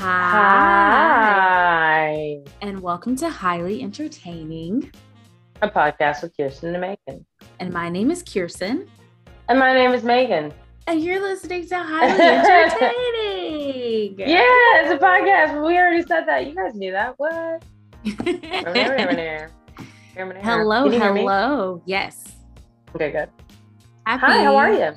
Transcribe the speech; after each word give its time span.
Hi. 0.00 0.08
Hi. 2.08 2.40
And 2.62 2.80
welcome 2.80 3.16
to 3.16 3.28
Highly 3.28 3.82
Entertaining. 3.82 4.90
A 5.60 5.68
podcast 5.68 6.22
with 6.22 6.34
Kearson 6.34 6.72
and 6.72 6.80
Meagan. 6.80 7.26
And 7.58 7.70
my 7.70 7.90
name 7.90 8.10
is 8.10 8.22
Kearson. 8.22 8.88
And 9.50 9.58
my 9.58 9.74
name 9.74 9.90
is 9.90 10.02
Meagan. 10.02 10.54
And 10.86 11.02
you're 11.02 11.20
listening 11.20 11.68
to 11.68 11.76
Highly 11.76 12.18
Entertaining. 12.18 14.18
yeah, 14.18 14.80
it's 14.80 14.90
a 14.90 14.96
podcast. 15.04 15.66
We 15.66 15.76
already 15.76 16.00
said 16.00 16.24
that. 16.24 16.46
You 16.46 16.54
guys 16.54 16.74
knew 16.74 16.92
that. 16.92 17.18
What? 17.18 17.62
hello, 20.42 20.88
hello. 20.88 21.82
Yes. 21.84 22.36
Okay, 22.94 23.12
good. 23.12 23.28
Happy, 24.06 24.24
Hi, 24.24 24.44
how 24.44 24.56
are 24.56 24.72
you? 24.72 24.94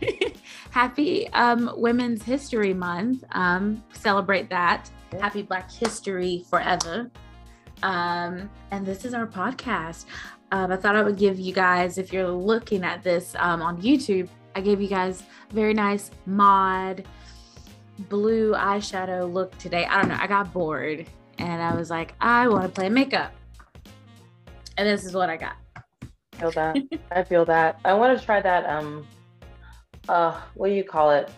happy 0.70 1.28
um, 1.32 1.70
Women's 1.76 2.22
History 2.22 2.74
Month. 2.74 3.24
Um, 3.32 3.82
celebrate 3.92 4.48
that. 4.50 4.90
Happy 5.20 5.42
Black 5.42 5.70
History 5.70 6.44
forever. 6.48 7.10
Um, 7.82 8.50
and 8.70 8.84
this 8.84 9.04
is 9.04 9.14
our 9.14 9.26
podcast. 9.26 10.06
Um, 10.50 10.72
I 10.72 10.76
thought 10.76 10.96
I 10.96 11.02
would 11.02 11.18
give 11.18 11.38
you 11.38 11.52
guys, 11.52 11.98
if 11.98 12.12
you're 12.12 12.30
looking 12.30 12.84
at 12.84 13.02
this 13.02 13.34
um, 13.38 13.62
on 13.62 13.80
YouTube, 13.80 14.28
I 14.54 14.60
gave 14.60 14.80
you 14.80 14.88
guys 14.88 15.22
a 15.50 15.54
very 15.54 15.74
nice 15.74 16.10
mod 16.26 17.04
blue 18.08 18.54
eyeshadow 18.54 19.32
look 19.32 19.56
today. 19.58 19.84
I 19.84 20.00
don't 20.00 20.08
know. 20.08 20.18
I 20.18 20.26
got 20.26 20.52
bored 20.52 21.06
and 21.38 21.62
I 21.62 21.74
was 21.74 21.90
like, 21.90 22.14
I 22.20 22.48
want 22.48 22.64
to 22.64 22.68
play 22.68 22.88
makeup. 22.88 23.32
And 24.76 24.88
this 24.88 25.04
is 25.04 25.14
what 25.14 25.28
I 25.28 25.36
got. 25.36 25.56
I 26.38 26.40
feel 26.40 26.50
that. 26.52 26.76
I 27.10 27.22
feel 27.24 27.44
that. 27.46 27.80
I 27.84 27.94
want 27.94 28.18
to 28.18 28.24
try 28.24 28.40
that 28.40 28.64
um 28.66 29.06
uh 30.08 30.40
what 30.54 30.68
do 30.68 30.74
you 30.74 30.84
call 30.84 31.10
it? 31.10 31.30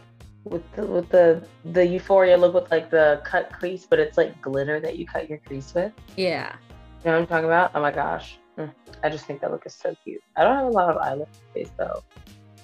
With 0.44 0.62
the, 0.75 0.86
with 0.86 1.08
the 1.11 1.47
the 1.67 1.84
euphoria 1.86 2.36
look 2.36 2.55
with 2.55 2.70
like 2.70 2.91
the 2.91 3.20
cut 3.25 3.53
crease 3.53 3.86
but 3.89 3.98
it's 3.98 4.17
like 4.17 4.41
glitter 4.41 4.81
that 4.81 4.97
you 4.98 5.06
cut 5.06 5.28
your 5.28 5.39
crease 5.39 5.75
with? 5.75 5.92
Yeah. 6.17 6.56
You 7.05 7.11
know 7.11 7.12
what 7.12 7.22
i'm 7.22 7.27
talking 7.27 7.44
about? 7.44 7.72
Oh 7.75 7.81
my 7.83 7.91
gosh. 7.91 8.39
Mm, 8.59 8.72
i 9.03 9.09
just 9.11 9.27
think 9.27 9.41
that 9.42 9.50
look 9.50 9.67
is 9.67 9.75
so 9.75 9.94
cute. 10.03 10.22
I 10.36 10.44
don't 10.44 10.56
have 10.56 10.67
a 10.67 10.70
lot 10.70 10.91
of 10.91 10.97
eye 10.97 11.14
look 11.14 11.28
face 11.53 11.70
though. 11.77 12.03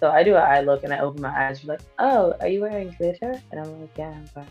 So 0.00 0.10
i 0.10 0.22
do 0.22 0.36
an 0.36 0.42
eye 0.42 0.60
look 0.60 0.84
and 0.84 0.92
i 0.92 1.00
open 1.00 1.20
my 1.22 1.48
eyes 1.48 1.62
you're 1.62 1.74
like 1.74 1.86
oh 1.98 2.34
are 2.40 2.48
you 2.48 2.62
wearing 2.62 2.94
glitter? 2.98 3.40
And 3.50 3.60
i'm 3.60 3.80
like 3.80 3.96
yeah 3.98 4.18
but 4.34 4.46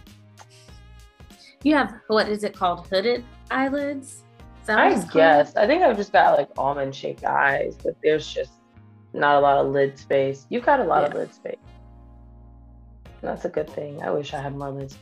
you 1.64 1.74
have 1.76 1.96
what 2.08 2.30
is 2.30 2.44
it 2.44 2.54
called? 2.56 2.88
Hooded 2.88 3.24
eyelids? 3.50 4.24
I 4.68 4.96
guess. 5.14 5.56
I 5.56 5.68
think 5.68 5.84
i've 5.84 5.98
just 5.98 6.12
got 6.12 6.38
like 6.38 6.50
almond 6.58 6.96
shaped 6.96 7.24
eyes 7.24 7.76
but 7.84 7.96
there's 8.04 8.32
just 8.32 8.52
not 9.16 9.36
a 9.36 9.40
lot 9.40 9.58
of 9.58 9.72
lid 9.72 9.98
space. 9.98 10.46
You've 10.50 10.66
got 10.66 10.80
a 10.80 10.84
lot 10.84 11.02
yeah. 11.02 11.08
of 11.08 11.14
lid 11.14 11.34
space. 11.34 11.56
That's 13.22 13.46
a 13.46 13.50
good 13.50 13.70
thing. 13.70 14.02
I 14.04 14.12
wish 14.12 14.34
I 14.34 14.42
had 14.42 14.56
more 14.56 14.70
lids. 14.70 14.98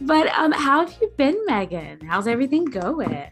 But 0.00 0.26
um, 0.28 0.50
how 0.50 0.84
have 0.84 0.96
you 1.00 1.12
been, 1.16 1.36
Meagan? 1.46 2.00
How's 2.00 2.26
everything 2.26 2.64
going? 2.64 3.28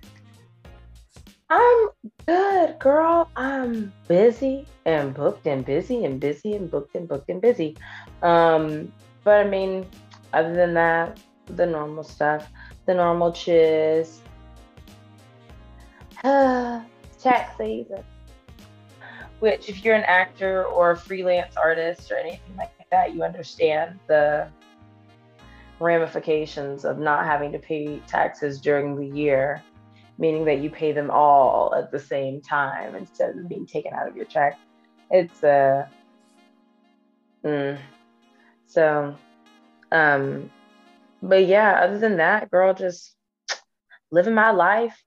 I'm 1.51 1.89
good, 2.27 2.79
girl. 2.79 3.29
I'm 3.37 3.93
busy 4.07 4.67
and 4.85 5.13
booked 5.13 5.47
and 5.47 5.65
busy 5.65 6.05
and 6.05 6.21
busy 6.21 6.55
and 6.55 6.71
booked 6.71 6.95
and 6.95 7.09
booked 7.09 7.29
and 7.29 7.43
busy. 7.43 7.77
Um, 8.23 8.93
but 9.25 9.45
I 9.45 9.49
mean, 9.49 9.87
other 10.33 10.55
than 10.55 10.75
that, 10.75 11.19
the 11.47 11.67
normal 11.67 12.05
stuff, 12.05 12.49
the 12.87 12.95
normal 12.95 13.33
chiz. 13.33 14.21
tax 16.23 17.57
season 17.59 18.05
which 19.43 19.69
if 19.69 19.85
you're 19.85 19.97
an 19.97 20.05
actor 20.05 20.67
or 20.67 20.93
a 20.93 20.97
freelance 20.97 21.57
artist 21.57 22.13
or 22.13 22.17
anything 22.17 22.57
like 22.57 22.71
that, 22.93 23.13
you 23.13 23.25
understand 23.25 23.99
the 24.07 24.49
ramifications 25.81 26.85
of 26.85 27.01
not 27.01 27.25
having 27.25 27.51
to 27.51 27.59
pay 27.59 27.99
taxes 28.07 28.61
during 28.61 28.95
the 28.95 29.05
year, 29.05 29.61
meaning 30.17 30.45
that 30.45 30.61
you 30.61 30.71
pay 30.71 30.93
them 30.93 31.11
all 31.11 31.75
at 31.75 31.91
the 31.91 31.99
same 31.99 32.41
time 32.41 32.95
instead 32.95 33.31
of 33.37 33.49
being 33.49 33.67
taken 33.67 33.93
out 33.93 34.07
of 34.07 34.15
your 34.15 34.27
check. 34.27 34.57
It's 35.11 35.43
a 35.43 35.89
uh, 37.45 37.49
mm. 37.49 37.79
so 38.69 39.17
um 39.91 40.53
but 41.21 41.49
yeah, 41.49 41.81
other 41.83 41.99
than 41.99 42.19
that, 42.19 42.49
girl, 42.49 42.75
just 42.75 43.17
living 44.13 44.35
my 44.35 44.53
life, 44.53 45.03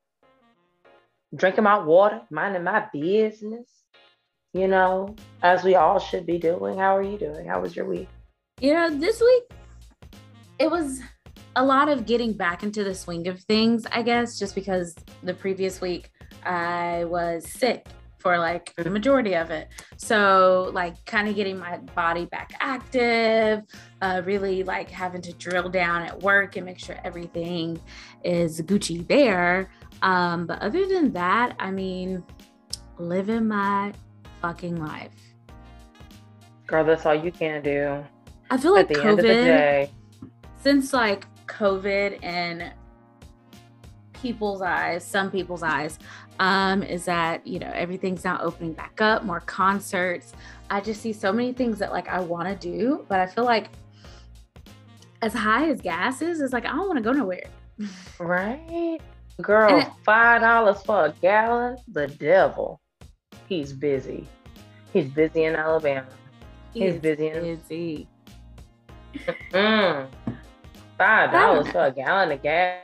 drinking 1.34 1.64
my 1.64 1.78
water, 1.78 2.22
minding 2.30 2.66
my 2.66 2.86
business 2.92 3.85
you 4.56 4.70
know, 4.70 5.14
as 5.44 5.66
we 5.66 5.76
all 5.76 6.00
should 6.00 6.26
be 6.26 6.38
doing. 6.38 6.78
How 6.78 6.96
are 6.96 7.04
you 7.04 7.18
doing? 7.18 7.46
How 7.46 7.60
was 7.60 7.76
your 7.76 7.86
week? 7.86 8.08
You 8.62 8.74
know, 8.74 8.90
this 8.90 9.20
week 9.20 9.44
it 10.60 10.72
was 10.72 11.02
a 11.58 11.64
lot 11.64 11.90
of 11.90 12.06
getting 12.06 12.32
back 12.32 12.64
into 12.64 12.82
the 12.86 12.96
swing 12.96 13.28
of 13.28 13.42
things, 13.42 13.86
I 13.92 14.02
guess, 14.02 14.40
just 14.40 14.56
because 14.56 14.96
the 15.24 15.34
previous 15.34 15.82
week 15.82 16.10
I 16.46 17.04
was 17.04 17.46
sick 17.52 17.86
for 18.18 18.38
like 18.38 18.74
the 18.78 18.90
majority 18.90 19.36
of 19.36 19.52
it. 19.52 19.68
So, 19.98 20.72
like, 20.74 21.04
kind 21.06 21.28
of 21.28 21.36
getting 21.36 21.60
my 21.60 21.78
body 21.94 22.26
back 22.26 22.54
active, 22.62 23.62
uh, 24.02 24.22
really 24.24 24.64
like 24.64 24.90
having 24.90 25.22
to 25.24 25.34
drill 25.34 25.68
down 25.68 26.04
at 26.04 26.24
work 26.24 26.56
and 26.56 26.66
make 26.66 26.80
sure 26.80 26.98
everything 27.04 27.78
is 28.24 28.62
Gucci 28.62 29.06
there. 29.08 29.70
Um, 30.02 30.48
but 30.48 30.62
other 30.62 30.88
than 30.88 31.12
that, 31.12 31.58
I 31.60 31.72
mean, 31.72 32.24
living 32.98 33.50
my 33.50 33.94
fucking 34.46 34.76
life. 34.76 35.12
Girl, 36.68 36.84
that's 36.84 37.04
all 37.06 37.16
you 37.16 37.32
can 37.32 37.64
do. 37.64 38.04
I 38.52 38.58
feel 38.58 38.74
like 38.74 38.90
COVID, 38.90 39.90
since 40.62 40.94
like 40.94 41.26
COVID 41.48 42.20
and 42.22 42.72
people's 44.14 44.62
eyes, 44.62 45.04
some 45.04 45.32
people's 45.32 45.64
eyes, 45.64 45.98
um, 46.40 46.84
is 46.84 47.06
that 47.06 47.46
you 47.48 47.58
know 47.58 47.72
everything's 47.74 48.24
now 48.24 48.40
opening 48.40 48.74
back 48.74 49.02
up, 49.02 49.24
more 49.24 49.40
concerts. 49.40 50.34
I 50.70 50.80
just 50.80 51.02
see 51.02 51.14
so 51.14 51.34
many 51.34 51.52
things 51.52 51.80
that 51.80 51.92
like 51.92 52.08
I 52.08 52.20
want 52.20 52.48
to 52.48 52.56
do, 52.56 53.04
but 53.10 53.20
I 53.20 53.26
feel 53.26 53.46
like 53.46 53.70
as 55.24 55.34
high 55.34 55.70
as 55.72 55.82
gas 55.82 56.22
is, 56.22 56.40
it's 56.40 56.54
like 56.54 56.66
I 56.66 56.70
don't 56.70 56.88
want 56.88 56.98
to 56.98 57.04
go 57.04 57.12
nowhere. 57.12 57.46
Right, 58.20 59.00
girl, 59.42 59.80
it, 59.80 59.88
five 60.06 60.42
dollars 60.42 60.82
for 60.84 61.08
a 61.08 61.14
gallon. 61.20 61.78
The 61.88 62.08
devil 62.08 62.80
he's 63.48 63.74
busy. 63.74 64.28
He's 64.94 65.10
busy 65.10 65.44
in 65.44 65.56
Alabama. 65.56 66.08
He's, 66.74 66.96
busy 66.96 67.28
in 67.28 67.58
busy. 67.58 68.08
Mm. 69.52 70.08
Five 70.98 71.32
dollars 71.32 71.70
for 71.70 71.86
a 71.86 71.92
gallon 71.92 72.32
of 72.32 72.42
gas. 72.42 72.82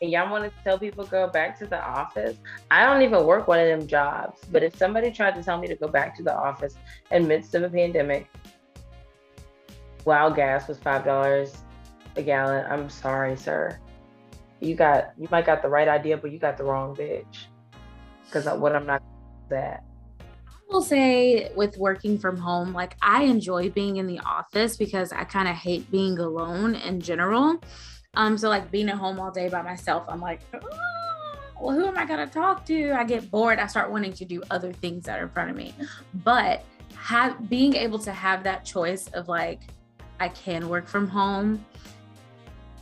And 0.00 0.10
y'all 0.10 0.30
want 0.30 0.44
to 0.44 0.64
tell 0.64 0.78
people 0.78 1.04
go 1.04 1.28
back 1.28 1.58
to 1.60 1.66
the 1.66 1.80
office? 1.80 2.36
I 2.70 2.84
don't 2.84 3.02
even 3.02 3.24
work 3.24 3.46
one 3.46 3.60
of 3.60 3.66
them 3.66 3.86
jobs. 3.86 4.40
But 4.50 4.62
if 4.62 4.76
somebody 4.76 5.12
tried 5.12 5.36
to 5.36 5.42
tell 5.42 5.58
me 5.58 5.68
to 5.68 5.76
go 5.76 5.86
back 5.86 6.16
to 6.16 6.22
the 6.22 6.34
office 6.34 6.74
in 7.10 7.28
midst 7.28 7.54
of 7.54 7.62
a 7.62 7.68
pandemic, 7.68 8.28
while 10.04 10.32
gas 10.32 10.66
was 10.68 10.78
five 10.78 11.04
dollars 11.04 11.56
a 12.16 12.22
gallon, 12.22 12.66
I'm 12.68 12.90
sorry, 12.90 13.36
sir. 13.36 13.78
You 14.60 14.74
got 14.74 15.12
you 15.18 15.28
might 15.30 15.46
got 15.46 15.62
the 15.62 15.68
right 15.68 15.88
idea, 15.88 16.16
but 16.16 16.32
you 16.32 16.38
got 16.38 16.56
the 16.56 16.64
wrong 16.64 16.96
bitch. 16.96 17.46
Because 18.24 18.46
what 18.58 18.74
I'm 18.74 18.86
not 18.86 19.02
that 19.50 19.84
will 20.72 20.82
say 20.82 21.52
with 21.54 21.76
working 21.76 22.18
from 22.18 22.36
home, 22.36 22.72
like 22.72 22.96
I 23.02 23.24
enjoy 23.24 23.70
being 23.70 23.98
in 23.98 24.06
the 24.06 24.18
office 24.20 24.76
because 24.76 25.12
I 25.12 25.24
kind 25.24 25.46
of 25.46 25.54
hate 25.54 25.90
being 25.90 26.18
alone 26.18 26.74
in 26.74 27.00
general. 27.00 27.62
Um, 28.14 28.36
so 28.38 28.48
like 28.48 28.70
being 28.70 28.88
at 28.88 28.96
home 28.96 29.20
all 29.20 29.30
day 29.30 29.48
by 29.48 29.62
myself, 29.62 30.04
I'm 30.08 30.20
like, 30.20 30.40
oh, 30.54 31.34
well, 31.60 31.76
who 31.76 31.86
am 31.86 31.96
I 31.96 32.06
gonna 32.06 32.26
talk 32.26 32.64
to? 32.66 32.92
I 32.92 33.04
get 33.04 33.30
bored. 33.30 33.58
I 33.58 33.66
start 33.66 33.90
wanting 33.90 34.14
to 34.14 34.24
do 34.24 34.42
other 34.50 34.72
things 34.72 35.04
that 35.04 35.20
are 35.20 35.24
in 35.24 35.28
front 35.28 35.50
of 35.50 35.56
me. 35.56 35.74
But 36.24 36.64
have 36.96 37.48
being 37.48 37.74
able 37.74 37.98
to 38.00 38.12
have 38.12 38.42
that 38.44 38.64
choice 38.64 39.08
of 39.08 39.28
like, 39.28 39.60
I 40.20 40.28
can 40.28 40.68
work 40.68 40.88
from 40.88 41.06
home. 41.06 41.64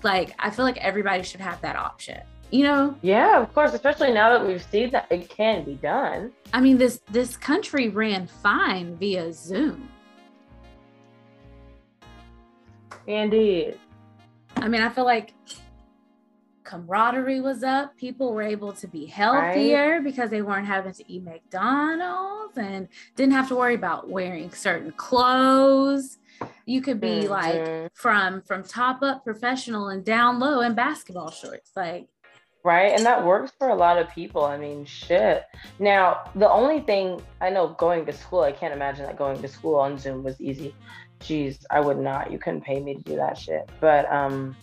Like 0.03 0.35
I 0.39 0.51
feel 0.51 0.65
like 0.65 0.79
everybody 0.79 1.23
should 1.23 1.41
have 1.41 1.61
that 1.63 1.77
option 1.77 2.21
you 2.51 2.65
know? 2.65 2.97
Yeah 3.03 3.41
of 3.41 3.53
course 3.55 3.73
especially 3.75 4.13
now 4.13 4.31
that 4.31 4.47
we've 4.47 4.63
seen 4.63 4.91
that 4.91 5.07
it 5.11 5.29
can 5.29 5.65
be 5.65 5.75
done. 5.75 6.33
I 6.53 6.61
mean 6.61 6.79
this 6.79 7.01
this 7.11 7.37
country 7.37 7.89
ran 7.89 8.27
fine 8.27 8.97
via 8.97 9.33
zoom. 9.33 9.89
Indeed 13.07 13.79
i 14.57 14.69
mean 14.69 14.83
i 14.83 14.89
feel 14.91 15.05
like 15.07 15.33
camaraderie 16.71 17.41
was 17.41 17.65
up. 17.65 17.97
People 17.97 18.33
were 18.33 18.43
able 18.43 18.73
to 18.75 18.87
be 18.87 19.05
healthier 19.05 19.95
right? 19.95 20.05
because 20.05 20.31
they 20.31 20.41
weren't 20.41 20.67
having 20.67 20.93
to 20.93 21.13
eat 21.13 21.25
mcdonald's 21.25 22.57
and 22.57 22.87
didn't 23.17 23.33
have 23.33 23.49
to 23.49 23.57
worry 23.57 23.75
about 23.75 24.09
wearing 24.09 24.53
certain 24.53 24.93
clothes. 24.93 26.19
You 26.67 26.81
could 26.81 27.01
be 27.01 27.25
mm-hmm. 27.25 27.31
like 27.31 27.91
from 27.95 28.43
from 28.43 28.63
top 28.63 29.03
up 29.03 29.25
professional 29.25 29.89
and 29.89 30.05
down 30.05 30.39
low 30.39 30.61
in 30.61 30.75
basketball 30.75 31.33
shorts. 31.33 31.73
Like 31.75 32.09
Right. 32.63 32.93
And 32.95 33.07
that 33.07 33.25
works 33.25 33.53
for 33.59 33.71
a 33.71 33.75
lot 33.75 33.99
of 33.99 34.11
people. 34.11 34.45
I 34.45 34.59
mean, 34.59 34.85
shit. 34.85 35.45
Now, 35.79 36.31
the 36.35 36.51
only 36.51 36.81
thing 36.81 37.23
I 37.41 37.49
know 37.49 37.69
going 37.79 38.05
to 38.05 38.13
school, 38.13 38.41
I 38.41 38.53
can't 38.53 38.75
imagine 38.75 39.07
that 39.07 39.17
going 39.17 39.41
to 39.41 39.49
school 39.49 39.77
on 39.77 39.99
Zoom 39.99 40.23
was 40.23 40.39
easy. 40.41 40.75
geez, 41.21 41.65
I 41.71 41.81
would 41.81 41.99
not. 41.99 42.31
You 42.31 42.39
couldn't 42.39 42.63
pay 42.63 42.81
me 42.81 42.95
to 42.95 43.03
do 43.03 43.17
that 43.17 43.39
shit. 43.39 43.71
But 43.81 44.11
um, 44.13 44.57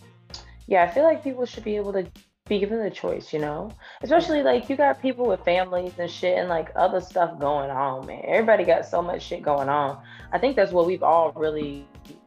yeah, 0.66 0.84
I 0.84 0.88
feel 0.88 1.02
like 1.02 1.24
people 1.24 1.44
should 1.44 1.64
be 1.64 1.76
able 1.76 1.92
to 1.94 2.06
be 2.48 2.58
given 2.58 2.82
the 2.82 2.90
choice, 2.90 3.32
you 3.32 3.38
know? 3.38 3.70
Especially 4.02 4.42
like 4.42 4.68
you 4.68 4.76
got 4.76 5.00
people 5.00 5.26
with 5.26 5.44
families 5.44 5.92
and 5.98 6.10
shit 6.10 6.38
and 6.38 6.48
like 6.48 6.70
other 6.76 7.00
stuff 7.00 7.38
going 7.38 7.70
on, 7.70 8.06
man. 8.06 8.22
Everybody 8.26 8.64
got 8.64 8.86
so 8.86 9.02
much 9.02 9.22
shit 9.22 9.42
going 9.42 9.68
on. 9.68 10.02
I 10.32 10.38
think 10.38 10.56
that's 10.56 10.72
what 10.72 10.86
we've 10.86 11.02
all 11.02 11.32
really 11.32 11.86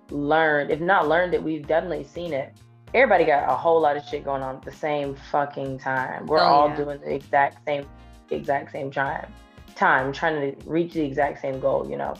learned. 0.09 0.71
If 0.71 0.79
not 0.79 1.07
learned 1.07 1.33
it, 1.33 1.41
we've 1.41 1.67
definitely 1.67 2.03
seen 2.03 2.33
it. 2.33 2.53
Everybody 2.93 3.23
got 3.25 3.49
a 3.49 3.55
whole 3.55 3.79
lot 3.79 3.95
of 3.95 4.03
shit 4.03 4.25
going 4.25 4.41
on 4.41 4.57
at 4.57 4.63
the 4.63 4.71
same 4.71 5.15
fucking 5.31 5.79
time. 5.79 6.25
We're 6.25 6.41
Oh, 6.41 6.45
all 6.45 6.67
yeah. 6.67 6.75
doing 6.75 6.99
the 6.99 7.13
exact 7.13 7.65
same 7.65 7.87
exact 8.29 8.71
same 8.71 8.91
time. 8.91 9.31
Time 9.75 10.11
trying 10.11 10.55
to 10.55 10.69
reach 10.69 10.93
the 10.93 11.01
exact 11.01 11.41
same 11.41 11.59
goal, 11.59 11.89
you 11.89 11.97
know. 11.97 12.13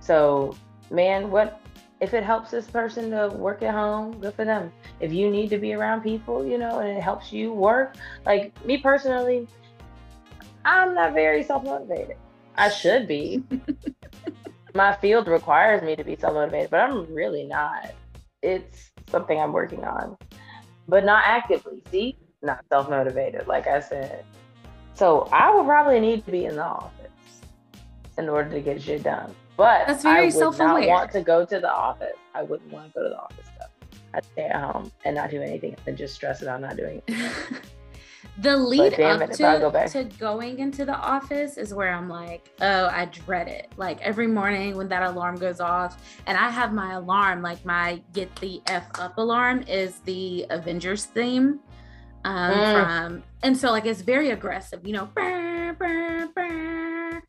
So, 0.00 0.54
man, 0.90 1.30
what 1.30 1.60
if 2.00 2.12
it 2.12 2.22
helps 2.22 2.50
this 2.50 2.66
person 2.66 3.10
to 3.12 3.28
work 3.34 3.62
at 3.62 3.72
home? 3.74 4.20
Good 4.20 4.34
for 4.34 4.44
them. 4.44 4.70
If 5.00 5.12
you 5.12 5.30
need 5.30 5.48
to 5.50 5.58
be 5.58 5.72
around 5.72 6.02
people, 6.02 6.44
you 6.46 6.58
know, 6.58 6.80
and 6.80 6.88
it 6.96 7.02
helps 7.02 7.32
you 7.32 7.52
work, 7.52 7.96
like 8.26 8.52
me 8.64 8.78
personally, 8.78 9.48
I'm 10.66 10.94
not 10.94 11.14
very 11.14 11.42
self 11.42 11.64
motivated. 11.64 12.16
I 12.56 12.68
should 12.68 13.08
be. 13.08 13.42
My 14.74 14.94
field 14.96 15.28
requires 15.28 15.82
me 15.82 15.96
to 15.96 16.04
be 16.04 16.16
self 16.16 16.34
motivated, 16.34 16.70
but 16.70 16.80
I'm 16.80 17.12
really 17.12 17.44
not. 17.44 17.92
It's 18.42 18.90
something 19.08 19.38
I'm 19.38 19.52
working 19.52 19.84
on, 19.84 20.16
but 20.88 21.04
not 21.04 21.24
actively. 21.26 21.82
See, 21.90 22.16
not 22.42 22.64
self 22.68 22.88
motivated, 22.90 23.46
like 23.46 23.66
I 23.66 23.80
said. 23.80 24.24
So 24.94 25.28
I 25.32 25.54
would 25.54 25.66
probably 25.66 26.00
need 26.00 26.24
to 26.24 26.30
be 26.30 26.44
in 26.44 26.56
the 26.56 26.64
office 26.64 27.10
in 28.16 28.28
order 28.28 28.50
to 28.50 28.60
get 28.60 28.80
shit 28.80 29.02
done. 29.02 29.34
But 29.56 29.86
That's 29.86 30.02
very 30.02 30.16
I 30.16 30.20
would 30.26 30.34
not 30.34 30.54
self-aware. 30.56 30.88
want 30.88 31.12
to 31.12 31.20
go 31.22 31.44
to 31.44 31.60
the 31.60 31.72
office. 31.72 32.16
I 32.34 32.42
wouldn't 32.42 32.72
want 32.72 32.92
to 32.92 32.98
go 32.98 33.02
to 33.04 33.08
the 33.08 33.18
office 33.18 33.46
stuff. 33.56 33.70
I'd 34.14 34.24
stay 34.24 34.44
at 34.44 34.60
home 34.62 34.92
and 35.04 35.16
not 35.16 35.30
do 35.30 35.40
anything 35.42 35.76
and 35.86 35.96
just 35.96 36.14
stress 36.14 36.42
about 36.42 36.60
not 36.60 36.76
doing 36.76 37.02
it. 37.06 37.14
the 38.38 38.56
lead 38.56 38.94
up 38.94 39.20
it, 39.20 39.40
I 39.40 39.58
go 39.58 39.70
to, 39.70 39.88
to 39.88 40.04
going 40.18 40.58
into 40.58 40.84
the 40.84 40.96
office 40.96 41.56
is 41.56 41.72
where 41.72 41.92
I'm 41.92 42.08
like, 42.08 42.50
oh, 42.60 42.86
I 42.86 43.04
dread 43.06 43.48
it. 43.48 43.72
Like 43.76 44.00
every 44.02 44.26
morning 44.26 44.76
when 44.76 44.88
that 44.88 45.02
alarm 45.02 45.36
goes 45.36 45.60
off, 45.60 46.02
and 46.26 46.36
I 46.36 46.50
have 46.50 46.72
my 46.72 46.94
alarm, 46.94 47.42
like 47.42 47.64
my 47.64 48.02
get 48.12 48.34
the 48.36 48.60
F 48.66 48.86
up 48.98 49.18
alarm 49.18 49.64
is 49.68 50.00
the 50.00 50.46
Avengers 50.50 51.06
theme. 51.06 51.60
Um, 52.24 52.52
Mm. 52.54 52.72
from 52.72 53.22
and 53.42 53.56
so 53.56 53.70
like 53.70 53.84
it's 53.84 54.00
very 54.00 54.30
aggressive, 54.30 54.86
you 54.86 54.94
know. 54.94 55.06
brr, 55.06 55.74
brr, 55.74 56.28
brr, 56.34 57.22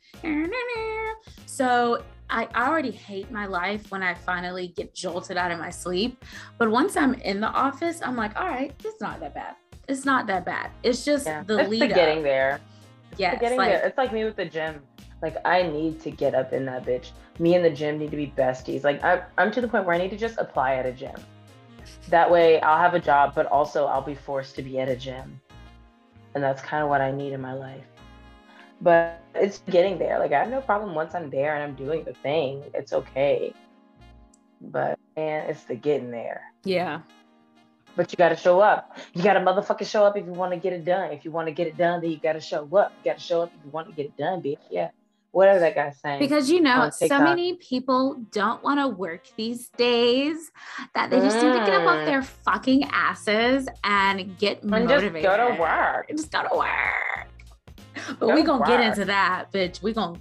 So 1.46 2.04
I 2.30 2.48
already 2.56 2.92
hate 2.92 3.30
my 3.32 3.46
life 3.46 3.92
when 3.92 4.02
I 4.02 4.14
finally 4.14 4.70
get 4.70 4.96
jolted 4.96 5.38
out 5.38 5.52
of 5.52 5.60
my 5.60 5.70
sleep. 5.70 6.24
But 6.58 6.72
once 6.72 6.98
I'm 6.98 7.14
in 7.16 7.40
the 7.40 7.48
office, 7.48 8.02
I'm 8.02 8.16
like, 8.16 8.40
all 8.40 8.48
right, 8.48 8.74
it's 8.84 9.00
not 9.02 9.20
that 9.20 9.36
bad. 9.36 9.56
It's 9.88 10.06
not 10.06 10.28
that 10.28 10.46
bad. 10.46 10.72
It's 10.84 11.06
just 11.06 11.26
Yeah. 11.26 11.44
the 11.44 11.60
it's 11.60 11.70
lead 11.70 11.82
the 11.84 11.88
getting 11.88 12.20
up. 12.20 12.24
there. 12.24 12.60
Yeah, 13.18 13.36
the 13.36 13.40
getting 13.42 13.58
like, 13.58 13.70
there. 13.70 13.86
It's 13.86 13.98
like 13.98 14.12
me 14.14 14.24
with 14.24 14.36
the 14.36 14.46
gym. 14.46 14.82
Like 15.22 15.38
I 15.46 15.64
need 15.64 16.00
to 16.02 16.12
get 16.12 16.36
up 16.36 16.54
in 16.54 16.66
that 16.66 16.86
bitch. 16.86 17.12
Me 17.40 17.56
and 17.56 17.64
the 17.64 17.70
gym 17.70 17.98
need 17.98 18.12
to 18.12 18.18
be 18.18 18.34
besties. 18.38 18.84
Like 18.84 19.04
I, 19.04 19.24
I'm 19.38 19.52
to 19.52 19.62
the 19.62 19.68
point 19.68 19.86
where 19.86 19.96
I 19.96 19.98
need 19.98 20.12
to 20.12 20.18
just 20.18 20.38
apply 20.38 20.76
at 20.76 20.86
a 20.86 20.92
gym. 20.92 21.16
That 22.10 22.30
way 22.30 22.60
I'll 22.62 22.78
have 22.80 22.94
a 22.94 23.00
job, 23.00 23.34
but 23.36 23.46
also 23.48 23.86
I'll 23.86 24.02
be 24.02 24.16
forced 24.16 24.56
to 24.56 24.64
be 24.64 24.80
at 24.80 24.90
a 24.90 24.96
gym. 24.96 25.40
And 26.34 26.44
that's 26.44 26.62
kind 26.62 26.84
of 26.84 26.90
what 26.90 27.02
I 27.02 27.12
need 27.12 27.32
in 27.34 27.42
my 27.42 27.54
life. 27.54 27.86
But 28.82 29.22
it's 29.34 29.60
getting 29.70 29.98
there. 29.98 30.20
Like 30.20 30.34
I 30.34 30.40
have 30.40 30.50
no 30.50 30.62
problem 30.62 30.94
once 30.96 31.16
I'm 31.16 31.30
there 31.30 31.56
and 31.56 31.64
I'm 31.64 31.76
doing 31.76 32.04
the 32.04 32.14
thing. 32.14 32.64
It's 32.74 32.92
okay. 32.94 33.54
But 34.62 35.00
man, 35.16 35.50
it's 35.50 35.64
the 35.64 35.76
getting 35.76 36.12
there. 36.12 36.42
yeah. 36.64 37.02
But 37.96 38.12
you 38.12 38.18
gotta 38.18 38.36
show 38.36 38.60
up. 38.60 38.98
You 39.14 39.24
gotta 39.24 39.40
motherfucking 39.40 39.88
show 39.88 40.04
up 40.06 40.18
if 40.18 40.26
you 40.26 40.34
want 40.34 40.52
to 40.52 40.58
get 40.58 40.74
it 40.74 40.84
done. 40.86 41.12
If 41.12 41.24
you 41.24 41.32
want 41.32 41.48
to 41.48 41.54
get 41.54 41.68
it 41.68 41.78
done, 41.78 42.02
then 42.02 42.12
you 42.12 42.18
gotta 42.18 42.42
show 42.42 42.64
up. 42.76 42.92
You 43.04 43.12
gotta 43.12 43.20
show 43.20 43.42
up 43.44 43.52
if 43.58 43.66
you 43.66 43.72
want 43.72 43.88
to 43.88 43.94
get 43.94 44.06
it 44.08 44.18
done, 44.18 44.42
bitch. 44.42 44.58
Yeah. 44.70 44.90
Whatever 45.32 45.60
that 45.60 45.76
guy's 45.76 46.00
saying. 46.00 46.20
Because 46.20 46.50
you 46.50 46.62
know, 46.62 46.90
so 46.92 47.20
many 47.20 47.56
people 47.56 48.16
don't 48.32 48.64
want 48.64 48.80
to 48.80 48.88
work 48.88 49.24
these 49.36 49.68
days 49.70 50.50
that 50.94 51.10
they 51.10 51.20
just 51.20 51.36
need 51.38 51.52
to 51.52 51.60
get 51.66 51.74
up 51.74 51.82
off 51.88 51.98
Mm. 52.00 52.06
their 52.06 52.22
fucking 52.22 52.84
asses 52.92 53.68
and 53.84 54.38
get 54.38 54.64
and 54.64 54.88
just 54.88 55.04
go 55.14 55.38
to 55.38 55.58
work. 55.60 56.08
Just 56.10 56.32
go 56.32 56.44
to 56.50 56.56
work. 56.58 57.28
But 58.20 58.28
Go 58.28 58.34
we 58.36 58.44
gonna 58.44 58.66
get 58.66 58.80
into 58.80 59.06
that, 59.06 59.52
bitch. 59.52 59.82
We 59.82 59.92
gonna 59.94 60.20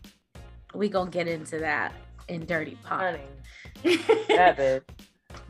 we 0.75 0.89
gonna 0.89 1.11
get 1.11 1.29
into 1.29 1.59
that 1.59 1.93
in 2.29 2.45
Dirty 2.47 2.77
Pop. 2.83 3.01
Honey, 3.01 3.21
that 4.29 4.57
bitch. 4.57 4.83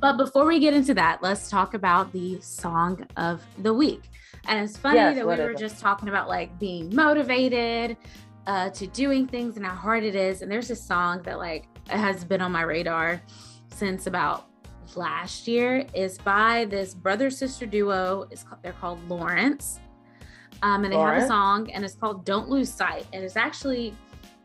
But 0.01 0.17
before 0.17 0.47
we 0.47 0.59
get 0.59 0.75
into 0.75 0.95
that, 0.95 1.23
let's 1.23 1.49
talk 1.49 1.75
about 1.75 2.13
the 2.13 2.41
song 2.41 3.07
of 3.17 3.43
the 3.59 3.73
week. 3.73 4.03
And 4.47 4.63
it's 4.63 4.77
funny 4.77 4.97
Yes, 4.97 5.17
that 5.17 5.27
we 5.27 5.37
were 5.37 5.55
just 5.55 5.81
talking 5.81 6.09
about 6.09 6.29
like 6.29 6.59
being 6.59 6.95
motivated 6.95 7.97
uh, 8.47 8.71
to 8.71 8.87
doing 8.89 9.27
things 9.27 9.57
and 9.57 9.65
how 9.65 9.75
hard 9.75 10.05
it 10.05 10.15
is. 10.15 10.43
And 10.43 10.51
there's 10.51 10.71
a 10.71 10.77
song 10.77 11.23
that 11.23 11.39
like 11.39 11.67
has 11.89 12.25
been 12.25 12.41
on 12.41 12.53
my 12.53 12.63
radar 12.63 13.23
since 13.75 14.07
about 14.07 14.47
last 14.95 15.49
year. 15.49 15.87
Is 15.95 16.19
by 16.19 16.67
this 16.67 16.95
brother 16.95 17.31
sister 17.31 17.67
duo. 17.67 18.27
It's 18.31 18.43
called, 18.43 18.63
they're 18.63 18.73
called 18.73 19.09
Lawrence, 19.09 19.81
um, 20.63 20.85
and 20.85 20.93
they 20.93 20.99
have 20.99 21.23
a 21.23 21.27
song 21.27 21.71
and 21.73 21.85
it's 21.85 21.95
called 21.95 22.25
"Don't 22.25 22.49
Lose 22.49 22.73
Sight." 22.73 23.07
And 23.13 23.25
it's 23.25 23.37
actually 23.37 23.97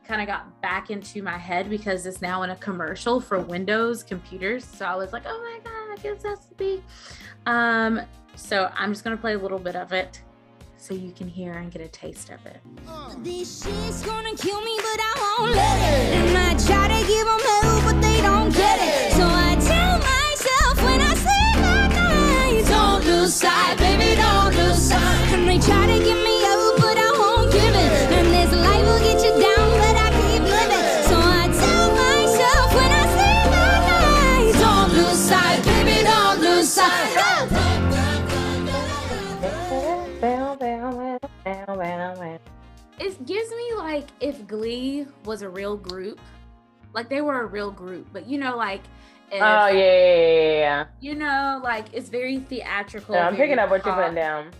kind 0.10 0.22
of 0.22 0.28
got 0.28 0.60
back 0.60 0.90
into 0.90 1.22
my 1.22 1.38
head 1.38 1.70
because 1.70 2.08
it's 2.08 2.20
now 2.20 2.42
in 2.42 2.50
a 2.50 2.56
commercial 2.56 3.22
for 3.22 3.40
Windows 3.40 4.02
computers. 4.02 4.66
So 4.66 4.84
I 4.84 4.96
was 4.96 5.14
like, 5.14 5.22
oh 5.28 5.40
my 5.40 5.60
God, 5.64 5.94
I 5.94 6.02
guess 6.02 6.24
that's 6.24 6.48
the 6.48 6.56
beat. 6.56 6.84
Um, 7.46 8.02
so 8.34 8.72
I'm 8.76 8.92
just 8.92 9.04
gonna 9.04 9.18
play 9.18 9.34
a 9.34 9.38
little 9.38 9.60
bit 9.60 9.76
of 9.76 9.94
it 9.94 10.20
so 10.78 10.96
you 10.96 11.12
can 11.12 11.28
hear 11.28 11.54
and 11.54 11.72
get 11.72 11.84
a 11.84 11.88
taste 11.90 12.32
of 12.32 12.44
it. 12.48 12.60
This 13.24 13.64
shit's 13.64 14.02
gonna 14.02 14.36
kill 14.36 14.60
me, 14.62 14.78
but 14.78 15.00
I 15.00 15.14
won't 15.38 15.52
let 15.52 15.78
it. 15.78 16.16
And 16.18 16.38
I 16.38 16.52
try 16.66 16.88
to 16.88 17.08
give 17.08 17.28
them 17.28 17.40
hell, 17.40 17.82
but 17.86 18.02
they 18.02 18.20
don't 18.22 18.52
get 18.52 18.80
it. 18.82 19.12
So 19.14 19.28
I 19.28 19.58
tell 19.62 20.00
myself 20.00 20.84
when 20.86 21.02
I 21.02 21.14
sleep 21.14 21.64
at 21.64 21.92
night, 21.94 22.66
don't 22.68 23.06
lose 23.06 23.36
sight, 23.36 23.78
baby, 23.78 24.16
don't 24.16 24.56
lose 24.56 24.82
sight. 24.90 25.34
And 25.34 25.48
they 25.48 25.60
try 25.60 25.86
to 25.86 26.04
give 26.04 26.18
me 26.18 26.39
bow, 41.80 42.14
bow, 42.16 42.22
bow. 42.22 42.40
It 43.00 43.26
gives 43.26 43.50
me 43.52 43.74
like 43.78 44.08
if 44.20 44.46
Glee 44.48 45.08
was 45.26 45.42
a 45.42 45.50
real 45.50 45.78
group, 45.78 46.20
like 46.94 47.10
they 47.10 47.22
were 47.22 47.42
a 47.42 47.46
real 47.46 47.72
group, 47.72 48.08
but 48.12 48.28
you 48.28 48.38
know, 48.38 48.58
like 48.58 48.82
if, 49.32 49.42
Oh 49.42 49.68
yeah, 49.68 49.74
yeah, 49.74 50.16
yeah, 50.16 50.52
yeah. 50.52 50.86
you 51.00 51.16
know, 51.16 51.62
like 51.64 51.86
it's 51.94 52.10
very 52.10 52.40
theatrical. 52.40 53.16
yeah. 53.16 53.28
I'm 53.28 53.36
very 53.36 53.48
picking 53.48 53.60
up 53.60 53.70
what 53.70 53.86
you're 53.86 53.96
putting 53.96 54.16
down. 54.16 54.52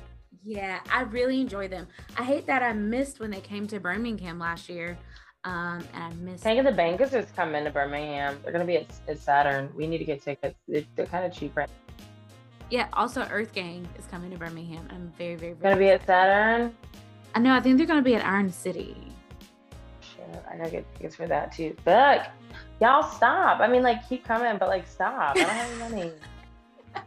Yeah, 0.44 0.80
I 0.92 1.02
really 1.02 1.42
enjoy 1.42 1.68
them. 1.68 1.88
I 2.18 2.24
hate 2.24 2.48
that 2.48 2.64
I 2.64 2.72
missed 2.74 3.20
when 3.20 3.30
they 3.30 3.42
came 3.42 3.68
to 3.68 3.80
Birmingham 3.80 4.40
last 4.40 4.70
year. 4.70 4.98
Um, 5.44 5.84
and 5.94 6.04
I 6.04 6.14
missed. 6.16 6.44
Tank 6.44 6.60
and 6.60 6.68
the 6.68 6.72
Bangas 6.72 7.14
is 7.14 7.30
coming 7.32 7.64
to 7.66 7.72
Birmingham. 7.72 8.38
They're 8.44 8.52
gonna 8.54 8.66
be 8.66 8.78
at, 8.78 8.88
at 9.08 9.20
Saturn. 9.20 9.70
We 9.76 9.86
need 9.88 9.98
to 10.00 10.06
get 10.06 10.22
tickets. 10.22 10.56
They're, 10.68 10.84
they're 10.96 11.06
kind 11.08 11.26
of 11.26 11.34
cheap 11.38 11.56
right. 11.58 11.70
Yeah, 12.70 12.88
also 12.94 13.24
EarthGang 13.24 13.86
is 13.98 14.06
coming 14.06 14.32
to 14.32 14.38
Birmingham. 14.38 14.88
I'm 14.92 15.12
very, 15.18 15.36
very, 15.36 15.54
Gonna 15.56 15.76
very. 15.76 15.86
be 15.88 15.92
at 15.92 16.06
Saturn. 16.06 16.76
I 17.36 17.40
know. 17.40 17.54
I 17.54 17.60
think 17.60 17.78
they're 17.78 17.88
gonna 17.88 18.02
be 18.02 18.16
at 18.16 18.26
Iron 18.26 18.52
City. 18.52 18.96
Shit, 20.02 20.44
I 20.50 20.58
gotta 20.58 20.70
get 20.72 20.96
tickets 20.96 21.16
for 21.16 21.28
that 21.28 21.52
too. 21.52 21.76
Fuck, 21.86 22.28
y'all 22.82 23.04
stop. 23.04 23.60
I 23.60 23.68
mean, 23.68 23.84
like 23.84 24.08
keep 24.08 24.26
coming, 24.26 24.58
but 24.58 24.70
like 24.70 24.88
stop. 24.88 25.36
I 25.36 25.40
don't 25.40 25.50
have 25.50 25.72
any 25.72 25.80
money. 25.80 26.12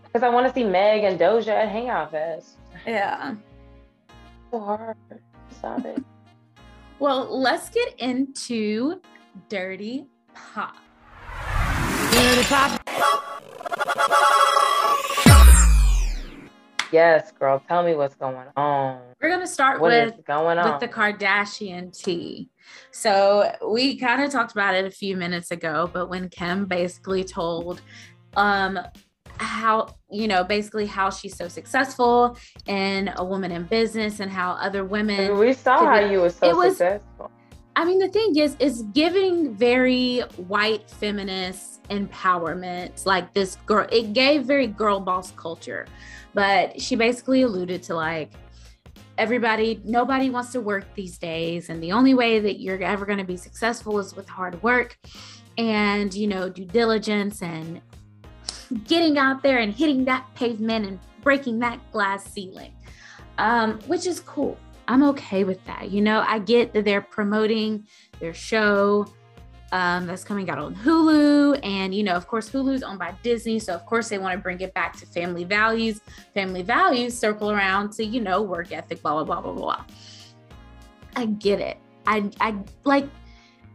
Because 0.04 0.22
I 0.22 0.28
want 0.28 0.46
to 0.46 0.52
see 0.52 0.62
Meg 0.62 1.04
and 1.04 1.18
Doja 1.18 1.48
at 1.48 1.68
Hangout 1.70 2.10
Fest. 2.10 2.56
Yeah. 2.86 3.34
So 4.50 4.60
hard. 4.60 4.96
Stop 5.50 5.84
it. 5.86 6.02
Well, 6.98 7.40
let's 7.40 7.68
get 7.68 7.98
into 7.98 9.00
Dirty 9.48 10.06
Pop. 10.34 10.76
Dirty 12.12 12.44
Pop. 12.44 12.80
Yes, 16.92 17.32
girl. 17.32 17.62
Tell 17.68 17.82
me 17.82 17.94
what's 17.94 18.14
going 18.14 18.46
on. 18.56 19.00
We're 19.20 19.30
gonna 19.30 19.46
start 19.46 19.80
What 19.80 19.92
is 19.92 20.12
with 20.12 20.24
going 20.26 20.58
on? 20.58 20.70
with 20.72 20.80
the 20.80 20.88
Kardashian 20.88 21.96
tea. 21.96 22.50
So 22.90 23.50
we 23.66 23.96
kind 23.98 24.22
of 24.22 24.30
talked 24.30 24.52
about 24.52 24.74
it 24.74 24.84
a 24.84 24.90
few 24.90 25.16
minutes 25.16 25.50
ago, 25.50 25.88
but 25.92 26.08
when 26.08 26.28
Kim 26.28 26.66
basically 26.66 27.24
told 27.24 27.80
um 28.36 28.78
how 29.38 29.88
you 30.10 30.28
know 30.28 30.44
basically 30.44 30.86
how 30.86 31.10
she's 31.10 31.36
so 31.36 31.48
successful 31.48 32.36
and 32.68 33.12
a 33.16 33.24
woman 33.24 33.50
in 33.50 33.64
business 33.64 34.20
and 34.20 34.30
how 34.30 34.52
other 34.52 34.84
women 34.84 35.36
we 35.38 35.52
saw 35.52 35.84
how 35.84 36.00
be- 36.06 36.12
you 36.12 36.20
were 36.20 36.30
so 36.30 36.54
was- 36.54 36.76
successful. 36.76 37.30
I 37.74 37.86
mean, 37.86 37.98
the 38.00 38.08
thing 38.08 38.36
is, 38.36 38.54
it's 38.60 38.82
giving 38.92 39.54
very 39.54 40.20
white 40.36 40.90
feminist 40.90 41.71
empowerment. 41.90 43.04
Like 43.06 43.32
this 43.32 43.56
girl, 43.66 43.86
it 43.90 44.12
gave 44.12 44.44
very 44.44 44.66
girl 44.66 45.00
boss 45.00 45.32
culture, 45.32 45.86
but 46.34 46.80
she 46.80 46.96
basically 46.96 47.42
alluded 47.42 47.82
to 47.84 47.94
like 47.94 48.32
everybody, 49.18 49.80
nobody 49.84 50.30
wants 50.30 50.52
to 50.52 50.60
work 50.60 50.84
these 50.94 51.18
days, 51.18 51.68
and 51.68 51.82
the 51.82 51.92
only 51.92 52.14
way 52.14 52.40
that 52.40 52.60
you're 52.60 52.82
ever 52.82 53.06
going 53.06 53.18
to 53.18 53.24
be 53.24 53.36
successful 53.36 53.98
is 53.98 54.14
with 54.14 54.28
hard 54.28 54.62
work 54.62 54.96
and 55.58 56.14
you 56.14 56.26
know 56.26 56.48
due 56.48 56.64
diligence 56.64 57.42
and 57.42 57.80
getting 58.86 59.18
out 59.18 59.42
there 59.42 59.58
and 59.58 59.74
hitting 59.74 60.04
that 60.06 60.26
pavement 60.34 60.86
and 60.86 60.98
breaking 61.20 61.58
that 61.58 61.78
glass 61.92 62.24
ceiling, 62.24 62.72
um, 63.38 63.78
which 63.86 64.06
is 64.06 64.20
cool. 64.20 64.56
I'm 64.88 65.02
okay 65.04 65.44
with 65.44 65.64
that. 65.66 65.90
You 65.90 66.00
know, 66.00 66.24
I 66.26 66.38
get 66.38 66.72
that 66.72 66.84
they're 66.84 67.02
promoting 67.02 67.86
their 68.18 68.34
show 68.34 69.06
um, 69.72 70.06
that's 70.06 70.22
coming 70.22 70.48
out 70.48 70.58
on 70.58 70.74
Hulu. 70.76 71.58
And, 71.64 71.94
you 71.94 72.02
know, 72.02 72.12
of 72.12 72.26
course, 72.28 72.48
Hulu's 72.48 72.82
owned 72.82 72.98
by 72.98 73.14
Disney. 73.22 73.58
So, 73.58 73.74
of 73.74 73.84
course, 73.86 74.08
they 74.08 74.18
want 74.18 74.34
to 74.34 74.38
bring 74.38 74.60
it 74.60 74.72
back 74.74 74.96
to 74.98 75.06
family 75.06 75.44
values. 75.44 76.00
Family 76.34 76.62
values 76.62 77.18
circle 77.18 77.50
around 77.50 77.92
to, 77.94 78.04
you 78.04 78.20
know, 78.20 78.42
work 78.42 78.70
ethic, 78.70 79.02
blah, 79.02 79.14
blah, 79.14 79.24
blah, 79.24 79.40
blah, 79.40 79.52
blah. 79.52 79.84
I 81.16 81.26
get 81.26 81.60
it. 81.60 81.78
I, 82.06 82.30
I 82.40 82.56
like, 82.84 83.08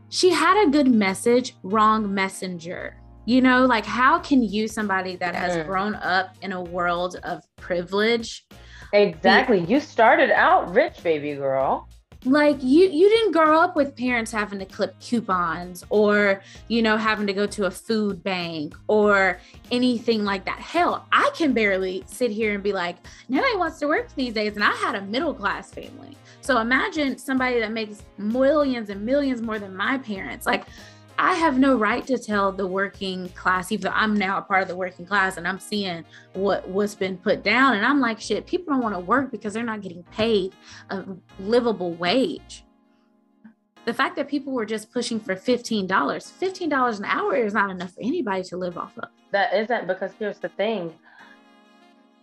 she 0.09 0.29
had 0.29 0.67
a 0.67 0.69
good 0.71 0.87
message, 0.87 1.55
wrong 1.63 2.13
messenger. 2.13 2.97
You 3.25 3.41
know, 3.41 3.65
like, 3.65 3.85
how 3.85 4.19
can 4.19 4.41
you, 4.41 4.67
somebody 4.67 5.17
that 5.17 5.35
has 5.35 5.57
Mhm. 5.57 5.65
grown 5.65 5.95
up 5.95 6.35
in 6.41 6.53
a 6.53 6.61
world 6.61 7.17
of 7.23 7.43
privilege, 7.57 8.45
Exactly. 8.93 9.59
You 9.59 9.81
started 9.81 10.31
out 10.31 10.73
rich, 10.73 11.03
baby 11.03 11.35
girl. 11.35 11.89
Like 12.31 12.57
you 12.61 12.87
you 12.87 13.09
didn't 13.09 13.31
grow 13.31 13.59
up 13.59 13.75
with 13.75 13.95
parents 13.95 14.31
having 14.31 14.59
to 14.59 14.65
clip 14.65 14.99
coupons 14.99 15.83
or 15.89 16.41
you 16.67 16.81
know 16.81 16.97
having 16.97 17.27
to 17.27 17.33
go 17.33 17.45
to 17.45 17.65
a 17.65 17.71
food 17.71 18.23
bank 18.23 18.75
or 18.87 19.39
anything 19.71 20.23
like 20.23 20.45
that. 20.45 20.59
Hell 20.59 21.05
i 21.11 21.29
can 21.35 21.53
barely 21.53 22.03
sit 22.07 22.31
here 22.31 22.53
and 22.53 22.63
be 22.63 22.73
like 22.73 22.97
nobody 23.29 23.55
wants 23.57 23.79
to 23.79 23.87
work 23.87 24.13
these 24.15 24.33
days 24.33 24.55
and 24.55 24.63
i 24.63 24.71
had 24.71 24.95
a 24.95 25.01
middle 25.01 25.33
class 25.33 25.71
family. 25.71 26.17
So 26.41 26.59
imagine 26.59 27.17
somebody 27.17 27.59
that 27.59 27.71
makes 27.71 28.03
millions 28.17 28.89
and 28.89 29.01
millions 29.05 29.41
more 29.41 29.59
than 29.59 29.75
my 29.75 29.97
parents. 29.97 30.45
Like 30.45 30.65
i 31.17 31.33
have 31.33 31.57
no 31.57 31.75
right 31.77 32.05
to 32.05 32.17
tell 32.17 32.51
the 32.51 32.65
working 32.65 33.29
class 33.29 33.71
even 33.71 33.83
though 33.83 33.97
i'm 33.97 34.15
now 34.15 34.37
a 34.37 34.41
part 34.41 34.61
of 34.61 34.67
the 34.67 34.75
working 34.75 35.05
class 35.05 35.37
and 35.37 35.47
i'm 35.47 35.59
seeing 35.59 36.03
what 36.33 36.67
what's 36.67 36.95
been 36.95 37.17
put 37.17 37.43
down 37.43 37.75
and 37.75 37.85
i'm 37.85 37.99
like 37.99 38.19
shit 38.19 38.45
people 38.45 38.73
don't 38.73 38.83
want 38.83 38.95
to 38.95 38.99
work 38.99 39.31
because 39.31 39.53
they're 39.53 39.63
not 39.63 39.81
getting 39.81 40.03
paid 40.03 40.53
a 40.89 41.03
livable 41.39 41.93
wage. 41.93 42.63
The 43.85 43.93
fact 43.93 44.17
that 44.17 44.27
people 44.27 44.53
were 44.53 44.65
just 44.65 44.91
pushing 44.91 45.19
for 45.19 45.35
$15, 45.35 45.87
$15 45.87 46.97
an 46.97 47.05
hour 47.05 47.35
is 47.35 47.53
not 47.53 47.69
enough 47.69 47.93
for 47.93 48.01
anybody 48.01 48.43
to 48.43 48.57
live 48.57 48.77
off 48.77 48.97
of. 48.97 49.09
That 49.31 49.53
isn't 49.53 49.87
because 49.87 50.11
here's 50.19 50.39
the 50.39 50.49
thing 50.49 50.93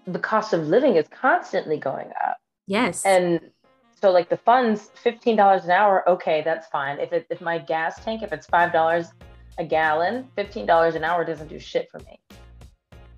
the 0.06 0.18
cost 0.18 0.52
of 0.52 0.68
living 0.68 0.96
is 0.96 1.06
constantly 1.08 1.78
going 1.78 2.10
up. 2.26 2.36
Yes. 2.66 3.06
And 3.06 3.40
so 4.04 4.10
like 4.10 4.28
the 4.28 4.36
funds, 4.36 4.90
fifteen 5.02 5.34
dollars 5.34 5.64
an 5.64 5.70
hour, 5.70 6.06
okay, 6.06 6.42
that's 6.44 6.66
fine. 6.66 6.98
If 7.00 7.14
it 7.14 7.26
if 7.30 7.40
my 7.40 7.56
gas 7.56 8.04
tank, 8.04 8.22
if 8.22 8.34
it's 8.34 8.46
five 8.46 8.70
dollars 8.70 9.06
a 9.56 9.64
gallon, 9.64 10.28
fifteen 10.36 10.66
dollars 10.66 10.94
an 10.94 11.04
hour 11.04 11.24
doesn't 11.24 11.48
do 11.48 11.58
shit 11.58 11.88
for 11.90 12.00
me. 12.00 12.20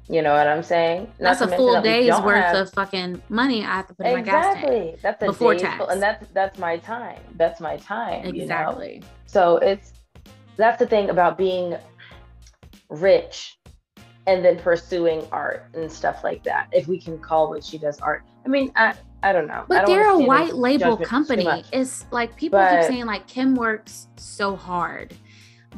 You 0.09 0.23
know 0.23 0.33
what 0.33 0.47
I'm 0.47 0.63
saying? 0.63 1.09
Not 1.19 1.41
that's 1.41 1.41
a 1.41 1.57
full 1.57 1.73
that 1.73 1.83
day's 1.83 2.17
worth 2.21 2.37
have- 2.37 2.69
of 2.69 2.73
fucking 2.73 3.21
money 3.29 3.65
I 3.65 3.79
have 3.79 3.89
to 3.89 3.95
put 3.95 4.07
in 4.07 4.13
my 4.13 4.21
gas 4.23 4.55
tank. 4.55 4.59
exactly. 4.59 4.97
That's 5.03 5.23
a 5.25 5.27
before 5.27 5.57
tax. 5.57 5.79
full- 5.79 5.89
and 5.89 6.01
that's 6.01 6.25
that's 6.33 6.57
my 6.61 6.77
time. 6.77 7.21
That's 7.35 7.61
my 7.61 7.79
time. 7.79 8.25
you 8.27 8.33
know? 8.33 8.43
Exactly. 8.43 9.03
So 9.27 9.57
it's 9.57 9.93
that's 10.57 10.79
the 10.79 10.87
thing 10.87 11.11
about 11.11 11.37
being 11.37 11.75
rich 12.91 13.59
and 14.29 14.45
then 14.45 14.57
pursuing 14.61 15.27
art 15.33 15.65
and 15.75 15.91
stuff 15.91 16.23
like 16.23 16.45
that. 16.45 16.69
If 16.71 16.87
we 16.87 17.01
can 17.01 17.19
call 17.19 17.49
what 17.49 17.65
she 17.65 17.77
does 17.77 17.99
art. 17.99 18.23
I 18.45 18.49
mean, 18.49 18.71
I 18.77 18.95
I 19.23 19.33
don't 19.33 19.47
know. 19.47 19.65
But 19.69 19.87
don't 19.87 19.97
they're 19.97 20.11
a 20.11 20.19
white 20.19 20.55
label 20.55 20.97
company. 20.97 21.65
It's 21.73 22.05
like 22.11 22.37
people 22.37 22.59
But- 22.59 22.81
keep 22.81 22.91
saying 22.91 23.07
like 23.07 23.27
Kim 23.27 23.55
works 23.55 24.09
so 24.17 24.57
hard. 24.57 25.15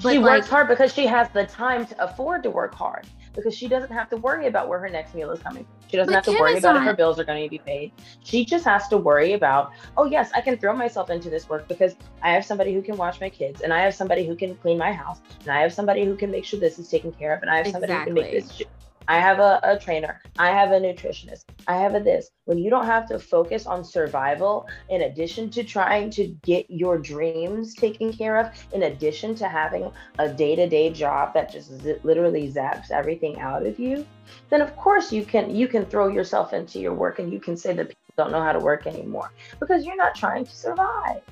But 0.03 0.13
she 0.13 0.19
like 0.19 0.41
works 0.41 0.49
hard 0.49 0.69
because 0.69 0.93
she 0.93 1.07
has 1.07 1.29
the 1.31 1.45
time 1.47 1.85
to 1.87 2.05
afford 2.05 2.45
to 2.45 2.51
work 2.51 2.75
hard 2.75 3.07
because 3.35 3.55
she 3.55 3.69
doesn't 3.69 3.91
have 3.91 4.09
to 4.11 4.17
worry 4.17 4.47
about 4.47 4.69
where 4.69 4.79
her 4.79 4.89
next 4.89 5.15
meal 5.15 5.31
is 5.31 5.41
coming 5.41 5.65
from. 5.65 5.73
She 5.89 5.97
doesn't 5.97 6.13
have 6.13 6.25
to 6.25 6.33
Kim 6.33 6.41
worry 6.41 6.59
about 6.59 6.77
if 6.77 6.83
her 6.83 6.95
bills 6.95 7.19
are 7.19 7.25
going 7.25 7.43
to 7.43 7.49
be 7.49 7.59
paid. 7.59 7.93
She 8.23 8.45
just 8.45 8.65
has 8.65 8.89
to 8.89 8.97
worry 8.97 9.33
about, 9.33 9.73
oh, 9.97 10.05
yes, 10.05 10.31
I 10.35 10.41
can 10.41 10.59
throw 10.59 10.75
myself 10.75 11.11
into 11.11 11.31
this 11.31 11.49
work 11.49 11.67
because 11.67 11.95
I 12.23 12.33
have 12.33 12.45
somebody 12.45 12.75
who 12.75 12.83
can 12.83 12.97
watch 12.97 13.21
my 13.21 13.31
kids 13.31 13.63
and 13.63 13.73
I 13.73 13.81
have 13.81 13.95
somebody 13.95 14.27
who 14.27 14.37
can 14.37 14.55
clean 14.57 14.77
my 14.79 14.93
house 14.93 15.21
and 15.41 15.51
I 15.51 15.63
have 15.63 15.73
somebody 15.73 16.05
who 16.05 16.15
can 16.15 16.31
make 16.31 16.45
sure 16.45 16.61
this 16.61 16.79
is 16.79 16.89
taken 16.89 17.11
care 17.13 17.35
of 17.35 17.43
and 17.43 17.51
I 17.51 17.59
have 17.59 17.69
somebody 17.69 17.93
who 17.93 18.05
can 18.05 18.15
make 18.15 18.35
Exactly. 18.35 18.65
this. 18.65 18.73
I 19.09 19.19
have 19.19 19.39
a, 19.39 19.59
a 19.63 19.79
trainer. 19.79 20.21
I 20.39 20.51
have 20.51 20.71
a 20.73 20.79
nutritionist. 20.79 21.45
I 21.67 21.77
have 21.79 21.95
a 21.95 22.01
this. 22.01 22.31
When 22.45 22.59
you 22.59 22.69
don't 22.69 22.85
have 22.85 23.09
to 23.09 23.19
focus 23.19 23.67
on 23.67 23.83
survival, 23.83 24.69
in 24.91 25.03
addition 25.03 25.49
to 25.51 25.65
trying 25.65 26.11
to 26.11 26.27
get 26.45 26.67
your 26.69 26.99
dreams 26.99 27.75
taken 27.75 28.13
care 28.13 28.37
of, 28.37 28.51
in 28.73 28.83
addition 28.83 29.35
to 29.37 29.49
having 29.49 29.91
a 30.19 30.29
day-to-day 30.29 30.91
job 30.91 31.33
that 31.33 31.51
just 31.51 31.81
z- 31.81 31.97
literally 32.03 32.53
zaps 32.53 32.91
everything 32.91 33.41
out 33.41 33.67
of 33.67 33.79
you, 33.79 34.07
then 34.51 34.61
of 34.61 34.77
course 34.77 35.11
you 35.11 35.25
can 35.25 35.55
you 35.55 35.67
can 35.67 35.87
throw 35.87 36.09
yourself 36.09 36.53
into 36.53 36.79
your 36.79 36.93
work 36.93 37.19
and 37.19 37.33
you 37.33 37.41
can 37.41 37.57
say 37.57 37.73
that 37.73 37.89
people 37.89 38.15
don't 38.19 38.31
know 38.31 38.43
how 38.43 38.53
to 38.53 38.59
work 38.59 38.87
anymore 38.87 39.33
because 39.59 39.87
you're 39.87 39.97
not 39.97 40.15
trying 40.15 40.45
to 40.45 40.55
survive. 40.55 41.23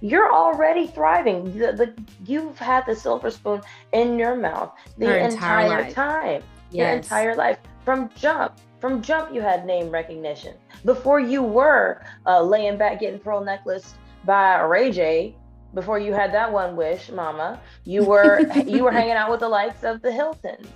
You're 0.00 0.32
already 0.32 0.86
thriving. 0.86 1.56
The, 1.56 1.72
the, 1.72 1.94
you've 2.24 2.58
had 2.58 2.86
the 2.86 2.96
silver 2.96 3.30
spoon 3.30 3.60
in 3.92 4.18
your 4.18 4.34
mouth 4.34 4.72
the 4.98 5.22
entire 5.22 5.66
entire 5.66 5.68
life. 5.68 6.42
Time 6.70 6.78
your 6.78 6.86
yes. 6.86 7.04
entire 7.04 7.34
life. 7.34 7.58
From 7.84 8.10
jump 8.14 8.60
from 8.80 9.02
jump 9.02 9.32
you 9.32 9.40
had 9.42 9.66
name 9.66 9.90
recognition. 9.90 10.54
Before 10.84 11.20
you 11.20 11.42
were 11.42 12.02
uh, 12.26 12.42
laying 12.42 12.78
back 12.78 13.00
getting 13.00 13.20
pearl 13.20 13.44
necklace 13.44 13.94
by 14.24 14.60
ray 14.62 14.90
j 14.90 15.34
before 15.74 15.98
you 15.98 16.12
had 16.12 16.32
that 16.34 16.50
one 16.52 16.76
wish 16.76 17.10
mama 17.10 17.60
you 17.84 18.04
were 18.04 18.40
you 18.66 18.82
were 18.84 18.90
hanging 18.90 19.12
out 19.12 19.30
with 19.30 19.40
the 19.40 19.48
likes 19.48 19.84
of 19.84 20.02
the 20.02 20.12
hiltons 20.12 20.68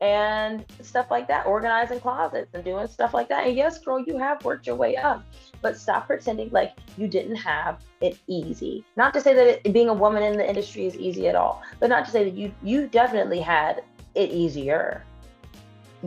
and 0.00 0.64
stuff 0.80 1.10
like 1.10 1.28
that 1.28 1.46
organizing 1.46 2.00
closets 2.00 2.54
and 2.54 2.64
doing 2.64 2.86
stuff 2.88 3.14
like 3.14 3.28
that. 3.28 3.46
And 3.46 3.56
yes 3.56 3.78
girl 3.78 4.00
you 4.00 4.18
have 4.18 4.44
worked 4.44 4.66
your 4.66 4.76
way 4.76 4.96
up 4.96 5.24
but 5.62 5.76
stop 5.76 6.08
pretending 6.08 6.50
like 6.50 6.74
you 6.96 7.06
didn't 7.06 7.36
have 7.36 7.84
it 8.00 8.18
easy. 8.26 8.84
Not 8.96 9.14
to 9.14 9.20
say 9.20 9.32
that 9.34 9.66
it, 9.66 9.72
being 9.72 9.88
a 9.88 9.94
woman 9.94 10.24
in 10.24 10.36
the 10.36 10.48
industry 10.48 10.86
is 10.86 10.96
easy 10.96 11.28
at 11.28 11.36
all 11.36 11.62
but 11.78 11.88
not 11.88 12.04
to 12.06 12.10
say 12.10 12.24
that 12.24 12.34
you 12.34 12.52
you 12.62 12.88
definitely 12.88 13.40
had 13.40 13.84
it 14.14 14.30
easier 14.30 15.04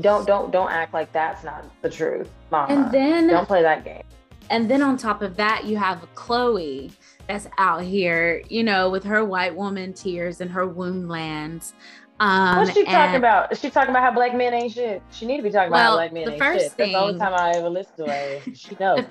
don't 0.02 0.28
don't 0.28 0.52
don't 0.52 0.72
act 0.72 0.94
like 0.94 1.12
that's 1.12 1.44
not 1.44 1.66
the 1.82 1.90
truth 1.90 2.30
mama. 2.52 2.74
And 2.74 2.92
then 2.92 3.28
don't 3.28 3.48
play 3.48 3.62
that 3.62 3.84
game. 3.84 4.04
And 4.50 4.70
then 4.70 4.82
on 4.82 4.98
top 4.98 5.22
of 5.22 5.36
that, 5.38 5.66
you 5.66 5.78
have 5.78 6.08
Khloé 6.14 6.92
that's 7.28 7.48
out 7.58 7.82
here, 7.82 8.44
you 8.48 8.64
know, 8.64 8.90
with 8.90 9.04
her 9.04 9.26
white 9.26 9.56
woman 9.56 9.94
tears 9.94 10.42
and 10.42 10.52
her 10.52 10.68
womb 10.68 11.08
lands. 11.08 11.74
Um, 12.20 12.58
what's 12.58 12.74
she 12.74 12.86
talking 12.86 13.16
about? 13.16 13.52
Is 13.52 13.60
she 13.60 13.70
talking 13.70 13.90
about 13.90 14.04
how 14.04 14.12
black 14.12 14.36
men 14.36 14.54
ain't 14.54 14.74
shit? 14.74 15.02
She 15.12 15.26
need 15.26 15.38
to 15.38 15.44
be 15.44 15.50
talking 15.50 15.70
about 15.70 15.80
how 15.80 15.90
Well, 15.90 15.98
black 15.98 16.14
men 16.14 16.26
the 16.26 16.32
ain't 16.34 16.42
first 16.42 16.64
shit 16.64 16.78
that's 16.78 16.92
the 16.92 16.98
only 16.98 17.20
time 17.20 17.34
i 17.34 17.52
ever 17.52 17.70
listen 17.70 18.06
to 18.06 18.12
her. 18.12 18.42
She 18.54 18.76
knows 18.80 19.06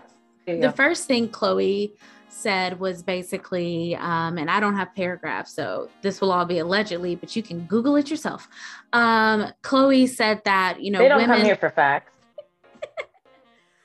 you 0.46 0.60
The 0.60 0.72
first 0.72 1.06
thing 1.06 1.28
Khloé 1.28 1.92
said 2.34 2.78
was 2.78 3.02
basically, 3.02 3.96
um, 3.96 4.38
and 4.38 4.50
I 4.50 4.60
don't 4.60 4.76
have 4.76 4.94
paragraphs, 4.94 5.54
so 5.54 5.88
this 6.02 6.20
will 6.20 6.32
all 6.32 6.44
be 6.44 6.58
allegedly, 6.58 7.14
but 7.14 7.34
you 7.36 7.42
can 7.42 7.60
Google 7.66 7.96
it 7.96 8.10
yourself. 8.10 8.48
Um, 8.92 9.52
Khloé 9.62 10.08
said 10.08 10.42
that, 10.44 10.80
you 10.80 10.90
know, 10.90 10.98
they 10.98 11.08
don't 11.08 11.18
women. 11.18 11.36
come 11.36 11.44
here 11.44 11.56
for 11.56 11.70
facts 11.70 12.10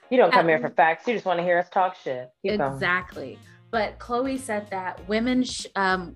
you 0.10 0.18
don't 0.18 0.32
come 0.32 0.48
here 0.48 0.60
for 0.60 0.70
facts 0.70 1.08
you 1.08 1.14
just 1.14 1.26
want 1.26 1.38
to 1.38 1.44
hear 1.44 1.60
us 1.60 1.70
talk 1.70 1.96
shit 1.96 2.32
Keep 2.44 2.58
going. 2.58 2.74
Exactly. 2.74 3.40
But 3.72 4.00
Khloé 4.00 4.40
said 4.40 4.70
that 4.72 5.08
women, 5.08 5.44
sh- 5.44 5.68
um, 5.76 6.16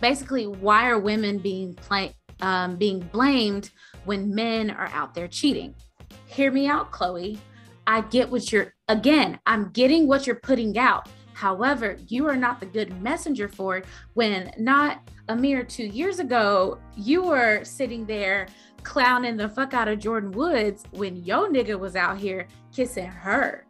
basically, 0.00 0.46
why 0.46 0.88
are 0.88 0.98
women 0.98 1.38
being 1.38 1.74
pla- 1.74 2.12
um, 2.40 2.76
being 2.76 3.00
blamed 3.00 3.70
when 4.04 4.32
men 4.32 4.70
are 4.70 4.88
out 4.92 5.14
there 5.14 5.26
cheating? 5.26 5.74
Hear 6.26 6.52
me 6.52 6.68
out, 6.68 6.92
Khloé. 6.92 7.38
I 7.86 8.02
get 8.02 8.30
what 8.30 8.52
you're 8.52 8.74
again. 8.86 9.40
I'm 9.46 9.70
getting 9.70 10.06
what 10.06 10.26
you're 10.26 10.36
putting 10.36 10.78
out. 10.78 11.08
However, 11.38 11.96
you 12.08 12.26
are 12.26 12.36
not 12.36 12.58
the 12.58 12.66
good 12.66 13.00
messenger 13.00 13.48
for 13.48 13.76
it 13.76 13.86
when 14.14 14.52
not 14.58 15.08
a 15.28 15.36
mere 15.36 15.62
two 15.62 15.86
years 15.86 16.18
ago, 16.18 16.78
you 16.96 17.22
were 17.22 17.62
sitting 17.64 18.04
there 18.06 18.48
clowning 18.82 19.36
the 19.36 19.48
fuck 19.48 19.72
out 19.72 19.86
of 19.86 20.00
Jordyn 20.00 20.32
Woods 20.32 20.82
when 20.90 21.16
yo 21.16 21.48
nigga 21.48 21.78
was 21.78 21.94
out 21.94 22.18
here 22.18 22.48
kissing 22.72 23.06
her 23.06 23.68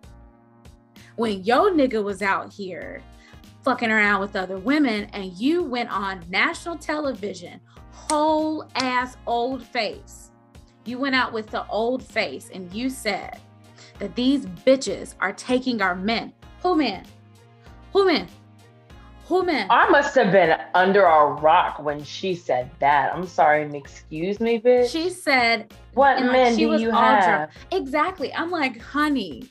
when 1.16 1.42
yo 1.42 1.68
nigga 1.68 2.02
was 2.02 2.22
out 2.22 2.52
here 2.52 3.02
fucking 3.64 3.90
around 3.90 4.20
with 4.20 4.37
other 4.37 4.56
women 4.56 5.04
and 5.12 5.32
you 5.32 5.64
went 5.64 5.90
on 5.90 6.25
national 6.30 6.78
television, 6.78 7.60
whole 7.90 8.70
ass 8.76 9.16
old 9.26 9.62
face. 9.62 10.30
You 10.84 10.98
went 10.98 11.16
out 11.16 11.32
with 11.32 11.48
the 11.48 11.66
old 11.66 12.04
face 12.04 12.50
and 12.54 12.72
you 12.72 12.88
said 12.88 13.40
that 13.98 14.14
these 14.14 14.46
bitches 14.46 15.16
are 15.20 15.32
taking 15.32 15.82
our 15.82 15.96
men. 15.96 16.32
Who 16.62 16.76
men? 16.76 17.04
Who 17.92 18.07
men? 18.07 18.28
Man. 19.30 19.66
I 19.68 19.90
must 19.90 20.14
have 20.14 20.33
been 20.33 20.59
under 20.75 21.04
a 21.04 21.26
rock 21.26 21.80
when 21.83 22.02
she 22.02 22.35
said 22.35 22.71
that. 22.78 23.14
I'm 23.14 23.26
sorry, 23.26 23.62
and 23.62 23.76
excuse 23.76 24.40
me, 24.40 24.59
bitch. 24.59 24.90
She 24.90 25.11
said 25.11 25.75
what 25.92 26.18
like, 26.18 26.33
men 26.33 26.57
she 26.57 26.62
do 26.62 26.68
was 26.71 26.80
you 26.80 26.90
have? 26.90 27.25
drunk. 27.25 27.50
exactly. 27.71 28.33
I'm 28.35 28.50
like, 28.50 28.80
honey, 28.80 29.50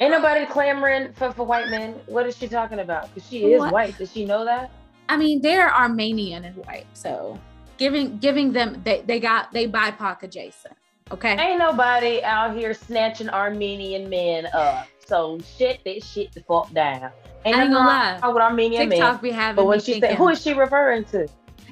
Ain't 0.00 0.12
nobody 0.12 0.46
clamoring 0.46 1.12
for, 1.14 1.32
for 1.32 1.44
white 1.44 1.68
men. 1.68 1.94
What 2.06 2.26
is 2.26 2.36
she 2.36 2.46
talking 2.46 2.78
about? 2.78 3.12
Because 3.12 3.28
she 3.28 3.52
is 3.52 3.58
What? 3.58 3.72
white. 3.72 3.98
Does 3.98 4.12
she 4.12 4.24
know 4.24 4.44
that? 4.44 4.70
I 5.08 5.16
mean, 5.16 5.42
they're 5.42 5.74
Armenian 5.74 6.44
and 6.44 6.54
white, 6.66 6.86
so 6.92 7.38
giving 7.76 8.18
giving 8.18 8.52
them 8.52 8.80
they 8.84 9.02
they 9.02 9.18
got 9.18 9.52
they 9.52 9.66
BIPOC 9.66 10.22
adjacent. 10.22 10.74
Okay. 11.10 11.36
Ain't 11.36 11.58
nobody 11.58 12.22
out 12.22 12.56
here 12.56 12.72
snatching 12.74 13.28
Armenian 13.30 14.08
men 14.08 14.46
up. 14.52 14.86
So 15.04 15.40
shit 15.40 15.80
that 15.84 16.04
shit 16.04 16.32
the 16.32 16.42
fuck 16.42 16.72
down. 16.72 17.10
Ain't 17.44 17.56
I 17.56 17.62
ain't 17.64 17.72
gonna 17.72 18.18
wrong 18.22 18.34
with 18.34 18.42
Armenian 18.42 18.90
TikTok 18.90 19.14
men. 19.14 19.22
be 19.22 19.30
having 19.30 19.56
But 19.56 19.66
when 19.66 19.80
she 19.80 20.00
said, 20.00 20.16
who 20.16 20.28
is 20.28 20.42
she 20.42 20.54
referring 20.54 21.04
to? 21.06 21.28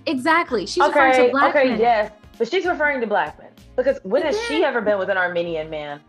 exactly. 0.06 0.66
She's 0.66 0.85
referring 0.85 1.26
to 1.26 1.30
black 1.32 1.54
men. 1.54 1.62
okay, 1.64 1.70
men. 1.73 1.80
yes. 1.80 2.12
But 2.38 2.49
she's 2.49 2.64
referring 2.66 3.00
to 3.00 3.06
black 3.06 3.38
men. 3.38 3.50
Because 3.76 3.99
when 4.04 4.23
has 4.23 4.40
she 4.42 4.64
ever 4.64 4.80
been 4.80 4.99
with 4.99 5.11
an 5.11 5.16
Armenian 5.18 5.68
man? 5.68 6.00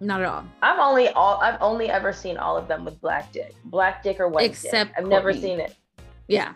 Not 0.00 0.20
at 0.22 0.26
all. 0.26 0.44
I've 0.62 0.78
only 0.78 1.08
all 1.08 1.38
I've 1.42 1.60
only 1.60 1.90
ever 1.90 2.12
seen 2.12 2.36
all 2.38 2.56
of 2.56 2.68
them 2.68 2.84
with 2.84 3.00
black 3.00 3.32
dick. 3.32 3.54
Black 3.66 4.02
dick 4.02 4.18
or 4.20 4.28
white 4.28 4.48
Except 4.48 4.90
dick. 4.90 4.98
I've 4.98 5.06
never 5.06 5.32
seen 5.34 5.60
it. 5.60 5.74
Yeah. 6.28 6.54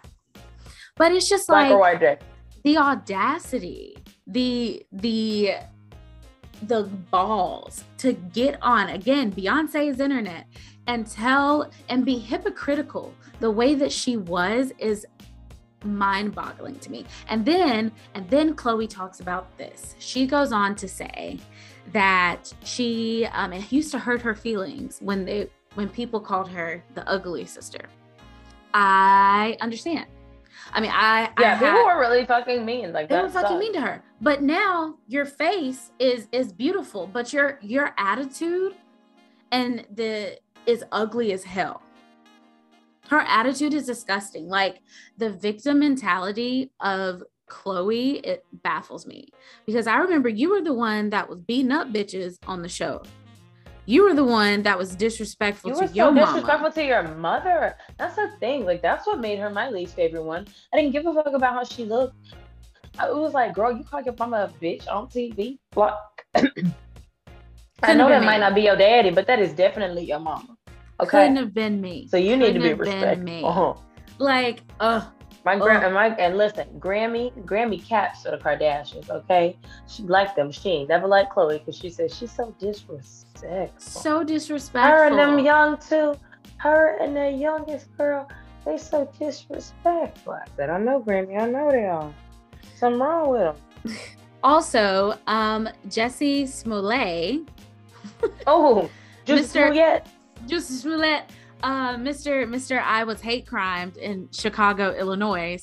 But 0.96 1.12
it's 1.12 1.28
just 1.28 1.48
Black 1.48 1.70
or 1.70 1.74
like 1.74 1.80
white 1.80 2.00
dick. 2.00 2.20
the 2.62 2.78
audacity, 2.78 3.96
the 4.26 4.86
the 4.92 5.54
the 6.62 6.84
balls 7.10 7.84
to 7.98 8.12
get 8.12 8.56
on 8.62 8.88
again 8.88 9.30
Beyonce's 9.32 10.00
internet 10.00 10.46
and 10.86 11.06
tell 11.06 11.70
and 11.88 12.04
be 12.04 12.18
hypocritical 12.18 13.14
the 13.40 13.50
way 13.50 13.74
that 13.74 13.90
she 13.92 14.16
was 14.16 14.72
is 14.78 15.06
mind-boggling 15.84 16.78
to 16.78 16.90
me. 16.90 17.04
And 17.28 17.44
then 17.44 17.92
and 18.14 18.28
then 18.30 18.54
Khloé 18.54 18.88
talks 18.88 19.20
about 19.20 19.56
this. 19.58 19.94
She 19.98 20.26
goes 20.26 20.52
on 20.52 20.74
to 20.76 20.88
say 20.88 21.38
that 21.92 22.52
she 22.64 23.26
um 23.32 23.52
it 23.52 23.70
used 23.70 23.90
to 23.92 23.98
hurt 23.98 24.22
her 24.22 24.34
feelings 24.34 24.98
when 25.02 25.24
they 25.24 25.50
when 25.74 25.88
people 25.88 26.20
called 26.20 26.48
her 26.48 26.82
the 26.94 27.06
ugly 27.08 27.44
sister. 27.44 27.80
I 28.72 29.56
understand. 29.60 30.06
I 30.72 30.80
mean, 30.80 30.90
I 30.92 31.30
I 31.36 31.40
Yeah, 31.42 31.54
had- 31.56 31.70
people 31.70 31.84
were 31.84 32.00
really 32.00 32.24
fucking 32.24 32.64
mean. 32.64 32.92
Like 32.92 33.08
they 33.08 33.16
that 33.16 33.24
were 33.24 33.28
fucking 33.30 33.48
sucks. 33.50 33.60
mean 33.60 33.72
to 33.74 33.80
her. 33.80 34.02
But 34.20 34.42
now 34.42 34.96
your 35.08 35.26
face 35.26 35.90
is 35.98 36.28
is 36.32 36.52
beautiful, 36.52 37.06
but 37.06 37.32
your 37.32 37.58
your 37.60 37.94
attitude 37.98 38.74
and 39.52 39.84
the 39.94 40.38
is 40.66 40.84
ugly 40.92 41.32
as 41.32 41.44
hell. 41.44 41.82
Her 43.08 43.20
attitude 43.20 43.74
is 43.74 43.86
disgusting. 43.86 44.48
Like 44.48 44.80
the 45.18 45.30
victim 45.30 45.80
mentality 45.80 46.70
of 46.80 47.22
Khloé, 47.48 48.24
it 48.24 48.44
baffles 48.62 49.06
me 49.06 49.28
because 49.66 49.86
I 49.86 49.96
remember 49.98 50.28
you 50.28 50.50
were 50.50 50.62
the 50.62 50.72
one 50.72 51.10
that 51.10 51.28
was 51.28 51.40
beating 51.40 51.72
up 51.72 51.88
bitches 51.88 52.38
on 52.46 52.62
the 52.62 52.68
show. 52.68 53.02
You 53.86 54.04
were 54.04 54.14
the 54.14 54.24
one 54.24 54.62
that 54.62 54.78
was 54.78 54.96
disrespectful 54.96 55.70
You 55.70 55.74
to 55.76 55.80
were 55.82 55.92
your 55.92 56.06
so 56.06 56.12
mama. 56.12 56.26
disrespectful 56.26 56.72
to 56.72 56.84
your 56.84 57.02
mother. 57.16 57.76
That's 57.98 58.16
the 58.16 58.30
thing. 58.40 58.64
Like 58.64 58.80
that's 58.80 59.06
what 59.06 59.20
made 59.20 59.38
her 59.38 59.50
my 59.50 59.68
least 59.68 59.94
favorite 59.94 60.22
one. 60.22 60.46
I 60.72 60.78
didn't 60.78 60.92
give 60.92 61.04
a 61.06 61.12
fuck 61.12 61.34
about 61.34 61.52
how 61.52 61.64
she 61.64 61.84
looked. 61.84 62.16
I 62.98 63.08
it 63.08 63.14
was 63.14 63.34
like, 63.34 63.54
girl, 63.54 63.76
you 63.76 63.84
call 63.84 64.00
your 64.00 64.14
mama 64.18 64.50
a 64.50 64.64
bitch 64.64 64.88
on 64.88 65.08
TV. 65.08 65.58
Block. 65.72 66.24
I 67.84 67.86
Couldn't 67.88 67.98
know 67.98 68.08
that 68.08 68.18
been 68.20 68.26
might 68.26 68.40
not 68.40 68.54
be 68.54 68.62
your 68.62 68.76
daddy, 68.76 69.10
but 69.10 69.26
that 69.26 69.38
is 69.40 69.52
definitely 69.52 70.04
your 70.04 70.18
mama. 70.20 70.56
Okay. 71.00 71.10
Couldn't 71.10 71.36
have 71.36 71.54
been 71.54 71.80
me. 71.80 72.06
so 72.08 72.16
you 72.16 72.36
need 72.36 72.52
to 72.54 72.60
couldn't 72.60 72.62
be 72.62 72.68
have 72.68 72.78
been 72.78 72.88
respectful. 72.94 73.24
me. 73.24 73.42
Uh-huh. 73.44 73.74
Like, 74.18 74.62
uh, 74.80 75.06
My 75.44 75.56
grand 75.58 75.84
and 75.84 75.92
my 75.94 76.06
and 76.16 76.38
listen, 76.38 76.66
Grammy, 76.78 77.32
Grammy 77.44 77.84
caps 77.84 78.22
for 78.22 78.30
the 78.30 78.38
Kardashians, 78.38 79.10
okay? 79.10 79.58
She 79.88 80.02
liked 80.04 80.36
them. 80.36 80.50
She 80.52 80.68
ain't 80.70 80.88
never 80.88 81.06
liked 81.08 81.34
Khloé 81.34 81.58
because 81.58 81.76
she 81.76 81.90
said 81.90 82.10
she's 82.12 82.30
so 82.32 82.54
disrespectful. 82.60 83.78
so 83.78 84.24
disrespectful. 84.24 84.90
her 84.90 85.06
and 85.08 85.18
them 85.18 85.38
young 85.44 85.76
too. 85.78 86.14
Her 86.58 86.96
and 87.02 87.14
the 87.16 87.30
youngest 87.30 87.94
girl, 87.98 88.28
they 88.64 88.78
so 88.78 89.10
disrespectful. 89.18 90.32
I 90.32 90.44
said, 90.56 90.70
I 90.70 90.78
know 90.78 91.02
Grammy, 91.02 91.38
I 91.40 91.50
know 91.50 91.70
they 91.70 91.84
are. 91.84 92.14
Something 92.76 93.00
wrong 93.00 93.28
with 93.30 93.56
them. 93.84 93.96
Also, 94.44 95.18
um, 95.26 95.66
Jussie 95.88 96.46
Smollett, 96.46 97.48
Oh, 98.46 98.90
just 99.24 99.54
Mr. 99.54 100.02
Smollett, 100.80 101.24
uh, 101.62 101.96
Mr. 101.96 102.46
Mr. 102.46 102.82
I 102.82 103.04
was 103.04 103.20
hate 103.20 103.46
crimed 103.46 103.96
in 103.96 104.28
Chicago, 104.32 104.94
Illinois, 104.94 105.58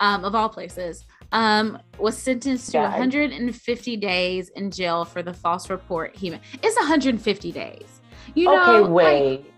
um, 0.00 0.24
of 0.24 0.34
all 0.34 0.48
places, 0.48 1.04
um, 1.32 1.78
was 1.98 2.16
sentenced 2.16 2.72
to 2.72 2.78
Yeah, 2.78 2.90
150 2.90 3.96
days 3.96 4.50
in 4.50 4.70
jail 4.70 5.04
for 5.04 5.22
the 5.22 5.32
false 5.32 5.70
report 5.70 6.14
he 6.16 6.30
made. 6.30 6.40
It's 6.62 6.76
150 6.76 7.52
days. 7.52 8.00
You 8.34 8.46
know, 8.46 8.62
okay, 8.62 8.80
like, 8.80 8.90
wait. 8.90 9.52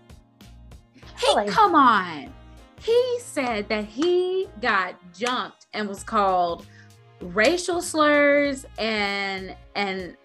He, 1.19 1.33
Like- 1.35 1.49
come 1.49 1.75
on. 1.75 2.33
He 2.79 3.19
said 3.19 3.69
that 3.69 3.85
he 3.85 4.47
got 4.59 4.95
jumped 5.13 5.67
and 5.73 5.87
was 5.87 6.03
called 6.03 6.65
racial 7.21 7.81
slurs 7.81 8.65
and 8.79 9.55
and 9.75 10.17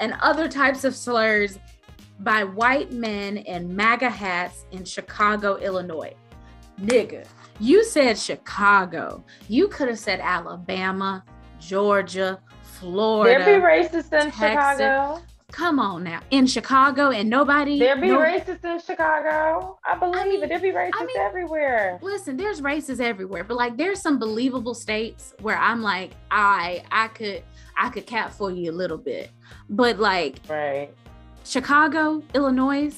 and 0.00 0.14
other 0.20 0.48
types 0.48 0.84
of 0.84 0.94
slurs 0.94 1.58
by 2.20 2.44
white 2.44 2.92
men 2.92 3.36
in 3.38 3.74
MAGA 3.74 4.10
hats 4.10 4.64
in 4.70 4.84
Chicago, 4.84 5.56
Illinois. 5.56 6.14
Nigga, 6.80 7.26
you 7.60 7.84
said 7.84 8.18
Chicago. 8.18 9.24
You 9.48 9.68
could 9.68 9.88
have 9.88 9.98
said 9.98 10.20
Alabama, 10.20 11.24
Georgia, 11.60 12.40
Florida. 12.62 13.44
there 13.44 13.60
be 13.60 13.64
racist 13.64 14.12
in 14.12 14.30
Texas. 14.30 14.78
Chicago. 14.78 15.22
Come 15.52 15.78
on 15.78 16.02
now. 16.02 16.20
In 16.30 16.46
Chicago 16.46 17.10
and 17.10 17.28
nobody 17.28 17.78
There 17.78 17.94
be 18.00 18.08
no- 18.08 18.20
racists 18.20 18.64
in 18.64 18.80
Chicago. 18.80 19.78
I 19.84 19.98
believe 19.98 20.24
mean- 20.24 20.42
it. 20.44 20.48
There 20.48 20.58
be 20.58 20.70
racists 20.72 20.98
mean- 21.06 21.18
everywhere. 21.18 21.98
listen 22.00 22.38
there's 22.38 22.62
races 22.62 23.00
everywhere 23.00 23.44
but 23.44 23.58
like 23.58 23.76
there's 23.76 24.00
some 24.00 24.18
believable 24.18 24.72
states 24.74 25.34
where 25.42 25.58
i'm 25.58 25.82
like 25.82 26.12
i 26.30 26.82
i 26.90 27.08
could 27.08 27.42
i 27.82 27.88
could 27.90 28.06
cap 28.06 28.32
for 28.32 28.50
you 28.50 28.70
a 28.70 28.72
little 28.82 28.98
bit 28.98 29.30
but 29.68 29.98
like 29.98 30.38
Right. 30.48 30.90
chicago 31.44 32.22
illinois 32.34 32.94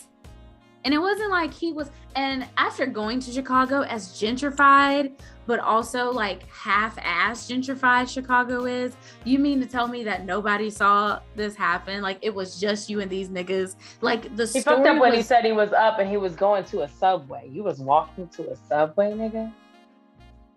and 0.85 0.92
it 0.92 0.99
wasn't 0.99 1.31
like 1.31 1.53
he 1.53 1.73
was 1.73 1.90
and 2.14 2.47
after 2.59 2.87
going 2.87 3.18
to 3.20 3.33
chicago 3.33 3.81
as 3.83 4.09
gentrified 4.11 5.12
but 5.47 5.59
also 5.61 6.11
like 6.11 6.47
half-ass 6.51 7.49
gentrified 7.49 8.09
chicago 8.09 8.64
is 8.66 8.97
you 9.25 9.38
mean 9.38 9.61
to 9.61 9.66
tell 9.66 9.88
me 9.88 10.05
that 10.05 10.25
nobody 10.25 10.68
saw 10.70 11.18
this 11.35 11.55
happen 11.55 12.03
like 12.03 12.18
it 12.23 12.35
was 12.35 12.61
just 12.61 12.88
you 12.90 13.01
and 13.01 13.11
these 13.11 13.29
niggas 13.31 13.77
like 14.03 14.23
the 14.37 14.44
He 14.44 14.61
story 14.61 14.77
fucked 14.77 14.87
up 14.87 15.01
when 15.01 15.14
he 15.14 15.23
said 15.23 15.44
he 15.44 15.53
was 15.53 15.73
up 15.73 15.99
and 15.99 16.09
he 16.09 16.16
was 16.18 16.35
going 16.37 16.64
to 16.64 16.83
a 16.83 16.88
subway. 16.88 17.49
You 17.51 17.62
was 17.62 17.79
walking 17.79 18.29
to 18.29 18.51
a 18.51 18.57
subway, 18.57 19.12
nigga. 19.12 19.53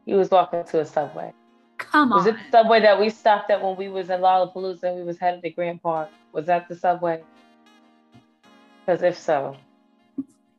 He 0.05 0.13
was 0.13 0.29
walking 0.31 0.63
to 0.65 0.79
a 0.81 0.85
subway. 0.85 1.33
Come 1.77 2.11
on 2.11 2.17
Was 2.19 2.27
it 2.27 2.35
the 2.35 2.51
subway 2.57 2.79
that 2.81 2.99
we 2.99 3.09
stopped 3.09 3.49
at 3.51 3.63
when 3.63 3.75
we 3.75 3.87
was 3.89 4.09
in 4.09 4.19
Lollapalooza 4.21 4.83
and 4.83 4.95
we 4.97 5.03
was 5.03 5.17
headed 5.19 5.41
to 5.43 5.49
Grant 5.49 5.81
Park? 5.81 6.09
Was 6.33 6.45
that 6.47 6.67
the 6.67 6.75
subway? 6.75 7.23
Because 8.85 9.03
if 9.03 9.17
so, 9.17 9.55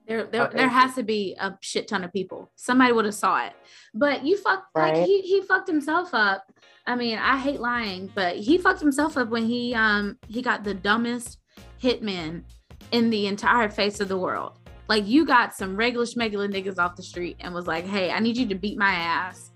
There, 0.07 0.25
there, 0.25 0.43
Okay. 0.47 0.57
there 0.57 0.69
has 0.69 0.95
to 0.95 1.03
be 1.03 1.37
a 1.39 1.57
shit 1.61 1.87
ton 1.89 2.03
of 2.05 2.13
people. 2.13 2.51
Somebody 2.57 2.93
would 2.93 3.05
have 3.05 3.15
saw 3.15 3.45
it, 3.47 3.53
but 3.95 4.25
you 4.25 4.37
fuck 4.39 4.65
like 4.75 4.97
he 4.97 5.21
he 5.23 5.43
fucked 5.43 5.69
himself 5.69 6.15
up. 6.15 6.45
I 6.87 6.95
mean, 6.97 7.19
I 7.19 7.37
hate 7.39 7.61
lying, 7.61 8.11
but 8.15 8.37
he 8.37 8.57
fucked 8.57 8.81
himself 8.81 9.17
up 9.19 9.29
when 9.29 9.45
he 9.45 9.75
um 9.75 10.17
he 10.27 10.41
got 10.41 10.65
the 10.65 10.73
dumbest 10.75 11.39
hitman 11.83 12.45
in 12.93 13.11
the 13.11 13.27
entire 13.27 13.69
face 13.69 14.01
of 14.01 14.09
the 14.09 14.17
world. 14.17 14.59
Like 14.89 15.07
you 15.07 15.27
got 15.27 15.55
some 15.55 15.77
regular 15.77 16.07
schmegular 16.07 16.51
niggas 16.51 16.79
off 16.79 16.97
the 16.97 17.03
street 17.03 17.37
and 17.41 17.53
was 17.53 17.67
like, 17.67 17.85
"Hey, 17.85 18.11
I 18.11 18.21
need 18.21 18.37
you 18.39 18.47
to 18.47 18.55
beat 18.55 18.79
my 18.79 18.93
ass. 18.93 19.51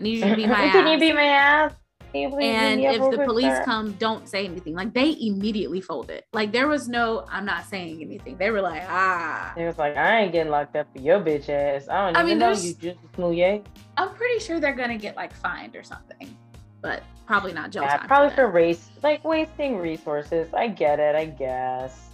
I 0.00 0.02
need 0.02 0.18
you 0.18 0.24
to 0.24 0.36
beat 0.36 0.48
my 0.48 0.64
ass." 0.64 0.72
can 0.72 0.86
you 0.88 0.98
beat 0.98 1.14
my 1.14 1.22
ass? 1.24 1.72
Can 2.12 2.22
you 2.22 2.28
please 2.30 2.44
and 2.46 2.80
if 2.80 3.10
the 3.10 3.24
police 3.24 3.58
come, 3.64 3.92
don't 3.92 4.28
say 4.28 4.44
anything. 4.44 4.74
Like 4.74 4.92
they 4.92 5.16
immediately 5.20 5.80
folded. 5.80 6.24
Like 6.32 6.50
there 6.50 6.66
was 6.66 6.88
no, 6.88 7.24
I'm 7.30 7.44
not 7.44 7.66
saying 7.66 8.02
anything. 8.02 8.36
They 8.36 8.50
were 8.50 8.60
like, 8.60 8.82
ah. 8.88 9.52
He 9.56 9.64
was 9.64 9.78
like, 9.78 9.96
I 9.96 10.22
ain't 10.22 10.32
getting 10.32 10.50
locked 10.50 10.74
up 10.74 10.88
for 10.92 11.00
your 11.00 11.20
bitch 11.20 11.48
ass. 11.48 11.88
I 11.88 12.06
don't 12.06 12.16
I 12.16 12.20
even 12.22 12.26
mean, 12.30 12.38
know 12.40 12.50
you, 12.50 12.74
just 12.74 12.98
Smouye. 13.12 13.64
I'm 13.96 14.14
pretty 14.14 14.40
sure 14.40 14.58
they're 14.58 14.74
gonna 14.74 14.98
get 14.98 15.14
like 15.14 15.32
fined 15.32 15.76
or 15.76 15.84
something, 15.84 16.36
but 16.82 17.04
probably 17.26 17.52
not 17.52 17.70
jail 17.70 17.84
Yeah, 17.84 17.98
time. 17.98 18.08
probably 18.08 18.30
for 18.30 18.42
them. 18.46 18.52
race, 18.52 18.90
like 19.04 19.22
wasting 19.24 19.76
resources. 19.78 20.52
I 20.52 20.66
get 20.66 20.98
it. 20.98 21.14
I 21.14 21.26
guess. 21.26 22.08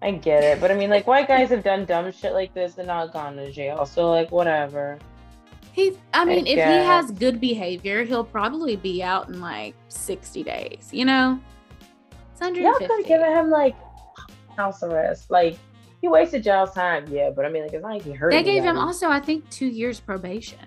I 0.00 0.12
get 0.12 0.42
it. 0.42 0.60
But 0.60 0.70
I 0.70 0.74
mean, 0.74 0.90
like, 0.90 1.06
white 1.06 1.28
guys 1.28 1.50
have 1.50 1.62
done 1.62 1.84
dumb 1.84 2.10
shit 2.10 2.32
like 2.32 2.52
this 2.54 2.78
and 2.78 2.88
not 2.88 3.12
gone 3.12 3.36
to 3.36 3.52
jail. 3.52 3.86
So, 3.86 4.10
like, 4.10 4.32
whatever. 4.32 4.98
He, 5.72 5.96
I 6.12 6.24
mean, 6.26 6.46
if 6.46 6.56
he 6.56 6.84
has 6.84 7.10
good 7.10 7.40
behavior, 7.40 8.04
he'll 8.04 8.24
probably 8.24 8.76
be 8.76 9.02
out 9.02 9.28
in 9.28 9.40
like 9.40 9.74
60 9.88 10.42
days. 10.42 10.90
You 10.92 11.06
know, 11.06 11.40
it's 12.30 12.40
Y'all 12.58 12.74
could 12.74 12.90
have 12.90 13.06
given 13.06 13.32
him, 13.32 13.50
like, 13.50 13.74
house 14.56 14.82
arrest. 14.82 15.30
Like, 15.30 15.58
he 16.02 16.08
wasted 16.08 16.44
y'all's 16.44 16.72
time, 16.74 17.06
yeah. 17.08 17.30
But 17.34 17.46
I 17.46 17.48
mean, 17.48 17.62
like, 17.62 17.72
it's 17.72 17.82
not 17.82 17.92
like 17.92 18.02
he 18.02 18.12
hurt. 18.12 18.32
They 18.32 18.42
gave 18.42 18.62
him 18.62 18.76
also, 18.76 19.08
I 19.08 19.20
think, 19.20 19.48
two 19.48 19.66
years 19.66 19.98
probation. 19.98 20.58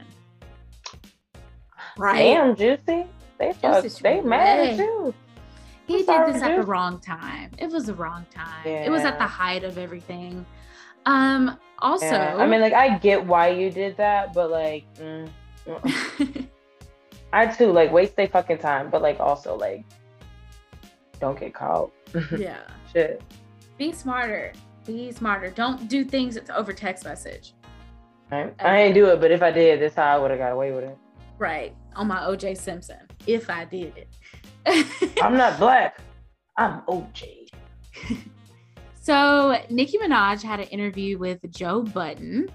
Right. 1.98 2.34
Damn, 2.34 2.56
juicy. 2.56 3.06
They 3.38 3.54
fuck, 3.54 3.84
they 3.84 4.22
mad 4.22 4.70
at 4.70 4.78
you. 4.78 5.14
He 5.88 6.00
I'm 6.08 6.26
did 6.26 6.36
this 6.36 6.42
at 6.42 6.58
the 6.58 6.64
wrong 6.64 7.00
time. 7.00 7.52
It 7.60 7.70
was 7.70 7.86
the 7.86 7.94
wrong 7.94 8.26
time. 8.34 8.66
It 8.66 8.90
was 8.90 9.04
at 9.04 9.20
the 9.20 9.28
height 9.28 9.64
of 9.64 9.78
everything. 9.78 10.46
Um. 11.06 11.58
Also, 11.80 12.06
Yeah, 12.06 12.38
I 12.38 12.48
mean, 12.48 12.62
like, 12.62 12.74
I 12.74 12.98
get 12.98 13.26
why 13.26 13.50
you 13.50 13.70
did 13.70 13.98
that, 13.98 14.34
but 14.34 14.50
like, 14.50 14.86
mm, 14.96 15.30
mm. 15.68 16.48
I 17.34 17.46
too 17.48 17.72
like 17.72 17.92
waste 17.92 18.16
their 18.16 18.28
fucking 18.28 18.60
time, 18.60 18.90
but 18.90 19.02
like 19.02 19.20
also 19.20 19.56
like, 19.58 19.84
don't 21.20 21.40
get 21.40 21.54
caught. 21.54 21.92
yeah. 22.38 22.62
Shit. 22.94 23.22
Be 23.78 23.92
smarter. 23.92 24.54
Be 24.86 25.12
smarter. 25.12 25.50
Don't 25.50 25.90
do 25.90 26.06
things 26.06 26.36
that's 26.36 26.50
over 26.50 26.72
text 26.72 27.04
message. 27.04 27.54
I, 28.32 28.52
I 28.60 28.78
ain't 28.78 28.96
do 28.96 29.08
it, 29.08 29.20
but 29.20 29.32
if 29.32 29.44
I 29.44 29.52
did, 29.52 29.80
this 29.80 29.96
how 29.96 30.16
I 30.16 30.18
would 30.18 30.32
have 30.32 30.40
got 30.40 30.54
away 30.54 30.72
with 30.72 30.86
it. 30.86 30.98
Right. 31.38 31.76
On 31.96 32.08
my 32.08 32.20
OJ 32.20 32.58
Simpson. 32.58 33.00
If 33.28 33.50
I 33.50 33.66
did 33.66 33.94
it. 33.98 35.18
I'm 35.22 35.38
not 35.38 35.60
black. 35.60 36.00
I'm 36.58 36.82
OJ. 36.84 37.50
So 39.06 39.56
Nicki 39.70 40.00
Minaj 40.00 40.42
had 40.42 40.60
an 40.60 40.66
interview 40.70 41.20
with 41.20 41.40
Joe 41.52 41.84
Budden, 41.84 42.50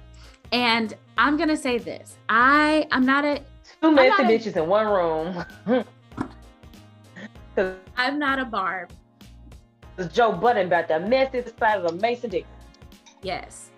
and 0.50 0.94
I'm 1.16 1.36
gonna 1.36 1.56
say 1.56 1.78
this: 1.78 2.18
I 2.28 2.88
I'm 2.90 3.06
not 3.06 3.24
a 3.24 3.40
Two 3.80 3.92
messy 3.92 4.24
bitches 4.24 4.56
in 4.56 4.66
one 4.68 4.88
room. 4.88 5.84
I'm 7.96 8.18
not 8.18 8.40
a 8.40 8.44
barb. 8.44 8.90
Joe 10.12 10.32
Budden 10.32 10.66
about 10.66 10.88
the 10.88 10.94
messiest 10.94 11.56
side 11.56 11.82
of 11.82 11.88
the 11.88 11.96
Mason 12.02 12.30
Dick. 12.30 12.46
Yes. 13.22 13.70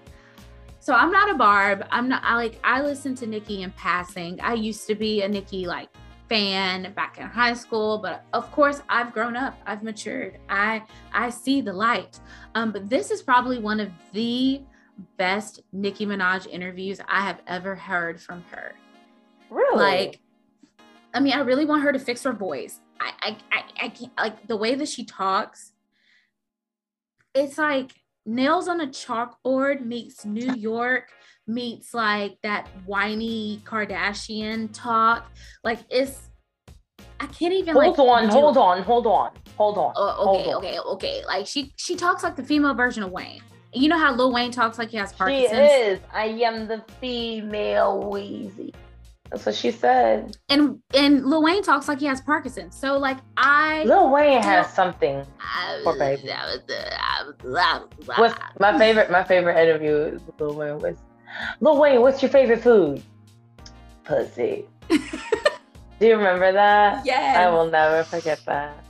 So 0.80 0.94
I'm 0.94 1.12
not 1.12 1.30
a 1.30 1.34
barb. 1.34 1.86
I'm 1.90 2.08
not. 2.08 2.22
I 2.24 2.36
like. 2.36 2.58
I 2.64 2.80
listen 2.80 3.14
to 3.16 3.26
Nicki 3.26 3.64
in 3.64 3.70
passing. 3.72 4.40
I 4.40 4.54
used 4.54 4.86
to 4.86 4.94
be 4.94 5.20
a 5.20 5.28
Nicki 5.28 5.66
like 5.66 5.90
fan 6.28 6.92
back 6.94 7.18
in 7.18 7.26
high 7.26 7.54
school, 7.54 7.98
but 7.98 8.24
of 8.32 8.50
course 8.52 8.82
I've 8.88 9.12
grown 9.12 9.36
up. 9.36 9.58
I've 9.66 9.82
matured. 9.82 10.38
I 10.48 10.82
I 11.12 11.30
see 11.30 11.60
the 11.60 11.72
light. 11.72 12.20
Um, 12.54 12.72
but 12.72 12.88
this 12.88 13.10
is 13.10 13.22
probably 13.22 13.58
one 13.58 13.80
of 13.80 13.90
the 14.12 14.62
best 15.16 15.60
Nicki 15.72 16.06
Minaj 16.06 16.46
interviews 16.46 17.00
I 17.08 17.22
have 17.22 17.40
ever 17.46 17.74
heard 17.74 18.20
from 18.20 18.44
her. 18.50 18.74
Really? 19.50 19.76
Like, 19.76 20.20
I 21.14 21.20
mean, 21.20 21.34
I 21.34 21.40
really 21.40 21.64
want 21.64 21.82
her 21.82 21.92
to 21.92 21.98
fix 21.98 22.22
her 22.22 22.32
voice. 22.32 22.80
I, 23.00 23.12
I, 23.20 23.36
I, 23.50 23.64
I 23.84 23.88
can't 23.88 24.12
like 24.18 24.46
the 24.46 24.56
way 24.56 24.74
that 24.74 24.88
she 24.88 25.04
talks. 25.04 25.72
It's 27.34 27.58
like 27.58 27.92
nails 28.24 28.68
on 28.68 28.80
a 28.80 28.86
chalkboard 28.86 29.84
meets 29.84 30.24
New 30.24 30.54
York 30.54 31.10
meets 31.46 31.94
like 31.94 32.38
that 32.42 32.68
whiny 32.86 33.60
Kardashian 33.64 34.70
talk. 34.72 35.30
Like 35.64 35.80
it's, 35.90 36.30
I 37.20 37.26
can't 37.26 37.54
even 37.54 37.74
hold 37.74 37.98
like. 37.98 38.08
on, 38.08 38.28
hold 38.28 38.56
on, 38.56 38.82
hold 38.82 39.06
on, 39.06 39.30
hold 39.56 39.78
on. 39.78 39.92
Oh, 39.96 40.10
hold 40.12 40.40
okay, 40.40 40.50
on. 40.50 40.56
okay, 40.56 40.78
okay. 40.78 41.22
Like 41.26 41.46
she, 41.46 41.72
she 41.76 41.96
talks 41.96 42.22
like 42.22 42.36
the 42.36 42.44
female 42.44 42.74
version 42.74 43.02
of 43.02 43.10
Wayne. 43.10 43.42
You 43.74 43.88
know 43.88 43.98
how 43.98 44.14
Lil 44.14 44.32
Wayne 44.32 44.50
talks 44.50 44.78
like 44.78 44.90
he 44.90 44.98
has 44.98 45.12
Parkinson's. 45.12 45.50
She 45.50 45.76
is. 45.76 46.00
I 46.12 46.26
am 46.26 46.68
the 46.68 46.84
female 47.00 48.10
Wheezy. 48.10 48.74
That's 49.32 49.46
what 49.46 49.54
she 49.54 49.70
said. 49.70 50.36
and 50.50 50.78
and 50.92 51.24
Lil 51.24 51.42
Wayne 51.42 51.62
talks 51.62 51.88
like 51.88 52.00
he 52.00 52.04
has 52.04 52.20
Parkinson's. 52.20 52.76
So 52.76 52.98
like 52.98 53.16
I, 53.38 53.82
Lil 53.84 54.10
Wayne 54.10 54.42
has 54.42 54.70
something. 54.74 55.24
I 55.40 55.80
Poor 55.84 55.98
baby. 55.98 56.28
What's 57.42 58.18
What's 58.18 58.34
my 58.60 58.76
favorite? 58.76 59.10
My 59.10 59.24
favorite 59.24 59.58
interview 59.58 59.94
is 59.94 60.22
with 60.22 60.38
Lil 60.38 60.54
Wayne 60.54 60.78
was 60.78 60.98
Lil 61.60 61.78
Wayne. 61.80 62.00
What's 62.00 62.22
your 62.22 62.30
favorite 62.30 62.62
food? 62.62 63.02
Pussy. 64.04 64.66
Do 64.88 66.08
you 66.08 66.16
remember 66.16 66.52
that? 66.52 67.06
Yes. 67.06 67.36
I 67.36 67.48
will 67.48 67.70
never 67.70 68.02
forget 68.02 68.40
that. 68.46 68.84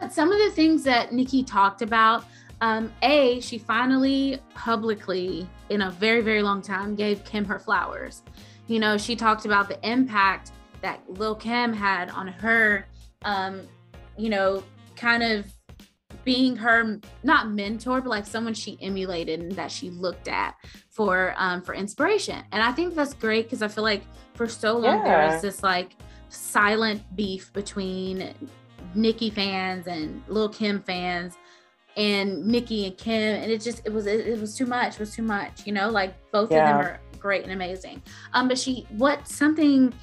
But 0.00 0.12
some 0.12 0.32
of 0.32 0.38
the 0.38 0.50
things 0.50 0.82
that 0.84 1.12
Nicki 1.12 1.42
talked 1.42 1.82
about, 1.82 2.24
um, 2.60 2.92
A, 3.02 3.40
she 3.40 3.58
finally 3.58 4.40
publicly, 4.54 5.48
in 5.70 5.82
a 5.82 5.90
very, 5.90 6.20
very 6.20 6.42
long 6.42 6.62
time, 6.62 6.94
gave 6.94 7.24
Kim 7.24 7.44
her 7.44 7.58
flowers. 7.58 8.22
You 8.66 8.80
know, 8.80 8.98
she 8.98 9.16
talked 9.16 9.44
about 9.44 9.68
the 9.68 9.78
impact 9.88 10.52
that 10.82 11.00
Lil 11.08 11.34
Kim 11.34 11.72
had 11.72 12.10
on 12.10 12.28
her, 12.28 12.86
um, 13.24 13.62
you 14.16 14.28
know, 14.28 14.62
kind 14.96 15.22
of 15.22 15.46
being 16.28 16.54
her 16.54 17.00
not 17.22 17.50
mentor, 17.52 18.02
but 18.02 18.10
like 18.10 18.26
someone 18.26 18.52
she 18.52 18.76
emulated 18.82 19.40
and 19.40 19.52
that 19.52 19.72
she 19.72 19.88
looked 19.88 20.28
at 20.28 20.56
for 20.90 21.32
um 21.38 21.62
for 21.62 21.74
inspiration. 21.74 22.44
And 22.52 22.62
I 22.62 22.70
think 22.70 22.94
that's 22.94 23.14
great 23.14 23.46
because 23.46 23.62
I 23.62 23.68
feel 23.68 23.82
like 23.82 24.02
for 24.34 24.46
so 24.46 24.76
long 24.76 25.04
there 25.04 25.26
was 25.26 25.40
this 25.40 25.62
like 25.62 25.92
silent 26.28 27.00
beef 27.16 27.50
between 27.54 28.34
Nicki 28.94 29.30
fans 29.30 29.86
and 29.86 30.22
Lil 30.28 30.50
Kim 30.50 30.82
fans 30.82 31.38
and 31.96 32.46
Nicki 32.46 32.84
and 32.84 32.98
Kim. 32.98 33.42
And 33.42 33.50
it 33.50 33.62
just 33.62 33.80
it 33.86 33.92
was 33.94 34.04
it, 34.04 34.26
it 34.26 34.38
was 34.38 34.54
too 34.54 34.66
much 34.66 34.96
it 34.96 35.00
was 35.00 35.14
too 35.14 35.22
much 35.22 35.66
you 35.66 35.72
know? 35.72 35.88
Like 35.88 36.14
both 36.30 36.50
of 36.50 36.58
them 36.58 36.76
are 36.76 37.00
great 37.18 37.44
and 37.44 37.52
amazing. 37.52 38.02
Um 38.34 38.48
but 38.48 38.58
she 38.58 38.86
what 38.90 39.26
something 39.26 39.94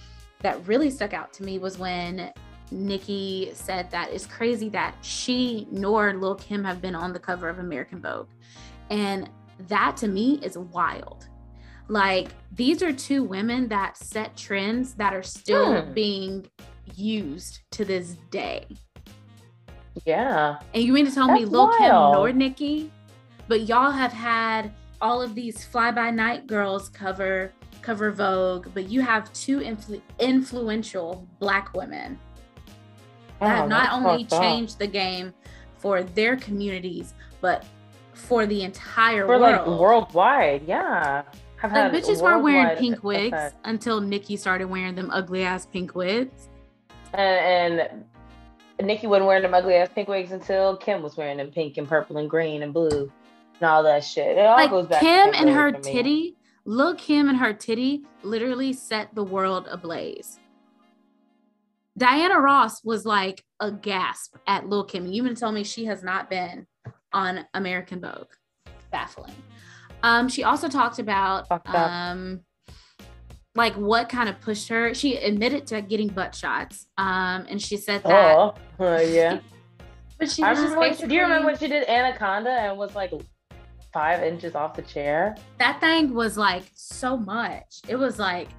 that 0.41 0.67
really 0.67 0.89
stuck 0.89 1.13
out 1.13 1.33
to 1.33 1.43
me 1.43 1.59
was 1.59 1.77
when 1.77 2.33
Nicki 2.71 3.51
said 3.53 3.89
that 3.91 4.11
it's 4.11 4.25
crazy 4.25 4.69
that 4.69 4.95
she 5.01 5.67
nor 5.71 6.13
Lil 6.13 6.35
Kim 6.35 6.63
have 6.63 6.81
been 6.81 6.95
on 6.95 7.13
the 7.13 7.19
cover 7.19 7.47
of 7.49 7.59
American 7.59 8.01
Vogue 8.01 8.27
and 8.89 9.29
that 9.67 9.95
to 9.97 10.07
me 10.07 10.39
is 10.43 10.57
wild 10.57 11.27
like 11.87 12.29
these 12.51 12.81
are 12.81 12.91
two 12.91 13.23
women 13.23 13.67
that 13.67 13.95
set 13.97 14.35
trends 14.35 14.95
that 14.95 15.13
are 15.13 15.23
still 15.23 15.81
Hmm. 15.83 15.93
being 15.93 16.45
used 16.95 17.59
to 17.71 17.85
this 17.85 18.17
day 18.31 18.65
Yeah. 20.05 20.57
and 20.73 20.83
you 20.83 20.91
mean 20.93 21.05
to 21.05 21.11
tell 21.13 21.31
me 21.31 21.41
That's 21.41 21.51
Lil 21.51 21.67
Kim 21.77 21.89
nor 21.91 22.31
Nicki? 22.33 22.91
but 23.47 23.61
y'all 23.67 23.91
have 23.91 24.11
had 24.13 24.71
all 25.01 25.21
of 25.21 25.35
these 25.35 25.63
fly 25.63 25.91
by 25.91 26.09
night 26.11 26.47
girls 26.47 26.89
cover 26.89 27.51
cover 27.81 28.09
Vogue, 28.11 28.67
but 28.73 28.89
you 28.89 29.01
have 29.01 29.31
two 29.33 29.59
influ- 29.59 30.01
influential 30.19 31.27
black 31.39 31.71
women 31.75 32.17
that 33.45 33.55
have 33.55 33.65
Oh, 33.65 33.67
not 33.67 33.91
only 33.93 34.27
up. 34.31 34.41
changed 34.41 34.79
the 34.79 34.87
game 34.87 35.33
for 35.77 36.03
their 36.03 36.35
communities, 36.37 37.13
but 37.41 37.65
for 38.13 38.45
the 38.45 38.63
entire 38.63 39.25
for 39.25 39.37
like 39.37 39.65
world. 39.65 39.79
worldwide. 39.79 40.63
Yeah. 40.67 41.23
Have 41.57 41.71
Like 41.71 41.91
bitches 41.91 42.21
weren't 42.21 42.43
wearing 42.43 42.75
pink 42.77 43.03
wigs 43.03 43.33
effect. 43.33 43.55
until 43.63 44.01
Nicki 44.01 44.35
started 44.37 44.65
wearing 44.65 44.95
them 44.95 45.09
ugly 45.11 45.43
ass 45.43 45.65
pink 45.65 45.95
wigs. 45.95 46.49
And, 47.13 48.03
and 48.77 48.87
Nicki 48.87 49.07
wasn't 49.07 49.27
wearing 49.27 49.43
them 49.43 49.53
ugly 49.53 49.75
ass 49.75 49.89
pink 49.93 50.07
wigs 50.09 50.31
until 50.31 50.75
Kim 50.77 51.01
was 51.01 51.15
wearing 51.17 51.37
them 51.37 51.49
pink 51.51 51.77
and 51.77 51.87
purple 51.87 52.17
and 52.17 52.29
green 52.29 52.61
and 52.63 52.73
blue 52.73 53.11
and 53.59 53.63
all 53.69 53.83
that 53.83 54.03
shit. 54.03 54.37
It 54.37 54.45
all 54.45 54.57
like 54.57 54.69
goes 54.69 54.87
back 54.87 54.99
to 54.99 55.05
Kim 55.05 55.33
and 55.33 55.49
her 55.49 55.71
titty, 55.71 56.35
look 56.65 56.97
Kim 56.97 57.29
and 57.29 57.37
her 57.37 57.53
titty 57.53 58.03
literally 58.23 58.73
set 58.73 59.13
the 59.15 59.23
world 59.23 59.67
ablaze. 59.71 60.39
Diana 61.97 62.39
Ross 62.39 62.83
was 62.83 63.05
like 63.05 63.43
a 63.59 63.71
gasp 63.71 64.35
at 64.47 64.67
Lil 64.67 64.83
Kim. 64.83 65.05
You 65.05 65.13
even 65.23 65.35
tell 65.35 65.51
me 65.51 65.63
she 65.63 65.85
has 65.85 66.03
not 66.03 66.29
been 66.29 66.67
on 67.13 67.45
American 67.53 68.01
Vogue. 68.01 68.27
Baffling. 68.91 69.35
Um, 70.03 70.27
she 70.27 70.43
also 70.43 70.67
talked 70.67 70.99
about 70.99 71.47
um 71.73 72.41
like 73.55 73.73
what 73.75 74.09
kind 74.09 74.27
of 74.27 74.39
pushed 74.41 74.67
her. 74.67 74.93
She 74.93 75.15
admitted 75.15 75.65
to 75.67 75.81
getting 75.81 76.09
butt 76.09 76.35
shots. 76.35 76.87
Um, 76.97 77.45
and 77.49 77.61
she 77.61 77.77
said 77.77 78.03
that 78.03 78.35
Oh, 78.37 78.53
uh, 78.79 78.99
yeah. 78.99 79.39
but 80.19 80.29
she 80.29 80.43
I 80.43 80.49
was 80.51 80.59
just 80.59 80.73
remember 80.73 80.97
when, 80.99 81.09
do 81.09 81.15
you 81.15 81.21
remember 81.21 81.45
when 81.47 81.57
she 81.57 81.67
did 81.69 81.87
Anaconda 81.87 82.49
and 82.49 82.77
was 82.77 82.93
like 82.95 83.13
five 83.93 84.21
inches 84.21 84.55
off 84.55 84.73
the 84.75 84.81
chair? 84.81 85.35
that 85.59 85.79
thing 85.79 86.13
was 86.13 86.37
like 86.37 86.63
so 86.75 87.15
much. 87.15 87.79
It 87.87 87.95
was 87.95 88.19
like 88.19 88.49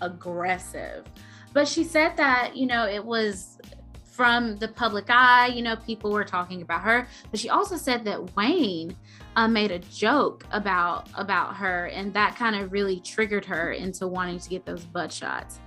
aggressive. 0.00 1.04
But 1.52 1.66
she 1.66 1.84
said 1.84 2.16
that, 2.16 2.56
you 2.56 2.66
know, 2.66 2.86
it 2.86 3.04
was 3.04 3.58
from 4.04 4.56
the 4.56 4.68
public 4.68 5.06
eye, 5.08 5.46
you 5.46 5.62
know, 5.62 5.76
people 5.76 6.10
were 6.12 6.24
talking 6.24 6.62
about 6.62 6.82
her. 6.82 7.08
But 7.30 7.40
she 7.40 7.48
also 7.48 7.76
said 7.76 8.04
that 8.04 8.36
Wayne 8.36 8.96
uh, 9.36 9.48
made 9.48 9.70
a 9.70 9.78
joke 9.78 10.44
about 10.52 11.08
about 11.14 11.56
her 11.56 11.86
and 11.86 12.12
that 12.14 12.36
kind 12.36 12.56
of 12.56 12.72
really 12.72 13.00
triggered 13.00 13.44
her 13.46 13.72
into 13.72 14.06
wanting 14.06 14.38
to 14.38 14.50
get 14.50 14.66
those 14.66 14.84
butt 14.84 15.12
shots. 15.12 15.60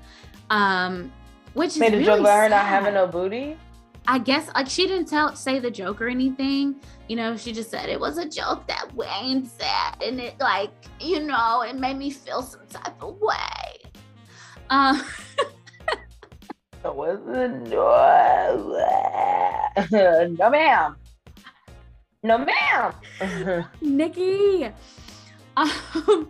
Um 0.50 1.12
which 1.54 1.72
is 1.72 1.80
Made 1.80 1.94
a 1.94 1.98
really 1.98 2.06
joke 2.06 2.20
about 2.20 2.44
her 2.44 2.50
not 2.50 2.66
having 2.66 2.94
no 2.94 3.08
booty. 3.08 3.58
I 4.08 4.20
guess 4.20 4.50
like 4.54 4.70
she 4.70 4.86
didn't 4.88 5.08
tell 5.08 5.36
say 5.36 5.60
the 5.60 5.72
joke 5.72 6.02
or 6.02 6.08
anything. 6.08 6.76
You 7.08 7.16
know, 7.16 7.38
she 7.38 7.54
just 7.54 7.72
said 7.72 7.90
it 7.90 8.00
was 8.00 8.18
a 8.18 8.28
joke 8.28 8.68
that 8.68 8.94
Wayne 8.94 9.46
said, 9.46 10.04
and 10.04 10.20
it 10.20 10.40
like 10.40 10.72
you 11.00 11.22
know 11.22 11.62
it 11.62 11.76
made 11.76 11.98
me 11.98 12.10
feel 12.10 12.42
some 12.42 12.68
type 12.68 13.02
of 13.02 13.20
way. 13.22 13.92
Um, 14.70 15.02
It 16.86 16.96
was 16.96 17.20
no, 19.92 20.28
no 20.28 20.50
ma'am. 20.50 20.96
No, 22.24 22.38
ma'am. 22.38 23.66
Nicki. 23.82 24.66
Um, 25.56 25.70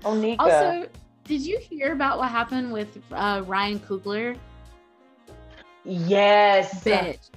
Onika. 0.04 0.36
also, 0.40 0.88
did 1.24 1.42
you 1.42 1.58
hear 1.60 1.94
about 1.94 2.18
what 2.18 2.30
happened 2.30 2.72
with 2.74 2.98
uh, 3.12 3.44
Ryan 3.46 3.80
Coogler? 3.80 4.38
yes. 5.86 6.84
Bitch. 6.84 7.30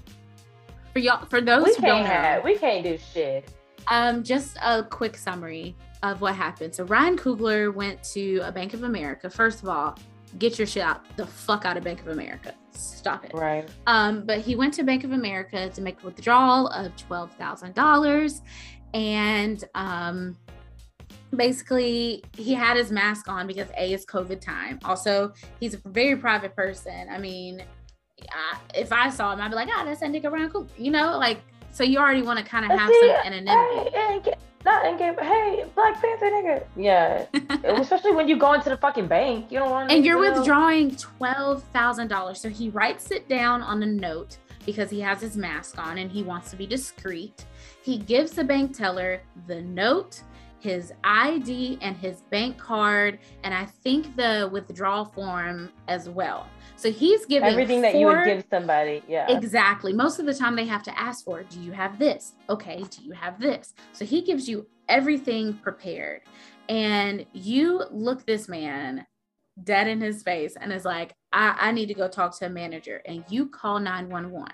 For 0.92 0.98
y'all, 1.00 1.24
for 1.26 1.40
those 1.40 1.64
We 1.64 1.74
who 1.74 1.82
don't 1.82 2.04
can't 2.04 2.06
know, 2.06 2.12
have. 2.12 2.44
We 2.44 2.56
can't 2.56 2.84
do 2.84 2.98
shit. 2.98 3.52
Um, 3.88 4.22
just 4.22 4.56
a 4.62 4.82
quick 4.82 5.16
summary 5.16 5.76
of 6.02 6.20
what 6.20 6.34
happened. 6.34 6.74
So 6.74 6.84
Ryan 6.84 7.16
Coogler 7.16 7.72
went 7.74 8.02
to 8.14 8.40
a 8.44 8.50
Bank 8.50 8.74
of 8.74 8.82
America. 8.82 9.28
First 9.30 9.62
of 9.62 9.68
all, 9.68 9.98
get 10.38 10.58
your 10.58 10.66
shit 10.66 10.82
out 10.82 11.04
the 11.16 11.26
fuck 11.26 11.64
out 11.64 11.76
of 11.76 11.84
Bank 11.84 12.00
of 12.00 12.08
America. 12.08 12.54
Stop 12.80 13.24
it. 13.24 13.32
Right. 13.34 13.68
Um, 13.86 14.24
but 14.24 14.40
he 14.40 14.56
went 14.56 14.74
to 14.74 14.82
Bank 14.82 15.04
of 15.04 15.12
America 15.12 15.68
to 15.68 15.80
make 15.80 16.02
a 16.02 16.06
withdrawal 16.06 16.68
of 16.68 16.96
twelve 16.96 17.32
thousand 17.32 17.74
dollars, 17.74 18.42
and 18.94 19.62
um, 19.74 20.36
basically 21.34 22.24
he 22.36 22.54
had 22.54 22.76
his 22.76 22.90
mask 22.90 23.28
on 23.28 23.46
because 23.46 23.68
a 23.76 23.92
is 23.92 24.04
COVID 24.06 24.40
time. 24.40 24.78
Also, 24.84 25.32
he's 25.60 25.74
a 25.74 25.80
very 25.86 26.16
private 26.16 26.54
person. 26.54 27.08
I 27.10 27.18
mean, 27.18 27.64
I, 28.30 28.58
if 28.74 28.92
I 28.92 29.10
saw 29.10 29.32
him, 29.32 29.40
I'd 29.40 29.48
be 29.48 29.56
like, 29.56 29.68
ah, 29.72 29.84
that's 29.84 30.00
that 30.00 30.10
nigga 30.10 30.30
Ryan 30.30 30.50
Coogler. 30.50 30.68
You 30.78 30.90
know, 30.90 31.18
like 31.18 31.40
so 31.72 31.84
you 31.84 31.98
already 31.98 32.22
want 32.22 32.38
to 32.38 32.44
kind 32.44 32.64
of 32.64 32.78
have 32.78 32.90
some 33.00 33.10
anonymity. 33.24 34.32
Hey, 34.66 34.88
and 34.90 34.98
get, 34.98 35.16
not 35.16 35.16
get, 35.16 35.24
hey, 35.24 35.64
Black 35.74 36.00
Panther 36.00 36.26
nigga. 36.26 36.64
Yeah. 36.76 37.26
Especially 37.80 38.12
when 38.12 38.28
you 38.28 38.36
go 38.36 38.52
into 38.52 38.68
the 38.68 38.76
fucking 38.76 39.06
bank. 39.06 39.50
You 39.50 39.60
don't 39.60 39.70
want 39.70 39.92
and 39.92 40.04
you're 40.04 40.18
withdrawing 40.18 40.96
twelve 40.96 41.62
thousand 41.72 42.08
dollars. 42.08 42.40
So 42.40 42.48
he 42.48 42.70
writes 42.70 43.10
it 43.10 43.28
down 43.28 43.62
on 43.62 43.82
a 43.82 43.86
note 43.86 44.38
because 44.64 44.90
he 44.90 45.00
has 45.00 45.20
his 45.20 45.36
mask 45.36 45.78
on 45.78 45.98
and 45.98 46.10
he 46.10 46.22
wants 46.22 46.50
to 46.50 46.56
be 46.56 46.66
discreet. 46.66 47.46
He 47.82 47.98
gives 47.98 48.32
the 48.32 48.42
bank 48.42 48.76
teller 48.76 49.22
the 49.46 49.62
note, 49.62 50.22
his 50.58 50.92
ID, 51.04 51.78
and 51.80 51.96
his 51.96 52.22
bank 52.30 52.58
card, 52.58 53.20
and 53.44 53.54
I 53.54 53.66
think 53.66 54.16
the 54.16 54.50
withdrawal 54.52 55.04
form 55.04 55.70
as 55.86 56.08
well. 56.08 56.48
So 56.76 56.92
he's 56.92 57.24
giving 57.24 57.48
everything 57.48 57.80
that 57.82 57.94
you 57.94 58.06
would 58.06 58.24
give 58.24 58.44
somebody. 58.50 59.02
Yeah. 59.08 59.34
Exactly. 59.34 59.94
Most 59.94 60.18
of 60.18 60.26
the 60.26 60.34
time, 60.34 60.54
they 60.54 60.66
have 60.66 60.82
to 60.84 60.98
ask 60.98 61.24
for, 61.24 61.42
do 61.42 61.58
you 61.60 61.72
have 61.72 61.98
this? 61.98 62.34
Okay, 62.50 62.84
do 62.90 63.02
you 63.02 63.12
have 63.12 63.40
this? 63.40 63.74
So 63.92 64.04
he 64.04 64.20
gives 64.20 64.46
you 64.48 64.66
everything 64.88 65.54
prepared. 65.54 66.20
And 66.68 67.24
you 67.32 67.84
look 67.90 68.26
this 68.26 68.48
man 68.48 69.06
dead 69.64 69.88
in 69.88 70.00
his 70.02 70.22
face 70.22 70.56
and 70.60 70.70
is 70.72 70.84
like, 70.84 71.14
I, 71.32 71.56
I 71.58 71.72
need 71.72 71.86
to 71.86 71.94
go 71.94 72.08
talk 72.08 72.38
to 72.38 72.46
a 72.46 72.50
manager. 72.50 73.00
And 73.06 73.24
you 73.30 73.48
call 73.48 73.80
911. 73.80 74.52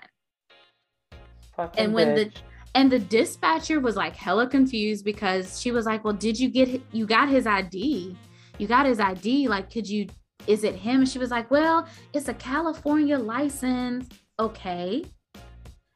Fucking 1.55 1.83
And 1.83 1.93
when 1.93 2.15
the 2.15 2.31
and 2.75 2.91
the 2.91 2.99
dispatcher 2.99 3.79
was 3.79 3.95
like 3.95 4.15
hella 4.15 4.47
confused 4.47 5.05
because 5.05 5.61
she 5.61 5.71
was 5.71 5.85
like, 5.85 6.03
Well, 6.03 6.13
did 6.13 6.39
you 6.39 6.49
get 6.49 6.81
you 6.91 7.05
got 7.05 7.29
his 7.29 7.45
ID? 7.45 8.15
You 8.57 8.67
got 8.67 8.85
his 8.85 8.99
ID. 8.99 9.47
Like, 9.47 9.71
could 9.71 9.87
you 9.87 10.07
is 10.47 10.63
it 10.63 10.75
him? 10.75 11.01
And 11.01 11.09
she 11.09 11.19
was 11.19 11.31
like, 11.31 11.49
Well, 11.51 11.87
it's 12.13 12.27
a 12.27 12.33
California 12.33 13.17
license. 13.17 14.07
Okay. 14.39 15.05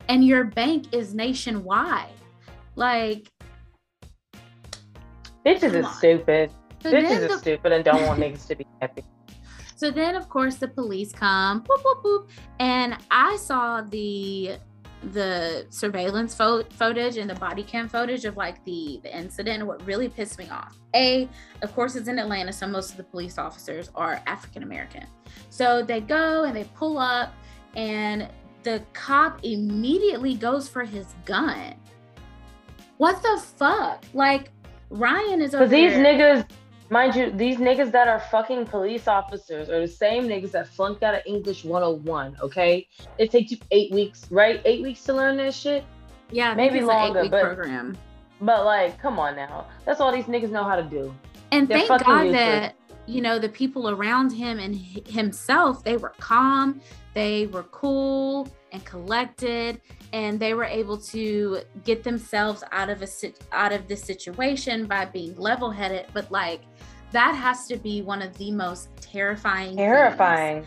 And 0.10 0.26
your 0.26 0.46
bank 0.46 0.94
is 0.94 1.14
nationwide. 1.14 2.14
Like, 2.76 3.28
bitches 5.46 5.74
is 5.74 5.86
on. 5.86 5.94
stupid. 5.96 6.52
so 6.82 6.92
bitches 6.92 7.20
then, 7.20 7.32
is 7.32 7.40
stupid 7.40 7.72
and 7.72 7.84
don't 7.84 8.06
want 8.06 8.20
niggas 8.22 8.48
to 8.48 8.56
be 8.56 8.66
happy. 8.82 9.04
so 9.76 9.90
then 9.92 10.16
of 10.16 10.30
course 10.30 10.56
the 10.56 10.68
police 10.68 11.12
come, 11.12 11.64
boop, 11.64 11.82
boop, 11.84 12.04
boop, 12.04 12.30
and 12.60 12.98
I 13.12 13.36
saw 13.38 13.82
the 13.82 14.58
the 15.12 15.66
surveillance 15.70 16.34
pho- 16.34 16.64
footage 16.72 17.18
and 17.18 17.30
the 17.30 17.36
body 17.36 17.64
cam 17.64 17.88
footage 17.88 18.26
of 18.26 18.36
like 18.36 18.64
the 18.66 19.00
the 19.04 19.16
incident 19.16 19.60
and 19.60 19.68
what 19.68 19.86
really 19.86 20.10
pissed 20.10 20.40
me 20.40 20.50
off. 20.50 20.78
A 20.96 21.30
of 21.62 21.74
course 21.76 21.96
it's 21.96 22.08
in 22.08 22.18
atlanta 22.18 22.52
so 22.52 22.66
most 22.68 22.92
of 22.92 22.98
the 22.98 23.04
police 23.04 23.38
officers 23.38 23.92
are 23.94 24.22
african 24.26 24.64
american 24.64 25.06
so 25.50 25.84
they 25.84 26.02
go 26.02 26.46
and 26.46 26.56
they 26.56 26.64
pull 26.76 26.98
up 26.98 27.34
and 27.76 28.28
the 28.64 28.82
cop 28.94 29.40
immediately 29.46 30.34
goes 30.34 30.68
for 30.68 30.84
his 30.84 31.06
gun. 31.26 31.76
What 32.98 33.22
the 33.22 33.40
fuck? 33.58 34.04
Like 34.14 34.52
ryan 34.90 35.42
is 35.42 35.54
over 35.54 35.68
these 35.68 35.94
there- 35.94 36.04
niggas, 36.04 36.50
mind 36.89 37.15
you, 37.15 37.32
these 37.32 37.58
niggas 37.58 37.91
that 37.91 38.08
are 38.08 38.19
fucking 38.19 38.65
police 38.65 39.08
officers 39.08 39.69
are 39.69 39.82
the 39.82 39.88
same 39.88 40.26
niggas 40.28 40.52
that 40.52 40.67
flunked 40.67 41.04
out 41.04 41.13
of 41.15 41.21
English 41.26 41.63
101, 41.65 42.38
okay? 42.41 42.88
It 43.17 43.32
takes 43.32 43.52
you 43.52 43.58
eight 43.71 43.91
weeks, 43.91 44.28
right? 44.32 44.62
Eight 44.65 44.82
weeks 44.84 45.04
to 45.06 45.13
learn 45.13 45.38
that 45.38 45.54
shit? 45.54 45.84
yeah 46.32 46.54
maybe 46.54 46.82
longer, 46.82 47.28
but- 47.30 47.41
program 47.41 47.97
But 48.41 48.65
like, 48.65 49.00
come 49.00 49.17
on 49.17 49.36
now. 49.36 49.65
That's 49.86 50.00
all 50.00 50.12
these 50.12 50.26
niggas 50.26 50.52
know 50.52 50.63
how 50.63 50.76
to 50.76 50.84
do. 50.84 51.13
And 51.52 51.67
They're 51.67 51.88
thank 51.88 52.04
God 52.04 52.34
that 52.34 52.76
you 53.08 53.22
know 53.22 53.39
the 53.39 53.50
people 53.50 53.89
around 53.89 54.32
him 54.32 54.60
and 54.60 54.76
himself 55.08 55.84
they 55.84 55.98
were 55.98 56.13
calm, 56.20 56.82
they 57.13 57.48
were 57.48 57.63
cool 57.63 58.48
and 58.72 58.84
collected, 58.86 59.82
and 60.13 60.39
they 60.39 60.54
were 60.54 60.65
able 60.65 60.98
to 60.98 61.62
get 61.84 62.04
themselves 62.04 62.63
out 62.72 62.89
of 62.89 63.02
a 63.02 63.08
sit- 63.08 63.41
out 63.52 63.72
of 63.72 63.88
this 63.88 64.04
situation 64.04 64.86
by 64.86 65.06
being 65.06 65.36
level-headed. 65.36 66.08
But 66.13 66.32
like 66.32 66.62
that 67.12 67.34
has 67.34 67.67
to 67.67 67.78
be 67.78 68.02
one 68.02 68.22
of 68.22 68.38
the 68.38 68.52
most 68.52 68.89
terrifying, 68.98 69.70
things. 69.70 69.78
Terrifying. 69.78 70.65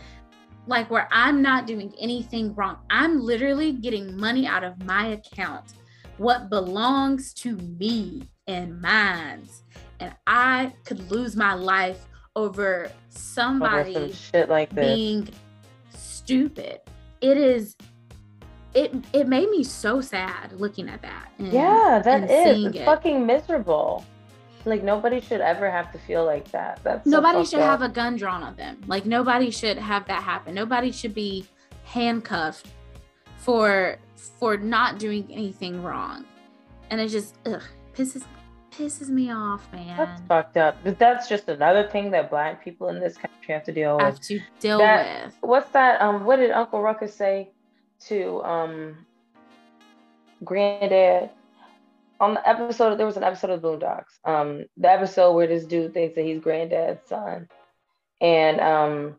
Like 0.67 0.89
where 0.89 1.07
I'm 1.11 1.41
not 1.41 1.67
doing 1.67 1.93
anything 1.99 2.53
wrong, 2.55 2.77
I'm 2.89 3.21
literally 3.21 3.73
getting 3.73 4.17
money 4.17 4.47
out 4.47 4.63
of 4.63 4.83
my 4.83 5.07
account, 5.07 5.73
what 6.17 6.49
belongs 6.49 7.33
to 7.35 7.55
me 7.55 8.23
and 8.47 8.81
mine's 8.81 9.63
and 10.01 10.15
I 10.25 10.73
could 10.83 11.11
lose 11.11 11.35
my 11.35 11.53
life 11.53 12.07
over 12.35 12.85
Over 12.85 12.91
somebody 13.09 13.93
some 13.93 14.13
shit 14.13 14.49
like 14.49 14.69
this. 14.73 14.95
being 14.95 15.29
stupid. 15.89 16.79
It 17.21 17.37
is 17.37 17.75
it 18.73 18.93
it 19.13 19.27
made 19.27 19.49
me 19.49 19.63
so 19.63 19.99
sad 20.01 20.53
looking 20.53 20.87
at 20.89 21.01
that. 21.01 21.29
and- 21.37 21.51
yeah, 21.51 22.01
that 22.03 22.29
is. 22.29 22.67
It's 22.67 22.77
it. 22.77 22.85
fucking 22.85 23.25
miserable. 23.25 24.05
Like 24.63 24.83
nobody 24.83 25.19
should 25.19 25.41
ever 25.41 25.69
have 25.71 25.91
to 25.91 25.97
feel 25.99 26.23
like 26.23 26.49
that. 26.51 26.79
That's 26.83 27.05
Nobody 27.07 27.39
fucked 27.39 27.49
should 27.49 27.59
up. 27.61 27.79
have 27.79 27.81
a 27.81 27.93
gun 27.93 28.15
drawn 28.15 28.43
on 28.43 28.55
them. 28.55 28.79
Like 28.87 29.05
nobody 29.05 29.49
should 29.49 29.77
have 29.77 30.05
that 30.07 30.21
happen. 30.23 30.53
Nobody 30.53 30.91
should 30.91 31.15
be 31.15 31.45
handcuffed 31.83 32.67
for 33.37 33.97
for 34.39 34.55
not 34.57 34.99
doing 34.99 35.27
anything 35.31 35.81
wrong. 35.83 36.25
And 36.91 37.01
it 37.01 37.07
just 37.09 37.35
ugh, 37.45 37.63
pisses 37.95 38.23
pisses 38.71 39.09
me 39.09 39.31
off, 39.31 39.71
man. 39.71 39.97
That's 39.97 40.21
fucked 40.27 40.57
up. 40.57 40.77
But 40.83 40.97
that's 40.97 41.27
just 41.27 41.47
another 41.49 41.87
thing 41.87 42.11
that 42.11 42.29
black 42.29 42.63
people 42.63 42.89
in 42.89 42.99
this 42.99 43.15
country 43.17 43.53
have 43.53 43.63
to 43.65 43.71
deal 43.71 43.97
with. 43.97 44.05
have 44.05 44.19
to 44.21 44.39
deal 44.59 44.77
That- 44.79 45.25
with. 45.25 45.35
what's 45.41 45.69
that? 45.71 46.01
Um, 46.01 46.25
what 46.25 46.37
did 46.37 46.51
Uncle 46.51 46.81
Ruckus 46.81 47.13
say 47.13 47.51
to 48.07 48.41
um 48.43 49.05
Granddad 50.43 51.29
on 52.19 52.33
the 52.35 52.47
episode? 52.49 52.95
There 52.97 53.05
was 53.05 53.17
an 53.17 53.23
episode 53.23 53.49
of 53.51 53.61
Boondocks. 53.61 54.19
Um, 54.25 54.65
the 54.77 54.91
episode 54.91 55.33
where 55.33 55.47
this 55.47 55.65
dude 55.65 55.93
thinks 55.93 56.15
that 56.15 56.23
he's 56.25 56.39
Granddad's 56.41 57.07
son, 57.07 57.47
and 58.21 58.59
um, 58.59 59.15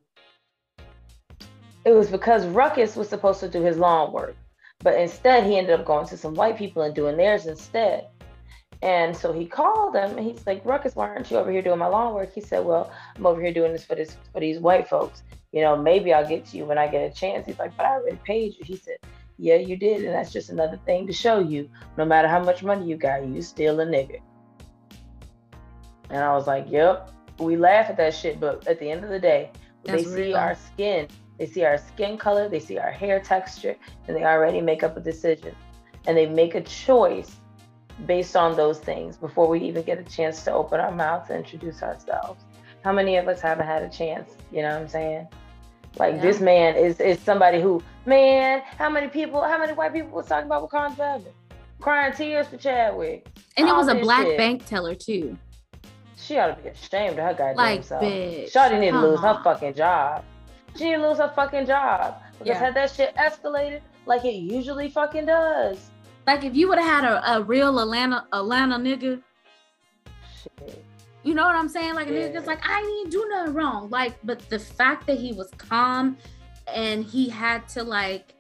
it 1.85 1.93
was 1.93 2.09
because 2.11 2.47
Ruckus 2.47 2.97
was 2.97 3.09
supposed 3.09 3.41
to 3.41 3.49
do 3.49 3.63
his 3.63 3.77
lawn 3.79 4.13
work, 4.13 4.37
but 4.81 4.95
instead 4.99 5.45
he 5.45 5.59
ended 5.59 5.79
up 5.79 5.85
going 5.87 6.07
to 6.09 6.17
some 6.17 6.35
white 6.35 6.57
people 6.57 6.83
and 6.83 6.95
doing 6.95 7.17
theirs 7.17 7.47
instead. 7.47 8.09
And 8.83 9.17
so 9.17 9.33
he 9.33 9.47
called 9.47 9.95
him 9.95 10.19
and 10.19 10.27
he's 10.27 10.45
like, 10.45 10.65
Ruckus, 10.65 10.97
why 10.97 11.09
aren't 11.09 11.31
you 11.31 11.37
over 11.37 11.53
here 11.53 11.63
doing 11.63 11.79
my 11.79 11.87
lawn 11.87 12.15
work? 12.15 12.35
He 12.35 12.41
said, 12.41 12.65
Well, 12.65 12.93
I'm 13.17 13.25
over 13.25 13.41
here 13.41 13.53
doing 13.53 13.73
this 13.73 13.85
for 13.85 13.95
this 13.95 14.17
for 14.33 14.41
these 14.41 14.59
white 14.59 14.89
folks. 14.89 15.23
You 15.53 15.61
know, 15.61 15.77
maybe 15.77 16.13
I'll 16.13 16.29
get 16.29 16.47
to 16.47 16.57
you 16.57 16.65
when 16.65 16.79
I 16.79 16.89
get 16.89 17.09
a 17.09 17.15
chance. 17.15 17.47
He's 17.47 17.61
like, 17.61 17.77
But 17.77 17.87
I 17.87 17.93
already 17.93 18.19
paid 18.25 18.55
you. 18.59 18.65
He 18.65 18.77
said, 18.77 18.97
Yeah, 19.39 19.55
you 19.55 19.77
did, 19.77 20.05
and 20.05 20.13
that's 20.13 20.33
just 20.33 20.51
another 20.51 20.81
thing 20.85 21.07
to 21.07 21.13
show 21.13 21.39
you. 21.39 21.71
No 21.97 22.05
matter 22.05 22.27
how 22.27 22.43
much 22.43 22.65
money 22.65 22.85
you 22.87 22.97
got, 22.97 23.25
you 23.25 23.41
still 23.41 23.79
a 23.79 23.87
nigga. 23.87 24.21
And 26.11 26.19
I 26.19 26.35
was 26.35 26.49
like, 26.49 26.67
Yep. 26.69 27.11
We 27.39 27.57
laugh 27.57 27.89
at 27.89 27.97
that 27.99 28.15
shit, 28.15 28.41
but 28.41 28.67
at 28.67 28.81
the 28.81 28.91
end 28.91 29.05
of 29.05 29.11
the 29.11 29.21
day, 29.21 29.53
That's 29.85 30.03
they 30.03 30.09
see 30.09 30.23
real. 30.29 30.37
our 30.37 30.57
skin, 30.57 31.07
they 31.39 31.47
see 31.47 31.65
our 31.65 31.79
skin 31.79 32.19
color, 32.19 32.49
they 32.49 32.61
see 32.61 32.79
our 32.79 32.91
hair 32.91 33.21
texture, 33.21 33.77
and 34.09 34.17
they 34.17 34.25
already 34.25 34.61
make 34.61 34.83
up 34.83 34.97
a 34.97 35.01
decision. 35.01 35.55
And 36.07 36.17
they 36.17 36.27
make 36.27 36.57
a 36.57 36.61
choice 36.63 37.37
based 38.07 38.37
on 38.37 38.57
those 38.57 38.79
things 38.79 39.17
before 39.17 39.49
we 39.49 39.61
even 39.61 39.83
get 39.83 39.99
a 39.99 40.05
chance 40.05 40.43
to 40.45 40.53
open 40.53 40.81
our 40.81 40.91
mouths 40.93 41.31
and 41.31 41.39
introduce 41.45 41.83
ourselves. 41.83 42.43
How 42.85 42.93
many 42.93 43.17
of 43.17 43.29
us 43.29 43.41
haven't 43.41 43.67
had 43.67 43.83
a 43.83 43.89
chance? 43.89 44.33
You 44.51 44.63
know 44.63 44.71
what 44.71 44.83
I'm 44.83 44.89
saying? 44.89 45.29
Like 45.99 46.17
Yeah. 46.17 46.23
this 46.23 46.41
man 46.41 46.75
is 46.77 47.01
is 47.01 47.21
somebody 47.21 47.61
who, 47.61 47.83
man, 48.07 48.63
how 48.79 48.89
many 48.91 49.09
people, 49.09 49.43
how 49.43 49.59
many 49.59 49.73
white 49.73 49.93
people 49.93 50.11
was 50.11 50.27
talking 50.27 50.47
about 50.47 50.69
Wakanda 50.69 50.97
Forever? 50.97 51.31
Crying 51.81 52.13
tears 52.15 52.47
for 52.47 52.57
Chadwick. 52.57 53.27
And 53.57 53.69
it 53.69 53.73
was 53.75 53.89
a 53.89 53.95
black 53.97 54.27
shit. 54.27 54.39
bank 54.39 54.67
teller 54.67 54.95
too. 54.95 55.37
She 56.17 56.39
ought 56.39 56.57
to 56.57 56.63
be 56.63 56.69
ashamed 56.71 57.19
of 57.19 57.25
her 57.25 57.35
goddamn 57.35 57.57
Like, 57.57 57.83
self. 57.85 58.03
bitch, 58.03 58.53
Shawty 58.53 58.79
need 58.81 58.87
to 58.87 58.93
come 58.93 59.03
lose 59.05 59.21
her 59.21 59.41
fucking 59.43 59.75
job. 59.75 60.25
She 60.77 60.85
didn't 60.85 61.03
lose 61.03 61.19
her 61.19 61.31
fucking 61.35 61.67
job. 61.67 62.15
Because 62.39 62.47
Yeah. 62.47 62.59
had 62.59 62.75
that 62.75 62.91
shit 62.91 63.15
escalated 63.17 63.81
like 64.07 64.25
it 64.25 64.35
usually 64.35 64.89
fucking 64.89 65.27
does, 65.27 65.91
Like 66.27 66.45
if 66.45 66.55
you 66.55 66.69
would 66.69 66.79
have 66.79 67.03
had 67.03 67.05
a, 67.05 67.35
a 67.39 67.43
real 67.43 67.79
Atlanta 67.81 68.27
Atlanta 68.33 68.77
nigga, 68.77 69.23
Shit. 70.43 70.85
you 71.23 71.35
know 71.35 71.45
what 71.45 71.57
I'm 71.57 71.69
saying? 71.69 71.95
Like 71.95 72.09
a 72.09 72.11
nigga 72.11 72.29
Yeah. 72.29 72.33
just 72.33 72.47
like 72.47 72.61
I 72.69 72.81
didn't 72.81 73.11
do 73.11 73.27
nothing 73.29 73.55
wrong. 73.55 73.91
Like, 73.91 74.15
but 74.25 74.49
the 74.49 74.59
fact 74.59 75.07
that 75.09 75.19
he 75.19 75.33
was 75.33 75.51
calm 75.59 76.17
and 76.73 77.05
he 77.05 77.29
had 77.29 77.69
to 77.71 77.83
like 77.83 78.35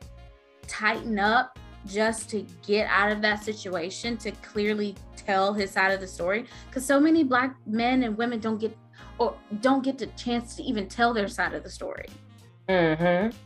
tighten 0.68 1.18
up 1.18 1.58
just 1.86 2.30
to 2.30 2.46
get 2.64 2.86
out 2.88 3.10
of 3.10 3.20
that 3.22 3.42
situation 3.42 4.16
to 4.18 4.30
clearly 4.30 4.94
tell 5.16 5.52
his 5.52 5.70
side 5.72 5.90
of 5.92 6.00
the 6.00 6.06
story. 6.06 6.46
Because 6.68 6.84
so 6.86 7.00
many 7.00 7.24
black 7.24 7.56
men 7.66 8.04
and 8.04 8.16
women 8.16 8.38
don't 8.38 8.58
get 8.60 8.76
or 9.18 9.34
don't 9.60 9.82
get 9.84 9.98
the 9.98 10.06
chance 10.08 10.54
to 10.56 10.62
even 10.62 10.88
tell 10.88 11.12
their 11.12 11.28
side 11.28 11.52
of 11.54 11.62
the 11.64 11.70
story. 11.70 12.06
Mm-hmm. 12.68 13.36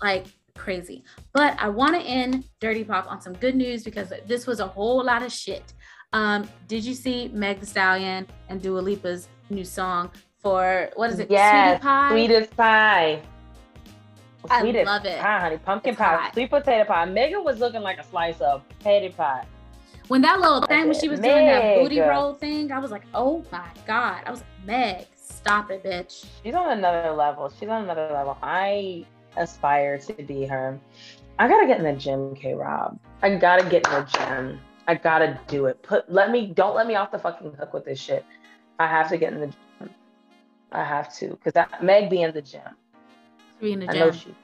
like 0.00 0.24
crazy. 0.56 1.02
But 1.32 1.56
I 1.60 1.68
want 1.68 1.94
to 1.94 2.00
end 2.02 2.44
Dirty 2.60 2.84
Pop 2.84 3.10
on 3.10 3.20
some 3.20 3.32
good 3.34 3.56
news 3.56 3.82
because 3.84 4.12
this 4.26 4.46
was 4.46 4.60
a 4.60 4.66
whole 4.66 5.04
lot 5.04 5.22
of 5.22 5.32
shit. 5.32 5.72
Um, 6.12 6.48
did 6.68 6.84
you 6.84 6.94
see 6.94 7.28
Meg 7.32 7.60
Thee 7.60 7.66
Stallion 7.66 8.26
and 8.48 8.60
Dua 8.60 8.80
Lipa's 8.80 9.28
new 9.50 9.64
song 9.64 10.10
for 10.38 10.90
what 10.94 11.10
is 11.10 11.18
it? 11.18 11.30
Yes, 11.30 11.80
Sweetie 11.80 11.82
Pie. 11.82 12.08
Sweetest 12.10 12.56
pie. 12.56 13.22
I 14.50 14.60
Sweetest 14.60 14.86
love 14.86 15.04
it. 15.06 15.20
pie, 15.20 15.38
honey. 15.40 15.58
Pumpkin 15.58 15.90
It's 15.92 15.98
pie, 15.98 16.16
hot. 16.16 16.34
sweet 16.34 16.50
potato 16.50 16.84
pie. 16.84 17.04
Megan 17.06 17.44
was 17.44 17.60
looking 17.60 17.80
like 17.80 17.98
a 17.98 18.04
slice 18.04 18.40
of 18.40 18.68
potato 18.68 19.14
pie. 19.14 19.46
When 20.08 20.20
that 20.22 20.40
little 20.40 20.62
thing 20.62 20.86
when 20.88 20.98
she 20.98 21.08
was 21.08 21.20
doing 21.20 21.46
that 21.46 21.78
booty 21.80 22.00
roll 22.00 22.34
thing, 22.34 22.72
I 22.72 22.78
was 22.80 22.90
like, 22.90 23.04
oh 23.14 23.44
my 23.52 23.68
god! 23.86 24.22
I 24.26 24.30
was 24.32 24.40
like, 24.40 24.66
Meg, 24.66 25.06
stop 25.16 25.70
it, 25.70 25.84
bitch. 25.84 26.26
She's 26.42 26.54
on 26.54 26.76
another 26.76 27.12
level. 27.12 27.50
She's 27.58 27.68
on 27.68 27.84
another 27.84 28.10
level. 28.12 28.36
I 28.42 29.06
aspire 29.36 29.98
to 29.98 30.12
be 30.14 30.46
her. 30.46 30.78
I 31.38 31.48
gotta 31.48 31.66
get 31.66 31.78
in 31.78 31.84
the 31.84 31.92
gym, 31.92 32.34
K 32.34 32.54
Rob. 32.54 32.98
I 33.22 33.36
gotta 33.36 33.68
get 33.68 33.86
in 33.86 33.92
the 33.92 34.02
gym. 34.02 34.60
I 34.86 34.94
gotta 34.94 35.38
do 35.48 35.66
it. 35.66 35.82
Put 35.82 36.10
let 36.10 36.30
me 36.30 36.52
don't 36.54 36.74
let 36.74 36.86
me 36.86 36.94
off 36.94 37.10
the 37.10 37.18
fucking 37.18 37.54
hook 37.54 37.72
with 37.72 37.84
this 37.84 38.00
shit. 38.00 38.24
I 38.78 38.86
have 38.86 39.08
to 39.10 39.18
get 39.18 39.32
in 39.32 39.40
the 39.40 39.46
gym. 39.46 39.90
I 40.72 40.84
have 40.84 41.14
to. 41.16 41.36
Cause 41.42 41.52
that 41.54 41.82
Meg 41.82 42.10
be 42.10 42.22
in 42.22 42.32
the 42.32 42.42
gym. 42.42 42.62
Be 43.60 43.72
in 43.72 43.80
the 43.80 43.90
I 43.90 43.94
know 43.94 44.10
she 44.10 44.34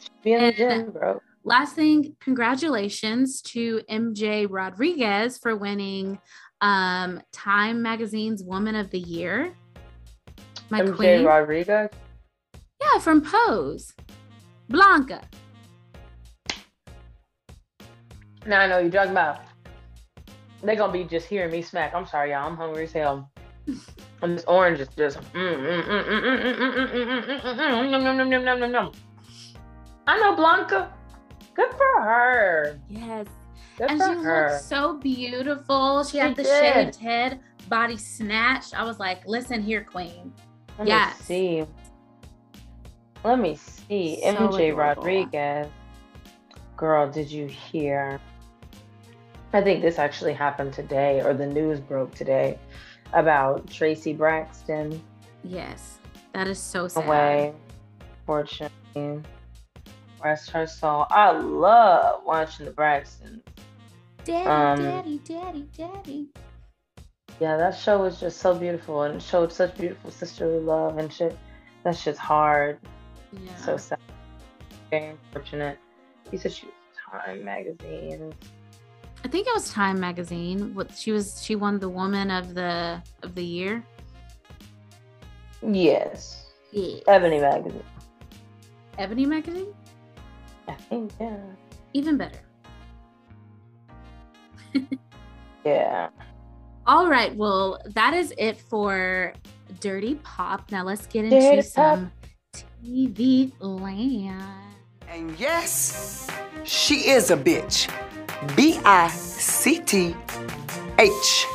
she 0.00 0.08
be 0.22 0.32
in 0.32 0.44
the 0.44 0.52
gym, 0.52 0.90
bro. 0.90 1.20
Last 1.44 1.74
thing, 1.74 2.16
congratulations 2.20 3.40
to 3.42 3.80
MJ 3.88 4.46
Rodriguez 4.48 5.38
for 5.38 5.56
winning 5.56 6.18
um, 6.60 7.22
Time 7.32 7.80
Magazine's 7.80 8.42
Woman 8.42 8.74
of 8.74 8.90
the 8.90 8.98
Year. 8.98 9.54
My 10.70 10.82
MJ 10.82 10.94
queen. 10.94 11.24
Rodriguez. 11.24 11.90
Yeah, 12.80 12.98
from 13.00 13.22
Pose. 13.22 13.94
Blanca. 14.68 15.22
Now 18.46 18.60
I 18.60 18.66
know 18.66 18.78
you're 18.78 18.90
talking 18.90 19.12
about. 19.12 19.40
They're 20.62 20.76
gonna 20.76 20.92
be 20.92 21.04
just 21.04 21.26
hearing 21.26 21.52
me 21.52 21.62
smack. 21.62 21.94
I'm 21.94 22.06
sorry, 22.06 22.30
y'all. 22.30 22.46
I'm 22.46 22.56
hungry 22.56 22.84
as 22.84 22.92
hell. 22.92 23.30
and 24.22 24.36
this 24.36 24.44
orange 24.46 24.80
is 24.80 24.88
just. 24.96 25.18
I 30.06 30.18
know 30.18 30.34
Blanca. 30.34 30.92
Good 31.54 31.70
for 31.72 32.02
her. 32.02 32.80
Yes. 32.88 33.26
Good 33.76 33.90
and 33.90 34.00
she 34.00 34.24
her. 34.24 34.50
looked 34.50 34.64
so 34.64 34.96
beautiful. 34.98 36.04
She, 36.04 36.12
she 36.12 36.18
had 36.18 36.36
the 36.36 36.42
did. 36.42 36.74
shaved 36.74 36.96
head, 36.96 37.40
body 37.68 37.96
snatched. 37.96 38.74
I 38.74 38.84
was 38.84 38.98
like, 38.98 39.26
listen 39.26 39.62
here, 39.62 39.84
queen. 39.84 40.32
Let 40.78 40.88
yes. 40.88 41.18
see. 41.20 41.64
Let 43.28 43.40
me 43.40 43.56
see. 43.56 44.22
So 44.22 44.28
MJ 44.48 44.70
adorable. 44.70 45.02
Rodriguez. 45.02 45.66
Girl, 46.78 47.10
did 47.10 47.30
you 47.30 47.46
hear? 47.46 48.18
I 49.52 49.60
think 49.60 49.82
this 49.82 49.98
actually 49.98 50.32
happened 50.32 50.72
today, 50.72 51.20
or 51.20 51.34
the 51.34 51.44
news 51.46 51.78
broke 51.78 52.14
today 52.14 52.58
about 53.12 53.66
Traci 53.66 54.16
Braxton 54.16 55.02
Yes. 55.44 55.98
That 56.32 56.48
is 56.48 56.58
so 56.58 56.88
sad. 56.88 57.04
away. 57.04 57.52
Fortunately, 58.24 59.22
rest 60.24 60.48
her 60.52 60.66
soul. 60.66 61.04
I 61.10 61.32
love 61.32 62.22
watching 62.24 62.64
the 62.64 62.72
Braxtons. 62.72 63.42
Daddy, 64.24 64.48
Um, 64.48 64.90
daddy, 64.90 65.18
daddy, 65.18 65.68
daddy. 65.76 66.28
Yeah, 67.40 67.58
that 67.58 67.76
show 67.76 67.98
was 67.98 68.18
just 68.18 68.38
so 68.38 68.54
beautiful 68.54 69.02
and 69.02 69.22
showed 69.22 69.52
such 69.52 69.76
beautiful 69.76 70.10
sisterly 70.10 70.60
love 70.60 70.96
and 70.96 71.12
shit. 71.12 71.36
That 71.84 71.94
shit's 71.94 72.18
hard. 72.18 72.78
Yeah. 73.32 73.56
So 73.56 73.76
sad. 73.76 73.98
Very 74.90 75.10
unfortunate. 75.10 75.78
He 76.30 76.36
said 76.36 76.52
she 76.52 76.66
was 76.66 76.74
Time 77.10 77.44
magazine. 77.44 78.34
I 79.24 79.28
think 79.28 79.46
it 79.46 79.54
was 79.54 79.70
Time 79.70 79.98
magazine. 79.98 80.74
What 80.74 80.96
she 80.96 81.12
was 81.12 81.42
she 81.42 81.56
won 81.56 81.78
the 81.78 81.88
woman 81.88 82.30
of 82.30 82.54
the 82.54 83.02
of 83.22 83.34
the 83.34 83.44
year. 83.44 83.84
Yes. 85.62 86.46
Yeah. 86.70 87.00
Ebony 87.08 87.40
magazine. 87.40 87.82
Ebony 88.98 89.26
magazine? 89.26 89.74
I 90.68 90.74
think, 90.74 91.12
yeah. 91.20 91.36
Even 91.94 92.16
better. 92.16 92.40
Yeah. 95.64 96.10
All 96.86 97.08
right. 97.08 97.34
Well, 97.34 97.80
that 97.86 98.14
is 98.14 98.32
it 98.38 98.56
for 98.58 99.32
Dirty 99.80 100.16
Pop. 100.16 100.70
Now 100.70 100.84
let's 100.84 101.06
get 101.06 101.24
into 101.24 101.40
Dirty 101.40 101.68
Pop. 101.74 102.00
Some 102.82 102.90
TV 102.90 103.52
land. 103.60 104.42
And 105.08 105.38
yes, 105.38 106.28
she 106.64 107.08
is 107.10 107.30
a 107.30 107.36
bitch. 107.36 107.88
B 108.56 108.78
I 108.84 109.08
C 109.08 109.80
T 109.80 110.14
H. 110.98 111.46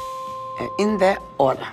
And 0.59 0.69
in 0.79 0.97
that 0.97 1.21
order. 1.39 1.67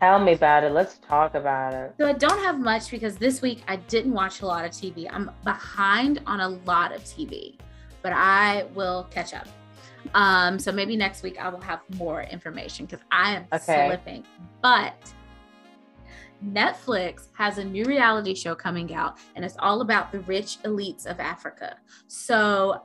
Tell 0.00 0.18
me 0.18 0.32
about 0.32 0.64
it. 0.64 0.72
Let's 0.72 0.98
talk 0.98 1.34
about 1.34 1.74
it. 1.74 1.94
So 1.98 2.06
I 2.06 2.12
don't 2.12 2.38
have 2.40 2.60
much 2.60 2.90
because 2.90 3.16
this 3.16 3.42
week 3.42 3.62
I 3.66 3.76
didn't 3.76 4.12
watch 4.12 4.42
a 4.42 4.46
lot 4.46 4.64
of 4.64 4.70
TV. 4.70 5.08
I'm 5.10 5.30
behind 5.44 6.20
on 6.26 6.40
a 6.40 6.48
lot 6.48 6.92
of 6.94 7.02
TV, 7.04 7.56
but 8.02 8.12
I 8.12 8.64
will 8.74 9.06
catch 9.10 9.34
up. 9.34 9.48
Um, 10.14 10.58
so 10.58 10.70
maybe 10.70 10.96
next 10.96 11.22
week 11.22 11.40
I 11.40 11.48
will 11.48 11.60
have 11.62 11.80
more 11.96 12.22
information 12.22 12.84
because 12.86 13.00
I 13.10 13.34
am 13.34 13.46
Okay. 13.52 13.86
slipping. 13.88 14.24
But 14.62 14.94
Netflix 16.44 17.28
has 17.36 17.58
a 17.58 17.64
new 17.64 17.84
reality 17.84 18.34
show 18.34 18.54
coming 18.54 18.94
out, 18.94 19.18
and 19.34 19.44
it's 19.44 19.56
all 19.58 19.80
about 19.80 20.12
the 20.12 20.20
rich 20.20 20.58
elites 20.64 21.06
of 21.06 21.20
Africa. 21.20 21.76
So 22.08 22.82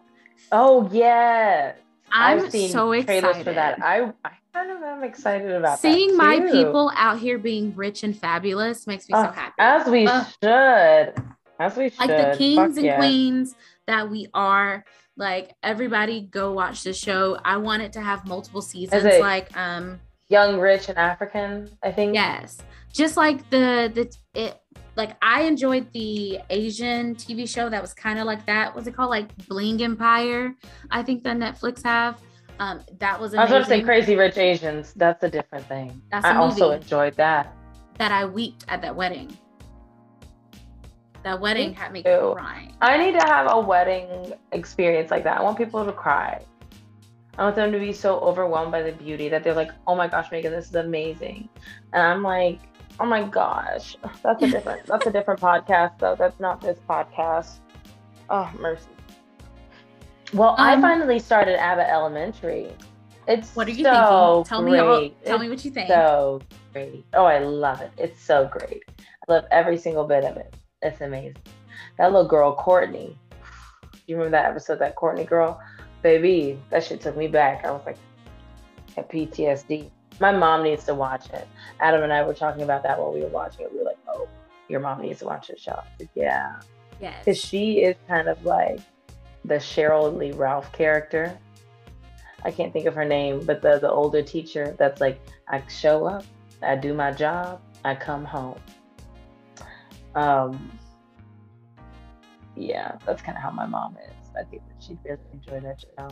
Oh, 0.51 0.89
yeah. 0.91 1.73
I'm 2.11 2.39
I've 2.39 2.51
seen 2.51 2.69
so 2.71 2.91
excited. 2.93 3.43
for 3.43 3.53
that. 3.53 3.83
I, 3.83 4.11
I 4.25 4.31
kind 4.53 4.71
of 4.71 4.81
am 4.81 5.03
excited 5.03 5.51
about 5.51 5.77
Seeing 5.79 6.17
my 6.17 6.39
people 6.39 6.91
out 6.95 7.19
here 7.19 7.37
being 7.37 7.75
rich 7.75 8.03
and 8.03 8.17
fabulous 8.17 8.87
makes 8.87 9.07
me 9.07 9.13
so 9.13 9.19
Uh, 9.19 9.31
happy. 9.31 9.53
As 9.59 9.87
we 9.87 10.07
Uh, 10.07 10.23
should. 10.41 11.13
As 11.59 11.75
we 11.77 11.89
should. 11.89 11.99
like 11.99 12.31
the 12.31 12.37
kings 12.37 12.55
Fuck 12.57 12.77
and 12.77 12.85
yeah. 12.85 12.97
queens 12.97 13.55
that 13.85 14.09
we 14.09 14.27
are 14.33 14.85
like 15.17 15.53
everybody 15.61 16.21
go 16.21 16.53
watch 16.53 16.83
the 16.83 16.93
show 16.93 17.37
i 17.43 17.57
want 17.57 17.81
it 17.81 17.91
to 17.91 17.99
have 17.99 18.25
multiple 18.25 18.61
seasons 18.61 19.03
like 19.19 19.55
um 19.57 19.99
Young, 20.29 20.59
rich, 20.59 20.87
and 20.89 20.97
African, 20.97 21.69
I 21.83 21.91
think. 21.91 22.13
yes 22.13 22.59
just 22.91 23.17
like 23.17 23.47
the 23.49 23.91
the 23.93 24.39
it 24.39 24.61
like 24.95 25.15
i 25.21 25.43
enjoyed 25.43 25.91
the 25.93 26.39
asian 26.49 27.15
tv 27.15 27.47
show 27.47 27.69
that 27.69 27.81
was 27.81 27.93
kind 27.93 28.19
of 28.19 28.25
like 28.25 28.45
that 28.45 28.75
what's 28.75 28.87
it 28.87 28.95
called 28.95 29.09
like 29.09 29.35
bling 29.47 29.81
empire 29.81 30.53
i 30.91 31.01
think 31.01 31.23
that 31.23 31.37
netflix 31.37 31.83
have 31.83 32.19
um 32.59 32.81
that 32.99 33.19
was 33.19 33.33
I 33.33 33.41
was 33.43 33.49
going 33.49 33.63
to 33.63 33.69
say 33.69 33.81
Crazy 33.81 34.17
Rich 34.17 34.37
Asians. 34.37 34.93
That's 34.93 35.23
a 35.23 35.29
different 35.29 35.65
thing. 35.67 36.01
That's 36.11 36.25
I 36.25 36.35
also 36.35 36.71
enjoyed 36.71 37.15
that. 37.15 37.55
that 37.97 38.11
i 38.11 38.25
weeped 38.25 38.65
at 38.67 38.81
that 38.81 38.93
wedding 38.93 39.31
that 41.23 41.39
wedding 41.39 41.69
Me 41.69 41.75
had 41.75 41.91
me 41.91 42.03
too. 42.03 42.33
crying 42.35 42.73
I 42.81 42.97
need 42.97 43.17
to 43.19 43.25
have 43.25 43.47
a 43.49 43.59
wedding 43.59 44.33
experience 44.51 45.11
like 45.11 45.23
that. 45.23 45.39
I 45.39 45.43
want 45.43 45.57
people 45.57 45.85
to 45.85 45.91
cry. 45.91 46.41
I 47.37 47.43
want 47.43 47.55
them 47.55 47.71
to 47.71 47.79
be 47.79 47.93
so 47.93 48.19
overwhelmed 48.19 48.71
by 48.71 48.81
the 48.81 48.91
beauty 48.91 49.29
that 49.29 49.43
they're 49.43 49.53
like, 49.53 49.71
"Oh 49.87 49.95
my 49.95 50.07
gosh, 50.07 50.29
Megan, 50.31 50.51
this 50.51 50.67
is 50.67 50.75
amazing," 50.75 51.47
and 51.93 52.03
I'm 52.03 52.23
like, 52.23 52.59
"Oh 52.99 53.05
my 53.05 53.23
gosh, 53.23 53.95
that's 54.23 54.43
a 54.43 54.47
different 54.49 54.85
that's 54.85 55.05
a 55.07 55.11
different 55.11 55.39
podcast 55.39 55.99
though. 55.99 56.15
That's 56.15 56.39
not 56.39 56.61
this 56.61 56.79
podcast." 56.87 57.59
Oh 58.29 58.49
mercy. 58.59 58.87
Well, 60.33 60.55
I 60.57 60.73
Um, 60.73 60.81
finally 60.81 61.19
started 61.19 61.59
Abbott 61.59 61.87
Elementary. 61.89 62.71
It's 63.27 63.55
what 63.55 63.67
are 63.67 63.71
you 63.71 63.83
so 63.83 64.43
thinking 64.43 64.49
tell 64.49 64.61
me 64.61 64.77
all, 64.77 65.09
tell 65.25 65.35
It's 65.35 65.41
me 65.41 65.49
what 65.49 65.65
you 65.65 65.71
think 65.71 65.87
so 65.87 66.41
great. 66.73 67.05
Oh, 67.13 67.25
I 67.25 67.39
love 67.39 67.81
it. 67.81 67.91
It's 67.97 68.21
so 68.21 68.47
great. 68.51 68.83
I 68.99 69.31
love 69.33 69.45
every 69.51 69.77
single 69.77 70.03
bit 70.05 70.23
of 70.23 70.37
it. 70.37 70.53
It's 70.81 71.01
amazing. 71.01 71.37
That 71.97 72.11
little 72.11 72.27
girl, 72.27 72.55
Courtney. 72.55 73.17
You 74.07 74.15
remember 74.17 74.31
that 74.37 74.45
episode, 74.49 74.79
that 74.79 74.95
Courtney 74.95 75.25
girl? 75.25 75.61
Baby, 76.01 76.59
that 76.69 76.83
shit 76.83 77.01
took 77.01 77.15
me 77.17 77.27
back. 77.27 77.65
I 77.65 77.71
was 77.71 77.81
like, 77.85 77.97
at 78.97 79.09
PTSD. 79.09 79.89
My 80.19 80.31
mom 80.31 80.63
needs 80.63 80.83
to 80.85 80.95
watch 80.95 81.29
it. 81.31 81.47
Adam 81.79 82.03
and 82.03 82.11
I 82.11 82.23
were 82.23 82.33
talking 82.33 82.63
about 82.63 82.83
that 82.83 82.99
while 82.99 83.13
we 83.13 83.21
were 83.21 83.29
watching 83.29 83.65
it. 83.65 83.71
We 83.71 83.79
were 83.79 83.85
like, 83.85 83.97
oh, 84.07 84.27
your 84.67 84.79
mom 84.79 85.01
needs 85.01 85.19
to 85.19 85.25
watch 85.25 85.47
this 85.47 85.61
show. 85.61 85.81
Yeah. 86.15 86.59
yes 87.01 87.23
Because 87.23 87.39
she 87.39 87.79
is 87.79 87.95
kind 88.07 88.27
of 88.27 88.43
like 88.45 88.79
the 89.45 89.55
Sheryl 89.55 90.15
Lee 90.15 90.31
Ralph 90.31 90.71
character. 90.71 91.37
I 92.43 92.51
can't 92.51 92.71
think 92.71 92.85
of 92.85 92.95
her 92.95 93.05
name, 93.05 93.45
but 93.45 93.61
the 93.61 93.79
the 93.79 93.89
older 93.89 94.21
teacher 94.21 94.75
that's 94.77 95.01
like, 95.01 95.19
I 95.49 95.61
show 95.67 96.05
up, 96.05 96.23
I 96.61 96.75
do 96.75 96.93
my 96.93 97.11
job, 97.11 97.61
I 97.83 97.95
come 97.95 98.23
home. 98.23 98.59
Um, 100.15 100.71
yeah, 102.55 102.97
that's 103.05 103.21
kind 103.21 103.37
of 103.37 103.43
how 103.43 103.51
my 103.51 103.65
mom 103.65 103.97
is. 104.07 104.13
I 104.37 104.43
think 104.43 104.63
that 104.67 104.83
she'd 104.83 104.99
really 105.03 105.19
enjoy 105.33 105.59
that 105.61 105.81
show. 105.81 106.09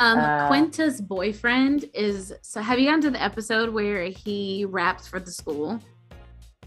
Um, 0.00 0.18
Uh, 0.18 0.48
Quinta's 0.48 1.00
boyfriend 1.00 1.84
is. 1.94 2.32
So, 2.42 2.60
have 2.60 2.78
you 2.78 2.86
gotten 2.86 3.02
to 3.02 3.10
the 3.10 3.22
episode 3.22 3.68
where 3.70 4.04
he 4.04 4.64
raps 4.64 5.06
for 5.06 5.20
the 5.20 5.30
school? 5.30 5.78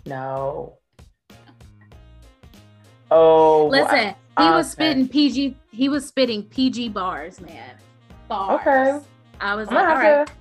No. 0.06 0.78
Oh, 3.10 3.68
Listen, 3.68 4.16
he 4.40 4.44
was 4.50 4.72
spitting 4.72 5.08
PG. 5.08 5.58
He 5.72 5.90
was 5.90 6.06
spitting 6.08 6.44
PG 6.44 6.90
bars, 6.90 7.42
man. 7.42 7.76
Bars. 8.28 8.62
Okay. 8.62 9.00
I 9.42 9.56
was 9.56 9.68
I'm 9.70 9.76
like, 9.76 9.88
all 9.88 9.96
right. 9.96 10.28
to. 10.28 10.34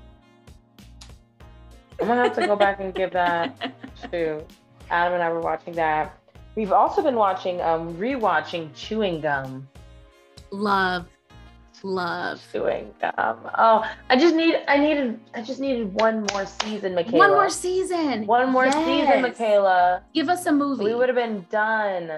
I'm 2.01 2.09
gonna 2.09 2.23
have 2.25 2.35
to 2.37 2.47
go 2.47 2.57
back 2.57 2.81
and 2.81 2.95
give 2.95 3.13
that 3.13 3.73
to 4.11 4.45
Adam 4.91 5.15
and 5.15 5.23
I 5.23 5.31
were 5.31 5.41
watching 5.41 5.73
that. 5.75 6.19
We've 6.57 6.73
also 6.73 7.03
been 7.03 7.15
watching, 7.17 7.61
um, 7.63 7.95
rewatching 7.97 8.75
Chewing 8.75 9.21
Gum. 9.23 9.67
love, 10.51 11.07
love. 11.85 12.41
Chewing 12.53 12.93
Gum. 13.01 13.39
Oh, 13.59 13.85
I 14.11 14.17
just 14.17 14.35
need, 14.35 14.57
I 14.69 14.79
needed, 14.79 15.19
I 15.35 15.43
just 15.43 15.61
needed 15.61 15.95
one 16.01 16.27
more 16.33 16.47
season, 16.47 16.95
Michaela. 16.95 17.19
One 17.19 17.31
more 17.31 17.51
season. 17.51 18.27
One 18.27 18.51
more 18.51 18.71
season, 18.71 19.23
Michaela. 19.23 20.03
Give 20.15 20.29
us 20.29 20.47
a 20.47 20.53
movie. 20.53 20.85
We 20.85 20.95
would 20.95 21.09
have 21.09 21.17
been 21.17 21.47
done. 21.51 22.11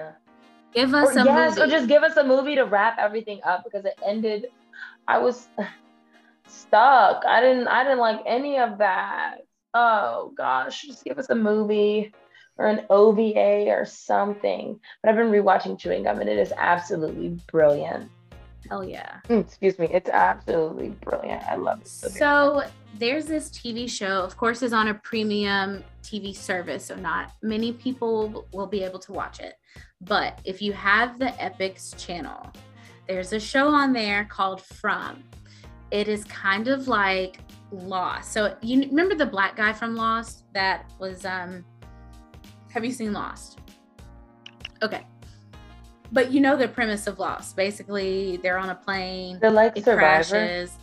Give 0.73 0.93
Or, 0.93 1.03
us 1.03 1.15
a 1.15 1.23
yes, 1.23 1.55
movie. 1.57 1.61
or 1.61 1.71
just 1.71 1.87
give 1.87 2.03
us 2.03 2.17
a 2.17 2.23
movie 2.23 2.55
to 2.55 2.63
wrap 2.63 2.97
everything 2.99 3.39
up 3.45 3.63
because 3.63 3.85
it 3.85 3.97
ended. 4.05 4.47
I 5.07 5.17
was 5.19 5.47
stuck. 6.47 7.23
I 7.25 7.41
didn't. 7.41 7.67
I 7.67 7.83
didn't 7.83 7.99
like 7.99 8.21
any 8.25 8.59
of 8.59 8.77
that. 8.79 9.37
Oh 9.73 10.31
gosh, 10.37 10.83
just 10.83 11.03
give 11.03 11.17
us 11.19 11.29
a 11.29 11.35
movie 11.35 12.13
or 12.57 12.67
an 12.67 12.85
OVA 12.89 13.67
or 13.69 13.85
something. 13.85 14.79
But 15.01 15.09
I've 15.09 15.15
been 15.17 15.27
rewatching 15.31 15.77
Chewing 15.79 16.03
Gum 16.03 16.19
and 16.21 16.29
it 16.29 16.37
is 16.39 16.53
absolutely 16.55 17.37
brilliant. 17.51 18.09
Hell 18.69 18.83
yeah. 18.83 19.19
Mm, 19.29 19.41
Excuse 19.41 19.77
me, 19.77 19.87
it's 19.91 20.09
absolutely 20.09 20.89
brilliant. 20.89 21.43
I 21.43 21.55
love 21.55 21.81
it. 21.81 21.87
So, 21.87 22.07
So 22.09 22.63
there's 22.97 23.25
this 23.25 23.49
TV 23.49 23.89
show, 23.89 24.21
of 24.21 24.37
course, 24.37 24.61
is 24.61 24.73
on 24.73 24.87
a 24.87 24.93
premium 24.95 25.83
TV 26.03 26.35
service, 26.35 26.85
so 26.85 26.95
not 26.95 27.31
many 27.41 27.73
people 27.73 28.47
will 28.51 28.67
be 28.67 28.83
able 28.83 28.99
to 28.99 29.11
watch 29.11 29.39
it. 29.39 29.55
But 30.01 30.39
if 30.45 30.61
you 30.61 30.73
have 30.73 31.19
the 31.19 31.27
Epix 31.39 31.97
channel, 31.97 32.51
there's 33.07 33.33
a 33.33 33.39
show 33.39 33.67
on 33.67 33.93
there 33.93 34.25
called 34.25 34.61
From. 34.61 35.23
It 35.91 36.07
is 36.07 36.23
kind 36.25 36.67
of 36.67 36.87
like 36.87 37.39
Lost. 37.71 38.31
So 38.31 38.55
you 38.61 38.81
remember 38.81 39.15
the 39.15 39.25
black 39.25 39.55
guy 39.55 39.73
from 39.73 39.95
Lost 39.95 40.45
that 40.53 40.91
was 40.99 41.25
um 41.25 41.65
have 42.71 42.83
you 42.83 42.91
seen 42.91 43.13
Lost? 43.13 43.59
Okay. 44.83 45.05
But 46.15 46.31
you 46.31 46.39
know 46.39 46.55
the 46.55 46.69
premise 46.69 47.07
of 47.07 47.19
Lost. 47.19 47.57
Basically, 47.57 48.37
they're 48.37 48.57
on 48.57 48.69
a 48.69 48.75
plane 48.75 49.37
They're 49.41 49.51
like 49.51 49.75
it 49.75 49.83
Survivor. 49.83 50.23
crashes. 50.23 50.77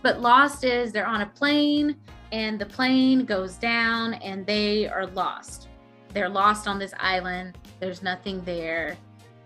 But 0.00 0.22
Lost 0.22 0.64
is 0.64 0.90
they're 0.90 1.06
on 1.06 1.20
a 1.20 1.26
plane 1.26 1.98
and 2.32 2.58
the 2.58 2.64
plane 2.64 3.26
goes 3.26 3.56
down 3.56 4.14
and 4.14 4.46
they 4.46 4.88
are 4.88 5.06
lost. 5.08 5.68
They're 6.14 6.30
lost 6.30 6.66
on 6.66 6.78
this 6.78 6.94
island. 6.98 7.58
There's 7.80 8.02
nothing 8.02 8.42
there. 8.44 8.96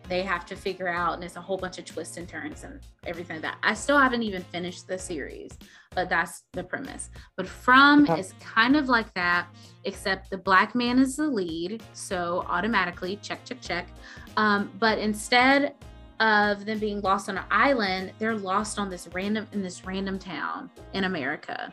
They 0.08 0.22
have 0.22 0.44
to 0.46 0.56
figure 0.56 0.88
out, 0.88 1.14
and 1.14 1.24
it's 1.24 1.36
a 1.36 1.40
whole 1.40 1.56
bunch 1.56 1.78
of 1.78 1.86
twists 1.86 2.16
and 2.18 2.28
turns 2.28 2.62
and 2.64 2.80
everything 3.06 3.36
like 3.36 3.42
that. 3.42 3.58
I 3.62 3.72
still 3.74 3.98
haven't 3.98 4.22
even 4.22 4.42
finished 4.42 4.86
the 4.86 4.98
series, 4.98 5.56
but 5.94 6.08
that's 6.10 6.42
the 6.52 6.62
premise. 6.62 7.08
But 7.36 7.48
From 7.48 8.02
Okay. 8.04 8.20
is 8.20 8.34
kind 8.40 8.76
of 8.76 8.88
like 8.88 9.12
that, 9.14 9.46
except 9.84 10.28
the 10.30 10.36
black 10.36 10.74
man 10.74 10.98
is 10.98 11.16
the 11.16 11.26
lead. 11.26 11.82
So 11.94 12.44
automatically, 12.48 13.16
check, 13.22 13.44
check, 13.44 13.60
check. 13.62 13.88
Um, 14.36 14.70
but 14.78 14.98
instead 14.98 15.74
of 16.20 16.64
them 16.66 16.78
being 16.78 17.00
lost 17.00 17.28
on 17.30 17.38
an 17.38 17.44
island, 17.50 18.12
they're 18.18 18.36
lost 18.36 18.78
on 18.78 18.90
this 18.90 19.08
random 19.12 19.46
in 19.52 19.62
this 19.62 19.84
random 19.86 20.18
town 20.18 20.70
in 20.92 21.04
America. 21.04 21.72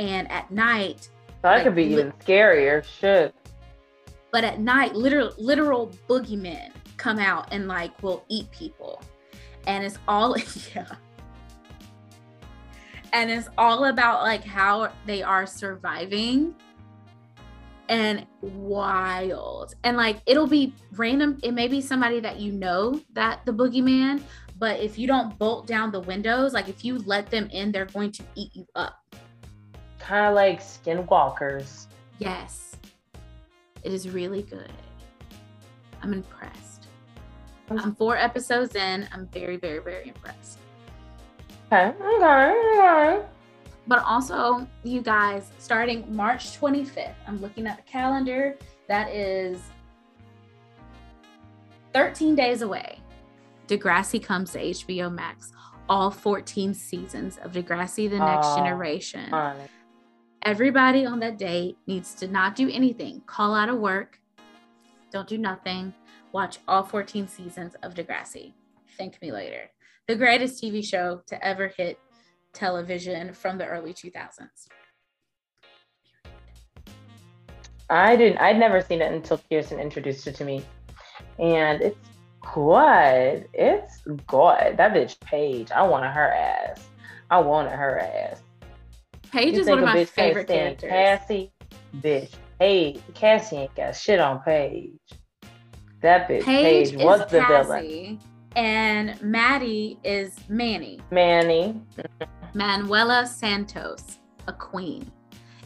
And 0.00 0.30
at 0.30 0.50
night, 0.50 1.08
that 1.42 1.54
like, 1.54 1.62
could 1.64 1.74
be 1.76 1.86
li- 1.86 1.92
even 1.92 2.12
scarier. 2.12 2.82
Shit. 2.84 3.34
but 4.32 4.44
at 4.44 4.58
night, 4.60 4.94
literal 4.94 5.32
literal 5.38 5.90
boogeymen 6.08 6.70
come 6.98 7.18
out 7.18 7.48
and 7.52 7.66
like 7.66 8.02
will 8.02 8.24
eat 8.28 8.50
people. 8.50 9.02
And 9.66 9.84
it's 9.84 9.98
all 10.06 10.36
yeah. 10.74 10.86
And 13.12 13.30
it's 13.30 13.48
all 13.56 13.86
about 13.86 14.22
like 14.22 14.44
how 14.44 14.92
they 15.06 15.22
are 15.22 15.46
surviving 15.46 16.54
and 17.88 18.26
wild. 18.42 19.74
And 19.84 19.96
like 19.96 20.18
it'll 20.26 20.46
be 20.46 20.74
random. 20.92 21.38
It 21.42 21.52
may 21.52 21.68
be 21.68 21.80
somebody 21.80 22.20
that 22.20 22.38
you 22.38 22.52
know 22.52 23.00
that 23.14 23.46
the 23.46 23.52
boogeyman, 23.52 24.22
but 24.58 24.80
if 24.80 24.98
you 24.98 25.06
don't 25.06 25.38
bolt 25.38 25.66
down 25.66 25.90
the 25.90 26.00
windows, 26.00 26.52
like 26.52 26.68
if 26.68 26.84
you 26.84 26.98
let 26.98 27.30
them 27.30 27.48
in, 27.50 27.72
they're 27.72 27.86
going 27.86 28.12
to 28.12 28.22
eat 28.34 28.50
you 28.54 28.66
up. 28.74 28.94
Kind 29.98 30.26
of 30.26 30.34
like 30.34 30.60
Skinwalkers. 30.60 31.86
Yes. 32.18 32.76
It 33.84 33.92
is 33.92 34.08
really 34.10 34.42
good. 34.42 34.72
I'm 36.02 36.12
impressed. 36.12 36.67
I'm 37.70 37.94
four 37.94 38.16
episodes 38.16 38.74
in. 38.74 39.08
I'm 39.12 39.26
very, 39.28 39.56
very, 39.56 39.80
very 39.80 40.08
impressed. 40.08 40.58
Okay. 41.72 41.92
Okay. 42.02 42.54
Okay. 42.78 43.22
But 43.86 44.02
also, 44.04 44.66
you 44.84 45.00
guys, 45.00 45.50
starting 45.58 46.04
March 46.14 46.58
25th, 46.60 47.14
I'm 47.26 47.40
looking 47.40 47.66
at 47.66 47.76
the 47.76 47.82
calendar. 47.90 48.56
That 48.86 49.10
is 49.10 49.60
13 51.94 52.34
days 52.34 52.62
away. 52.62 53.00
Degrassi 53.66 54.22
comes 54.22 54.52
to 54.52 54.58
HBO 54.58 55.12
Max. 55.12 55.52
All 55.88 56.10
14 56.10 56.74
seasons 56.74 57.38
of 57.42 57.52
Degrassi 57.52 58.10
The 58.10 58.18
Next 58.18 58.54
Generation. 58.56 59.32
Everybody 60.42 61.06
on 61.06 61.18
that 61.20 61.38
date 61.38 61.76
needs 61.86 62.14
to 62.16 62.28
not 62.28 62.56
do 62.56 62.70
anything. 62.70 63.22
Call 63.26 63.54
out 63.54 63.70
of 63.70 63.78
work. 63.78 64.20
Don't 65.10 65.26
do 65.26 65.38
nothing. 65.38 65.94
Watch 66.32 66.58
all 66.68 66.82
14 66.82 67.26
seasons 67.26 67.74
of 67.82 67.94
Degrassi. 67.94 68.52
Thank 68.98 69.20
me 69.22 69.32
later. 69.32 69.70
The 70.08 70.16
greatest 70.16 70.62
TV 70.62 70.84
show 70.84 71.22
to 71.26 71.46
ever 71.46 71.68
hit 71.68 71.98
television 72.52 73.32
from 73.32 73.58
the 73.58 73.66
early 73.66 73.94
2000s. 73.94 74.68
I 77.90 78.16
didn't. 78.16 78.38
I'd 78.38 78.58
never 78.58 78.82
seen 78.82 79.00
it 79.00 79.12
until 79.12 79.38
Kearson 79.50 79.80
introduced 79.80 80.26
it 80.26 80.34
to 80.36 80.44
me, 80.44 80.62
and 81.38 81.80
it's 81.80 81.96
good. 82.54 83.48
It's 83.54 84.02
good. 84.26 84.76
That 84.76 84.92
bitch 84.92 85.18
Paige. 85.20 85.70
I 85.70 85.82
wanted 85.82 86.10
her 86.10 86.30
ass. 86.30 86.86
I 87.30 87.40
wanted 87.40 87.72
her 87.72 87.98
ass. 87.98 88.42
Paige 89.32 89.54
You 89.54 89.60
is 89.60 89.68
one 89.68 89.78
of 89.78 89.84
my 89.84 90.04
favorite 90.04 90.48
characters. 90.48 90.90
Cassie, 90.90 91.52
bitch. 91.96 92.30
Paige. 92.58 93.00
Cassie 93.14 93.56
ain't 93.56 93.74
got 93.74 93.96
shit 93.96 94.20
on 94.20 94.40
Paige. 94.40 94.92
That 96.00 96.28
bitch 96.28 96.42
Paige, 96.42 96.92
Paige, 96.92 97.04
was 97.04 97.20
is 97.20 97.26
the 97.26 97.44
villain. 97.46 97.82
Cassie, 97.82 98.18
and 98.56 99.20
Maddie 99.22 99.98
is 100.04 100.36
Manny. 100.48 101.00
Manny. 101.10 101.80
Manuela 102.54 103.26
Santos, 103.26 104.18
a 104.46 104.52
queen. 104.52 105.10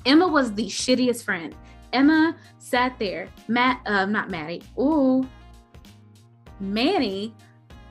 Emma 0.05 0.26
was 0.26 0.53
the 0.55 0.66
shittiest 0.66 1.24
friend. 1.24 1.55
Emma 1.93 2.35
sat 2.59 2.99
there. 2.99 3.28
Matt, 3.49 3.80
uh, 3.87 4.07
not 4.07 4.30
Maddie. 4.30 4.62
Ooh, 4.78 5.28
Manny 6.61 7.35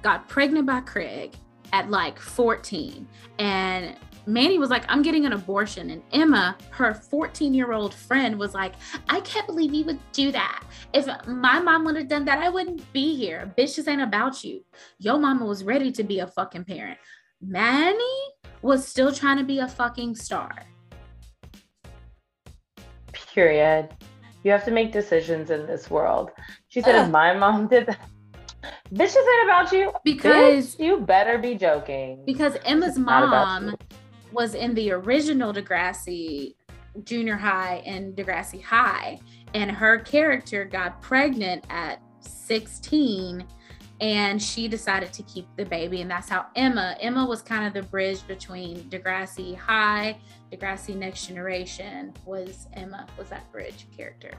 got 0.02 0.28
pregnant 0.28 0.66
by 0.66 0.82
Craig 0.82 1.34
at 1.74 1.89
like 1.89 2.20
14, 2.20 3.08
and 3.39 3.96
Manny 4.26 4.60
was 4.60 4.70
like, 4.70 4.84
"I'm 4.88 5.02
getting 5.02 5.26
an 5.26 5.34
abortion," 5.34 5.90
and 5.90 6.02
Emma, 6.12 6.56
her 6.72 6.94
14 6.94 7.54
year 7.54 7.74
old 7.74 7.94
friend, 7.94 8.38
was 8.38 8.54
like, 8.54 8.74
"I 9.10 9.20
can't 9.22 9.48
believe 9.48 9.74
you 9.74 9.86
would 9.86 10.00
do 10.12 10.32
that. 10.32 10.64
If 10.94 11.08
my 11.28 11.60
mom 11.60 11.86
would 11.86 11.96
have 11.96 12.08
done 12.08 12.26
that, 12.26 12.40
I 12.40 12.50
wouldn't 12.50 12.92
be 12.94 13.16
here. 13.16 13.52
Bitch, 13.58 13.76
this 13.76 13.88
ain't 13.88 14.02
about 14.02 14.44
you. 14.44 14.64
Your 15.00 15.18
mama 15.18 15.46
was 15.46 15.64
ready 15.64 15.92
to 15.94 16.04
be 16.04 16.20
a 16.20 16.28
fucking 16.28 16.66
parent." 16.66 16.98
Manny 17.42 18.04
was 18.62 18.88
still 18.88 19.12
trying 19.12 19.38
to 19.38 19.44
be 19.44 19.60
a 19.60 19.68
fucking 19.68 20.14
star. 20.16 20.52
Period. 23.34 23.90
You 24.44 24.52
have 24.52 24.66
to 24.66 24.72
make 24.72 24.92
decisions 24.92 25.50
in 25.52 25.66
this 25.66 25.90
world. 25.90 26.32
She 26.68 26.82
said, 26.82 26.96
Ugh. 26.96 27.06
if 27.06 27.12
my 27.12 27.34
mom 27.34 27.68
did 27.68 27.88
that, 27.88 28.00
bitch, 28.92 29.14
this 29.14 29.16
ain't 29.18 29.44
about 29.46 29.72
you. 29.72 29.92
Because 30.04 30.76
Bitch, 30.76 30.84
you 30.86 31.00
better 31.00 31.38
be 31.38 31.56
joking. 31.56 32.24
because 32.26 32.58
Emma's 32.66 32.98
mom. 32.98 33.76
Was 34.32 34.56
in 34.56 34.74
the 34.74 34.92
original 34.92 35.54
Degrassi 35.54 36.56
junior 37.04 37.38
high 37.38 37.82
and 37.86 38.16
Degrassi 38.16 38.62
high 38.62 39.20
and 39.54 39.72
her 39.72 39.98
character 40.00 40.66
got 40.66 41.02
pregnant 41.02 41.66
at 41.70 42.02
16 42.20 43.46
and 44.02 44.42
she 44.42 44.68
decided 44.68 45.14
to 45.14 45.22
keep 45.24 45.48
the 45.58 45.66
baby, 45.66 46.02
and 46.02 46.10
that's 46.10 46.28
how 46.28 46.48
Emma. 46.56 46.98
Emma 47.00 47.24
was 47.24 47.44
kind 47.44 47.68
of 47.68 47.74
the 47.74 47.88
bridge 47.88 48.26
between 48.28 48.80
Degrassi 48.90 49.56
High, 49.56 50.18
Degrassi 50.52 50.96
Next 50.96 51.28
Generation. 51.28 52.12
Was 52.26 52.68
Emma 52.74 53.06
was 53.16 53.30
that 53.30 53.50
bridge 53.52 53.88
character? 53.96 54.32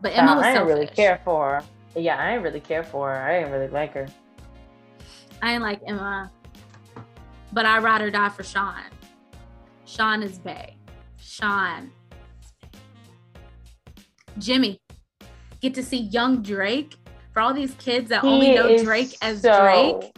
But 0.00 0.12
Emma 0.16 0.26
Nah, 0.26 0.36
was 0.36 0.44
I 0.46 0.52
didn't 0.54 0.68
really 0.68 0.86
care 0.86 1.20
for 1.22 1.60
her. 1.60 2.00
Yeah, 2.00 2.18
I 2.18 2.30
didn't 2.30 2.44
really 2.44 2.60
care 2.60 2.82
for 2.82 3.10
her. 3.10 3.22
I 3.22 3.40
didn't 3.40 3.52
really 3.52 3.68
like 3.68 3.92
her. 3.92 4.06
I 5.42 5.52
didn't 5.52 5.62
like 5.62 5.82
Emma, 5.86 6.30
but 7.52 7.66
I 7.66 7.78
ride 7.78 8.02
or 8.02 8.10
die 8.10 8.28
for 8.28 8.42
Sean. 8.42 8.82
Sean 9.84 10.22
is 10.22 10.38
Bay. 10.38 10.76
Sean. 11.18 11.90
Jimmy. 14.38 14.80
Get 15.60 15.74
to 15.74 15.82
see 15.82 15.98
young 15.98 16.42
Drake. 16.42 16.96
For 17.32 17.40
all 17.40 17.52
these 17.52 17.74
kids 17.74 18.08
that 18.08 18.24
only 18.24 18.54
know 18.54 18.82
Drake 18.82 19.14
as 19.20 19.42
so 19.42 19.60
Drake, 19.60 20.16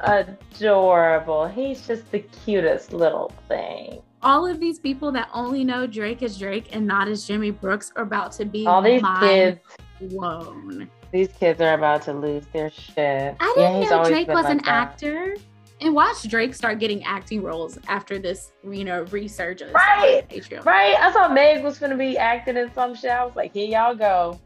Adorable. 0.00 1.46
He's 1.46 1.86
just 1.86 2.10
the 2.10 2.20
cutest 2.20 2.92
little 2.94 3.30
thing. 3.48 4.00
all 4.22 4.46
of 4.46 4.58
these 4.58 4.78
people 4.78 5.12
that 5.12 5.28
only 5.34 5.62
know 5.62 5.86
Drake 5.86 6.22
as 6.22 6.38
Drake 6.38 6.74
and 6.74 6.86
not 6.86 7.06
as 7.06 7.26
Jimmy 7.26 7.50
Brooks 7.50 7.92
are 7.96 8.02
about 8.02 8.32
to 8.32 8.44
be 8.46 8.66
All 8.66 8.80
these 8.80 9.02
kids, 9.20 9.60
blown. 10.00 10.88
these 11.12 11.28
kids 11.28 11.60
are 11.60 11.74
about 11.74 12.00
to 12.02 12.14
lose 12.14 12.46
their 12.54 12.70
shit. 12.70 13.36
I 13.40 13.54
Yeah, 13.56 13.66
didn't 13.68 13.82
he's 13.82 13.90
know 13.90 13.96
always 13.98 14.08
Drake 14.10 14.28
was 14.28 14.44
like 14.44 14.52
an 14.52 14.58
that. 14.58 14.68
actor. 14.68 15.36
And 15.80 15.94
watch 15.94 16.28
Drake 16.28 16.54
start 16.54 16.80
getting 16.80 17.04
acting 17.04 17.42
roles 17.42 17.78
after 17.86 18.18
this, 18.18 18.52
you 18.68 18.84
know, 18.84 19.02
resurgence. 19.04 19.72
Right, 19.72 20.24
Right? 20.64 20.96
I 20.98 21.12
thought 21.12 21.32
Meg 21.32 21.62
was 21.62 21.78
gonna 21.78 21.96
be 21.96 22.18
acting 22.18 22.56
in 22.56 22.72
some 22.74 22.94
shit. 22.94 23.10
I 23.10 23.24
was 23.24 23.36
like, 23.36 23.52
here 23.52 23.68
y'all 23.68 23.94
go. 23.94 24.40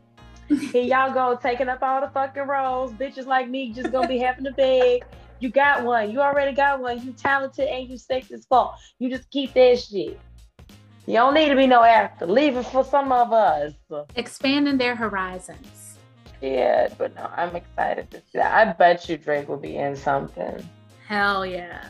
Here 0.49 0.83
y'all 0.83 1.13
go, 1.13 1.39
taking 1.41 1.69
up 1.69 1.83
all 1.83 2.01
the 2.03 2.11
fucking 2.11 2.43
roles. 2.43 2.93
Bitches 2.93 3.27
like 3.27 3.49
me 3.49 3.73
just 3.73 3.91
gonna 3.91 4.09
be 4.09 4.19
having 4.19 4.45
to 4.45 4.53
beg. 4.53 5.05
You 5.41 5.49
got 5.49 5.85
one. 5.85 6.11
You 6.11 6.21
already 6.21 6.55
got 6.55 6.81
one. 6.81 7.05
You 7.05 7.13
talented 7.13 7.67
and 7.67 7.89
you 7.89 7.97
sexy 7.97 8.35
as 8.35 8.45
fuck. 8.47 8.79
You 8.99 9.09
just 9.09 9.31
keep 9.31 9.55
that 9.55 9.81
shit. 9.81 10.21
You 11.07 11.15
don't 11.15 11.35
need 11.35 11.49
to 11.49 11.57
be 11.57 11.67
no 11.67 11.83
actor. 11.83 12.27
Leave 12.27 12.57
it 12.57 12.67
for 12.67 12.85
some 12.85 13.11
of 13.11 13.33
us. 13.33 13.73
Expanding 14.15 14.79
their 14.79 14.95
horizons. 14.95 15.99
Yeah, 16.41 16.89
but 16.99 17.15
no, 17.15 17.29
I'm 17.35 17.57
excited 17.57 18.11
to 18.11 18.19
see 18.19 18.39
that. 18.39 18.69
I 18.69 18.73
bet 18.73 19.09
you 19.09 19.17
Drake 19.17 19.49
will 19.49 19.57
be 19.57 19.77
in 19.77 19.97
something. 19.97 20.69
Hell 21.13 21.45
yeah. 21.45 21.89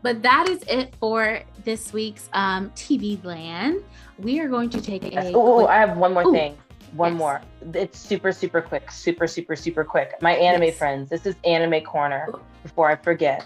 But 0.00 0.22
that 0.22 0.48
is 0.48 0.62
it 0.62 0.94
for 0.98 1.40
this 1.62 1.92
week's 1.92 2.30
um, 2.32 2.70
TV 2.70 3.22
Land. 3.22 3.82
We 4.18 4.40
are 4.40 4.48
going 4.48 4.70
to 4.70 4.80
take 4.80 5.04
a. 5.14 5.30
Oh, 5.34 5.56
quick- 5.58 5.68
I 5.68 5.76
have 5.76 5.98
one 5.98 6.14
more 6.14 6.26
Ooh, 6.26 6.32
thing. 6.32 6.56
One 6.96 7.12
yes. 7.12 7.18
more. 7.18 7.42
It's 7.74 7.98
super, 7.98 8.32
super 8.32 8.62
quick. 8.62 8.90
Super, 8.90 9.26
super, 9.26 9.56
super 9.56 9.84
quick. 9.84 10.14
My 10.22 10.32
anime 10.32 10.62
Yes. 10.62 10.78
friends, 10.78 11.10
this 11.10 11.26
is 11.26 11.34
Anime 11.44 11.82
Corner. 11.84 12.30
Ooh. 12.30 12.40
Before 12.62 12.90
I 12.90 12.96
forget, 12.96 13.44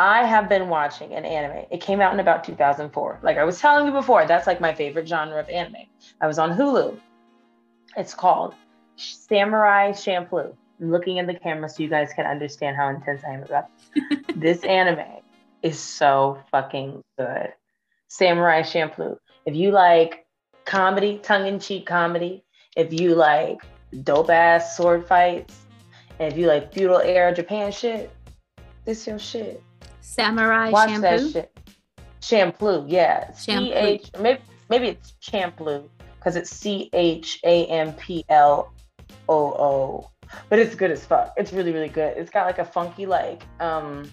I 0.00 0.24
have 0.26 0.48
been 0.48 0.68
watching 0.68 1.14
an 1.14 1.24
anime. 1.24 1.64
It 1.70 1.80
came 1.80 2.00
out 2.00 2.12
in 2.12 2.18
about 2.18 2.42
2004. 2.42 3.20
Like 3.22 3.38
I 3.38 3.44
was 3.44 3.60
telling 3.60 3.86
you 3.86 3.92
before, 3.92 4.26
that's 4.26 4.48
like 4.48 4.60
my 4.60 4.74
favorite 4.74 5.06
genre 5.06 5.38
of 5.38 5.48
anime. 5.48 5.86
I 6.20 6.26
was 6.26 6.40
on 6.40 6.56
Hulu. 6.58 6.98
It's 7.96 8.14
called 8.14 8.56
Samurai 8.96 9.92
Champloo. 9.92 10.56
I'm 10.82 10.90
looking 10.90 11.18
in 11.18 11.26
the 11.26 11.34
camera 11.34 11.68
so 11.68 11.82
you 11.82 11.88
guys 11.88 12.12
can 12.12 12.26
understand 12.26 12.76
how 12.76 12.88
intense 12.88 13.22
I 13.24 13.34
am 13.34 13.44
about 13.44 13.68
this 14.36 14.64
anime 14.64 15.22
is 15.62 15.78
so 15.78 16.40
fucking 16.50 17.02
good. 17.16 17.52
Samurai 18.08 18.62
Champloo. 18.62 19.16
If 19.46 19.54
you 19.54 19.70
like 19.70 20.26
comedy, 20.64 21.18
tongue-in-cheek 21.22 21.86
comedy, 21.86 22.44
if 22.76 22.92
you 22.92 23.14
like 23.14 23.58
dope 24.02 24.30
ass 24.30 24.76
sword 24.76 25.06
fights, 25.06 25.56
and 26.18 26.32
if 26.32 26.38
you 26.38 26.46
like 26.46 26.74
feudal 26.74 26.98
era 26.98 27.32
Japan 27.32 27.70
shit, 27.70 28.10
this 28.84 29.06
your 29.06 29.20
shit. 29.20 29.62
Samurai 30.00 30.70
Watch 30.70 30.90
shampoo. 30.90 31.02
that 31.02 31.30
shit. 31.32 31.58
Champloo, 32.20 32.86
yeah. 32.88 33.32
C 33.32 33.72
H 33.72 34.10
maybe 34.18 34.40
maybe 34.68 34.88
it's 34.88 35.14
Champloo 35.22 35.88
because 36.18 36.34
it's 36.34 36.50
C 36.50 36.90
H 36.92 37.40
A 37.44 37.66
M 37.66 37.92
P 37.94 38.24
L 38.28 38.72
O 39.28 39.36
O. 39.36 40.11
But 40.48 40.58
it's 40.58 40.74
good 40.74 40.90
as 40.90 41.04
fuck. 41.04 41.32
It's 41.36 41.52
really 41.52 41.72
really 41.72 41.88
good. 41.88 42.16
It's 42.16 42.30
got 42.30 42.46
like 42.46 42.58
a 42.58 42.64
funky 42.64 43.06
like 43.06 43.42
um. 43.60 44.10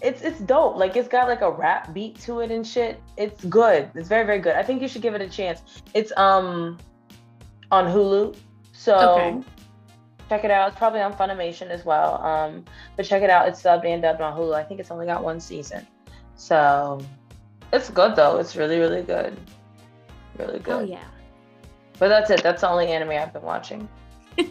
It's 0.00 0.22
it's 0.22 0.40
dope. 0.40 0.76
Like 0.76 0.96
it's 0.96 1.08
got 1.08 1.28
like 1.28 1.42
a 1.42 1.50
rap 1.50 1.94
beat 1.94 2.18
to 2.20 2.40
it 2.40 2.50
and 2.50 2.66
shit. 2.66 3.00
It's 3.16 3.44
good. 3.44 3.88
It's 3.94 4.08
very 4.08 4.26
very 4.26 4.40
good. 4.40 4.56
I 4.56 4.62
think 4.62 4.82
you 4.82 4.88
should 4.88 5.02
give 5.02 5.14
it 5.14 5.20
a 5.20 5.28
chance. 5.28 5.62
It's 5.94 6.12
um 6.16 6.78
on 7.70 7.86
Hulu. 7.86 8.36
So 8.72 8.96
Okay. 8.96 9.40
check 10.28 10.44
it 10.44 10.50
out. 10.50 10.68
It's 10.68 10.76
probably 10.78 11.00
on 11.00 11.12
Funimation 11.12 11.68
as 11.68 11.84
well. 11.84 12.20
Um, 12.22 12.64
but 12.96 13.06
check 13.06 13.22
it 13.22 13.30
out. 13.30 13.46
It's 13.48 13.62
subbed 13.62 13.86
and 13.86 14.02
dubbed 14.02 14.20
on 14.20 14.36
Hulu. 14.36 14.54
I 14.54 14.64
think 14.64 14.80
it's 14.80 14.90
only 14.90 15.06
got 15.06 15.22
one 15.22 15.38
season. 15.38 15.86
So 16.34 17.00
it's 17.72 17.88
good 17.90 18.16
though. 18.16 18.38
It's 18.38 18.56
really, 18.56 18.78
really 18.80 19.02
good. 19.02 19.38
Really 20.36 20.58
good. 20.58 20.74
Oh 20.74 20.84
yeah. 20.84 21.04
But 22.00 22.08
that's 22.08 22.28
it. 22.30 22.42
That's 22.42 22.62
the 22.62 22.68
only 22.68 22.88
anime 22.88 23.10
I've 23.10 23.32
been 23.32 23.42
watching. 23.42 23.88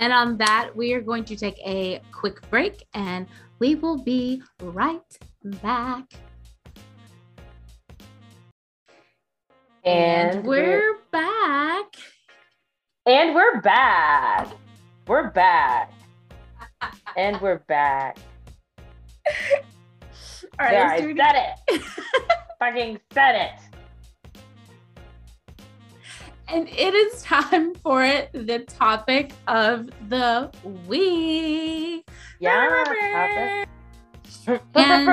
And 0.00 0.14
on 0.14 0.38
that, 0.38 0.74
we 0.74 0.94
are 0.94 1.02
going 1.02 1.24
to 1.26 1.36
take 1.36 1.58
a 1.58 2.00
quick 2.10 2.40
break 2.48 2.86
and 2.94 3.26
we 3.58 3.74
will 3.74 3.98
be 3.98 4.42
right 4.62 5.18
back. 5.62 6.04
And, 9.84 10.42
we're 10.46 10.96
back. 11.12 11.94
and 13.04 13.34
we're 13.34 13.60
back. 13.60 14.48
We're 15.06 15.28
back. 15.30 15.92
And 17.14 17.38
we're 17.42 17.58
back. 17.58 18.16
All 19.26 20.66
right, 20.66 20.70
there, 20.70 20.88
let's 20.88 21.02
I 21.02 21.04
do 21.04 21.10
it 21.10 21.16
said 21.16 21.34
it. 21.68 21.82
Fucking 22.58 23.00
said 23.12 23.34
it. 23.34 23.69
And 26.52 26.68
it 26.68 26.94
is 26.94 27.22
time 27.22 27.76
for 27.76 28.02
it, 28.02 28.30
the 28.32 28.58
topic 28.60 29.32
of 29.46 29.88
the 30.08 30.50
week. 30.88 32.08
Yeah, 32.40 32.84
topic. 32.84 33.68
And 34.74 35.06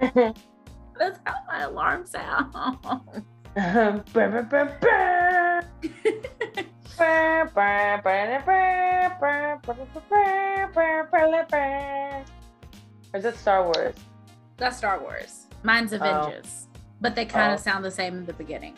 that's 0.98 1.18
how 1.24 1.34
my 1.48 1.62
alarm 1.62 2.06
sounds. 2.06 2.54
Or 13.12 13.18
is 13.18 13.24
it 13.24 13.36
Star 13.38 13.64
Wars? 13.64 13.96
That's 14.58 14.76
Star 14.76 15.00
Wars. 15.00 15.46
Mine's 15.64 15.92
oh. 15.92 15.96
Avengers. 15.96 16.68
Oh. 16.68 16.80
But 17.00 17.16
they 17.16 17.24
kind 17.24 17.52
of 17.52 17.58
oh. 17.58 17.62
sound 17.62 17.84
the 17.84 17.90
same 17.90 18.16
in 18.16 18.26
the 18.26 18.32
beginning. 18.34 18.76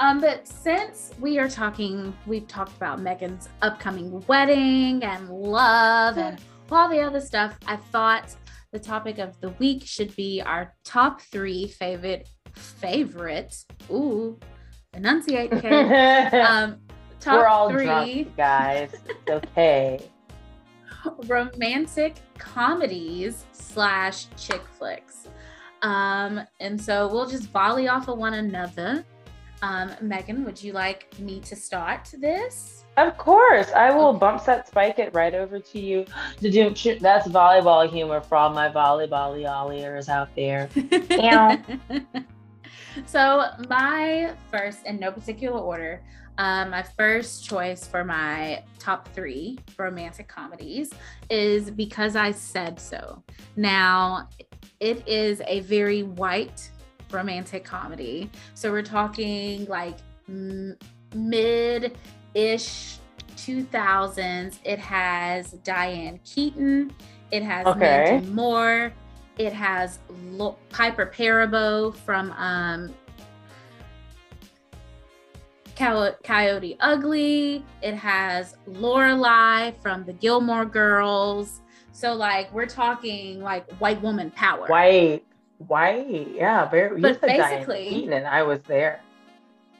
Um, 0.00 0.20
but 0.20 0.46
since 0.46 1.12
we 1.20 1.38
are 1.38 1.48
talking, 1.48 2.16
we've 2.26 2.46
talked 2.46 2.76
about 2.76 3.00
Megan's 3.00 3.48
upcoming 3.62 4.24
wedding 4.26 5.02
and 5.02 5.28
love 5.28 6.18
and 6.18 6.40
all 6.70 6.88
the 6.88 7.00
other 7.00 7.20
stuff. 7.20 7.58
I 7.66 7.76
thought 7.76 8.34
the 8.72 8.78
topic 8.78 9.18
of 9.18 9.40
the 9.40 9.50
week 9.58 9.84
should 9.84 10.14
be 10.14 10.40
our 10.40 10.74
top 10.84 11.20
three 11.22 11.66
favorite 11.66 12.28
favorite. 12.52 13.56
Ooh, 13.90 14.38
enunciate, 14.94 15.52
um, 16.34 16.78
top 17.18 17.38
We're 17.38 17.46
all 17.46 17.70
three 17.70 17.84
drunk, 17.84 18.36
guys. 18.36 18.94
It's 19.08 19.30
okay. 19.30 20.00
romantic 21.26 22.16
comedies 22.38 23.46
slash 23.52 24.26
chick 24.36 24.62
flicks. 24.78 25.28
Um, 25.82 26.40
and 26.60 26.80
so 26.80 27.08
we'll 27.08 27.28
just 27.28 27.50
volley 27.50 27.88
off 27.88 28.08
of 28.08 28.18
one 28.18 28.34
another. 28.34 29.04
Um, 29.62 29.92
Megan, 30.00 30.44
would 30.44 30.62
you 30.62 30.72
like 30.72 31.18
me 31.18 31.40
to 31.40 31.56
start 31.56 32.12
this? 32.18 32.84
Of 32.96 33.16
course, 33.16 33.70
I 33.72 33.90
will 33.90 34.12
bump 34.12 34.40
set 34.40 34.66
spike 34.66 34.98
it 34.98 35.14
right 35.14 35.34
over 35.34 35.58
to 35.58 35.80
you. 35.80 36.04
To 36.40 36.50
do 36.50 36.70
that's 36.98 37.28
volleyball 37.28 37.88
humor 37.88 38.20
for 38.20 38.36
all 38.36 38.50
my 38.50 38.68
volleyball 38.68 39.48
olliers 39.48 40.08
out 40.08 40.28
there. 40.34 40.68
So 43.06 43.44
my 43.68 44.34
first, 44.50 44.84
in 44.86 44.98
no 44.98 45.12
particular 45.12 45.60
order, 45.60 46.02
um, 46.38 46.70
my 46.70 46.82
first 46.82 47.44
choice 47.44 47.86
for 47.86 48.04
my 48.04 48.62
top 48.78 49.08
three 49.14 49.58
romantic 49.76 50.28
comedies 50.28 50.92
is 51.30 51.70
Because 51.70 52.16
I 52.16 52.30
Said 52.30 52.80
So. 52.80 53.22
Now, 53.56 54.28
it 54.80 55.06
is 55.06 55.42
a 55.46 55.60
very 55.60 56.04
white 56.04 56.70
romantic 57.10 57.64
comedy. 57.64 58.30
So 58.54 58.70
we're 58.70 58.82
talking 58.82 59.66
like 59.66 59.96
m- 60.28 60.76
mid-ish 61.14 62.98
2000s. 63.36 64.58
It 64.64 64.78
has 64.78 65.52
Diane 65.64 66.20
Keaton. 66.24 66.92
It 67.30 67.42
has 67.42 67.66
Okay. 67.66 67.78
Mandy 67.80 68.30
Moore. 68.30 68.92
It 69.38 69.52
has 69.52 70.00
Lo- 70.30 70.56
Piper 70.70 71.06
Perabo 71.06 71.94
from 71.94 72.32
um 72.32 72.94
Coy- 75.76 76.14
Coyote 76.24 76.76
Ugly. 76.80 77.64
It 77.82 77.94
has 77.94 78.56
Lorelai 78.68 79.80
from 79.80 80.04
the 80.04 80.12
Gilmore 80.12 80.64
Girls. 80.64 81.60
So 81.92 82.14
like 82.14 82.52
we're 82.52 82.66
talking 82.66 83.40
like 83.40 83.70
white 83.74 84.00
woman 84.02 84.30
power. 84.32 84.66
White, 84.66 85.24
white, 85.58 86.28
yeah, 86.34 86.68
very. 86.68 86.96
you 86.96 87.02
But 87.02 87.20
said 87.20 87.28
Diane 87.28 87.58
basically- 87.58 87.88
Keaton, 87.88 88.12
and 88.12 88.26
I 88.26 88.42
was 88.42 88.60
there. 88.62 89.00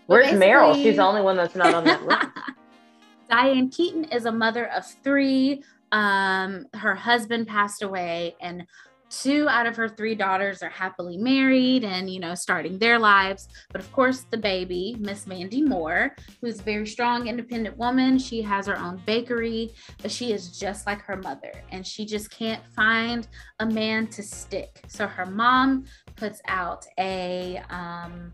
Where's 0.07 0.29
Meryl? 0.29 0.75
She's 0.75 0.97
the 0.97 1.03
only 1.03 1.21
one 1.21 1.37
that's 1.37 1.55
not 1.55 1.75
on 1.75 1.85
that 1.85 2.05
list. 2.05 2.27
Diane 3.31 3.69
Keaton 3.69 4.05
is 4.05 4.25
a 4.25 4.33
mother 4.33 4.67
of 4.73 4.87
three. 5.05 5.63
Um, 5.93 6.67
her 6.75 6.95
husband 6.95 7.47
passed 7.47 7.83
away, 7.83 8.37
and 8.41 8.67
two 9.11 9.49
out 9.49 9.67
of 9.67 9.77
her 9.77 9.89
three 9.89 10.15
daughters 10.15 10.63
are 10.63 10.69
happily 10.69 11.17
married 11.17 11.85
and 11.85 12.11
you 12.11 12.21
know 12.21 12.35
starting 12.35 12.79
their 12.79 12.99
lives. 12.99 13.49
But 13.73 13.81
of 13.81 13.91
course, 13.93 14.27
the 14.31 14.39
baby, 14.39 14.97
Miss 14.99 15.27
Mandy 15.27 15.63
Moore, 15.63 16.15
who's 16.41 16.61
a 16.61 16.63
very 16.63 16.87
strong, 16.87 17.29
independent 17.29 17.77
woman, 17.77 18.19
she 18.19 18.43
has 18.43 18.67
her 18.67 18.79
own 18.79 19.03
bakery, 19.07 19.73
but 20.03 20.11
she 20.11 20.33
is 20.33 20.59
just 20.59 20.87
like 20.87 21.03
her 21.03 21.17
mother, 21.17 21.53
and 21.71 21.87
she 21.87 22.05
just 22.05 22.31
can't 22.31 22.63
find 22.75 23.29
a 23.61 23.67
man 23.67 24.07
to 24.09 24.23
stick. 24.23 24.81
So 24.89 25.07
her 25.07 25.27
mom 25.27 25.85
puts 26.17 26.41
out 26.49 26.85
a 26.99 27.63
um, 27.71 28.33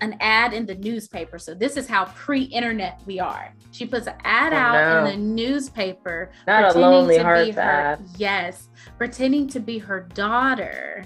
an 0.00 0.16
ad 0.20 0.52
in 0.52 0.66
the 0.66 0.74
newspaper. 0.76 1.38
So 1.38 1.54
this 1.54 1.76
is 1.76 1.88
how 1.88 2.06
pre-internet 2.06 3.00
we 3.06 3.18
are. 3.20 3.54
She 3.72 3.86
puts 3.86 4.06
an 4.06 4.14
ad 4.24 4.52
Oh, 4.52 4.56
out 4.56 5.04
no. 5.04 5.10
in 5.10 5.20
the 5.20 5.26
newspaper. 5.34 6.30
Not 6.46 6.60
a 6.62 6.66
pretending 6.72 6.90
lonely 6.90 7.18
to 7.18 7.44
be 7.44 7.50
her, 7.52 7.60
ad. 7.60 8.00
Yes, 8.16 8.68
pretending 8.96 9.48
to 9.48 9.60
be 9.60 9.78
her 9.78 10.00
daughter. 10.14 11.04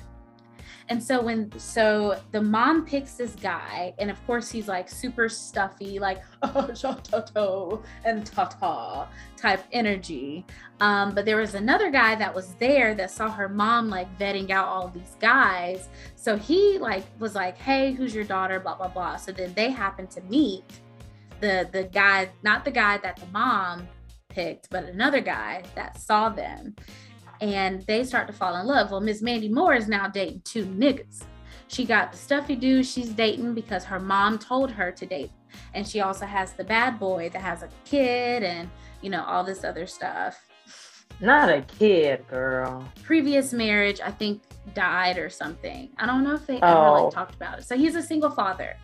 And 0.89 1.03
so 1.03 1.23
when 1.23 1.57
so 1.59 2.21
the 2.33 2.43
mom 2.43 2.85
picks 2.85 3.15
this 3.15 3.35
guy, 3.35 3.95
and 3.99 4.11
of 4.11 4.25
course 4.27 4.51
he's 4.51 4.69
like 4.69 4.89
super 4.89 5.29
stuffy, 5.29 5.99
like 5.99 6.23
"Cha-ta-ta" 6.75 7.79
and 8.05 8.27
ta-ta 8.27 9.09
type 9.37 9.65
energy. 9.73 10.45
Um, 10.81 11.15
but 11.15 11.25
there 11.25 11.37
was 11.37 11.55
another 11.55 11.91
guy 11.91 12.15
that 12.17 12.35
was 12.35 12.55
there 12.55 12.95
that 12.95 13.11
saw 13.11 13.31
her 13.31 13.49
mom 13.49 13.89
like 13.89 14.19
vetting 14.19 14.51
out 14.51 14.67
all 14.67 14.89
these 14.89 15.17
guys. 15.21 15.89
So 16.17 16.37
he 16.37 16.79
like 16.79 17.05
was 17.19 17.35
like, 17.35 17.57
"Hey, 17.57 17.93
who's 17.93 18.15
your 18.15 18.25
daughter?" 18.25 18.61
Blah 18.61 18.77
blah 18.77 18.89
blah. 18.89 19.17
So 19.17 19.33
then 19.33 19.53
they 19.55 19.71
happened 19.71 20.11
to 20.13 20.21
meet 20.23 20.65
the 21.41 21.69
the 21.71 21.85
guy, 21.85 22.31
not 22.43 22.65
the 22.65 22.71
guy 22.71 22.99
that 22.99 23.17
the 23.17 23.27
mom 23.27 23.89
picked, 24.29 24.71
but 24.71 24.85
another 24.85 25.21
guy 25.21 25.63
that 25.75 26.01
saw 26.01 26.29
them, 26.29 26.75
and 27.43 27.83
they 27.83 28.05
start 28.05 28.27
to 28.29 28.33
fall 28.33 28.57
in 28.57 28.67
love. 28.67 28.91
Well, 28.93 29.01
Miss 29.01 29.21
Mandy 29.21 29.49
Moore 29.49 29.75
is 29.75 29.89
now 29.89 30.07
dating 30.09 30.43
two 30.45 30.65
niggas. 30.65 31.23
She 31.67 31.85
got 31.85 32.13
the 32.13 32.19
stuffy 32.19 32.55
dude 32.55 32.87
she's 32.87 33.09
dating 33.11 33.55
because 33.55 33.85
her 33.85 33.99
mom 33.99 34.39
told 34.39 34.71
her 34.71 34.93
to 34.93 35.07
date, 35.07 35.31
and 35.75 35.87
she 35.87 36.01
also 36.01 36.25
has 36.25 36.53
the 36.53 36.65
bad 36.65 36.99
boy 37.01 37.31
that 37.31 37.43
has 37.43 37.63
a 37.63 37.69
kid 37.85 38.43
and 38.43 38.71
you 39.01 39.11
know 39.11 39.25
all 39.25 39.43
this 39.43 39.65
other 39.65 39.87
stuff 39.87 40.47
Not 41.21 41.49
a 41.51 41.63
kid, 41.63 42.25
girl. 42.29 42.89
previous 43.03 43.53
marriage 43.53 44.01
i 44.05 44.11
think 44.13 44.43
died 44.75 45.19
or 45.19 45.29
something 45.29 45.89
i 45.99 46.07
don't 46.07 46.23
know 46.23 46.35
if 46.35 46.47
they 46.47 46.57
ever 46.59 46.67
Oh. 46.67 47.05
like 47.05 47.13
talked 47.13 47.35
about 47.35 47.59
it 47.59 47.65
so 47.65 47.77
he's 47.77 47.97
a 47.97 48.03
single 48.03 48.31
father 48.31 48.77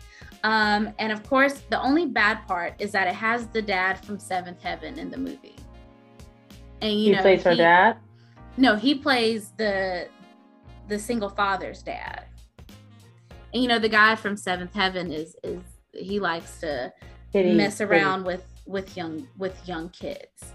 um 0.43 0.91
and 0.99 1.11
of 1.13 1.23
course 1.27 1.61
the 1.69 1.81
only 1.81 2.05
bad 2.05 2.45
part 2.47 2.73
is 2.79 2.91
that 2.91 3.07
it 3.07 3.15
has 3.15 3.47
the 3.47 3.61
dad 3.61 4.03
from 4.05 4.19
seventh 4.19 4.61
heaven 4.61 4.99
in 4.99 5.09
the 5.09 5.17
movie 5.17 5.55
and 6.81 6.91
you 6.91 7.05
he 7.05 7.11
know 7.11 7.21
plays 7.21 7.43
her 7.43 7.55
dad. 7.55 7.97
No 8.59 8.75
he 8.75 8.93
plays 8.95 9.51
the 9.57 10.07
the 10.87 10.99
single 10.99 11.29
father's 11.29 11.81
dad 11.81 12.25
and 13.53 13.63
you 13.63 13.67
know 13.69 13.79
the 13.79 13.89
guy 13.89 14.15
from 14.15 14.35
seventh 14.37 14.73
heaven 14.73 15.11
is 15.11 15.35
is 15.43 15.61
he 15.93 16.19
likes 16.19 16.59
to 16.59 16.91
mess 17.57 17.79
around 17.81 18.23
with 18.25 18.45
with 18.67 18.95
young 18.97 19.27
with 19.37 19.55
young 19.67 19.89
kids 19.89 20.53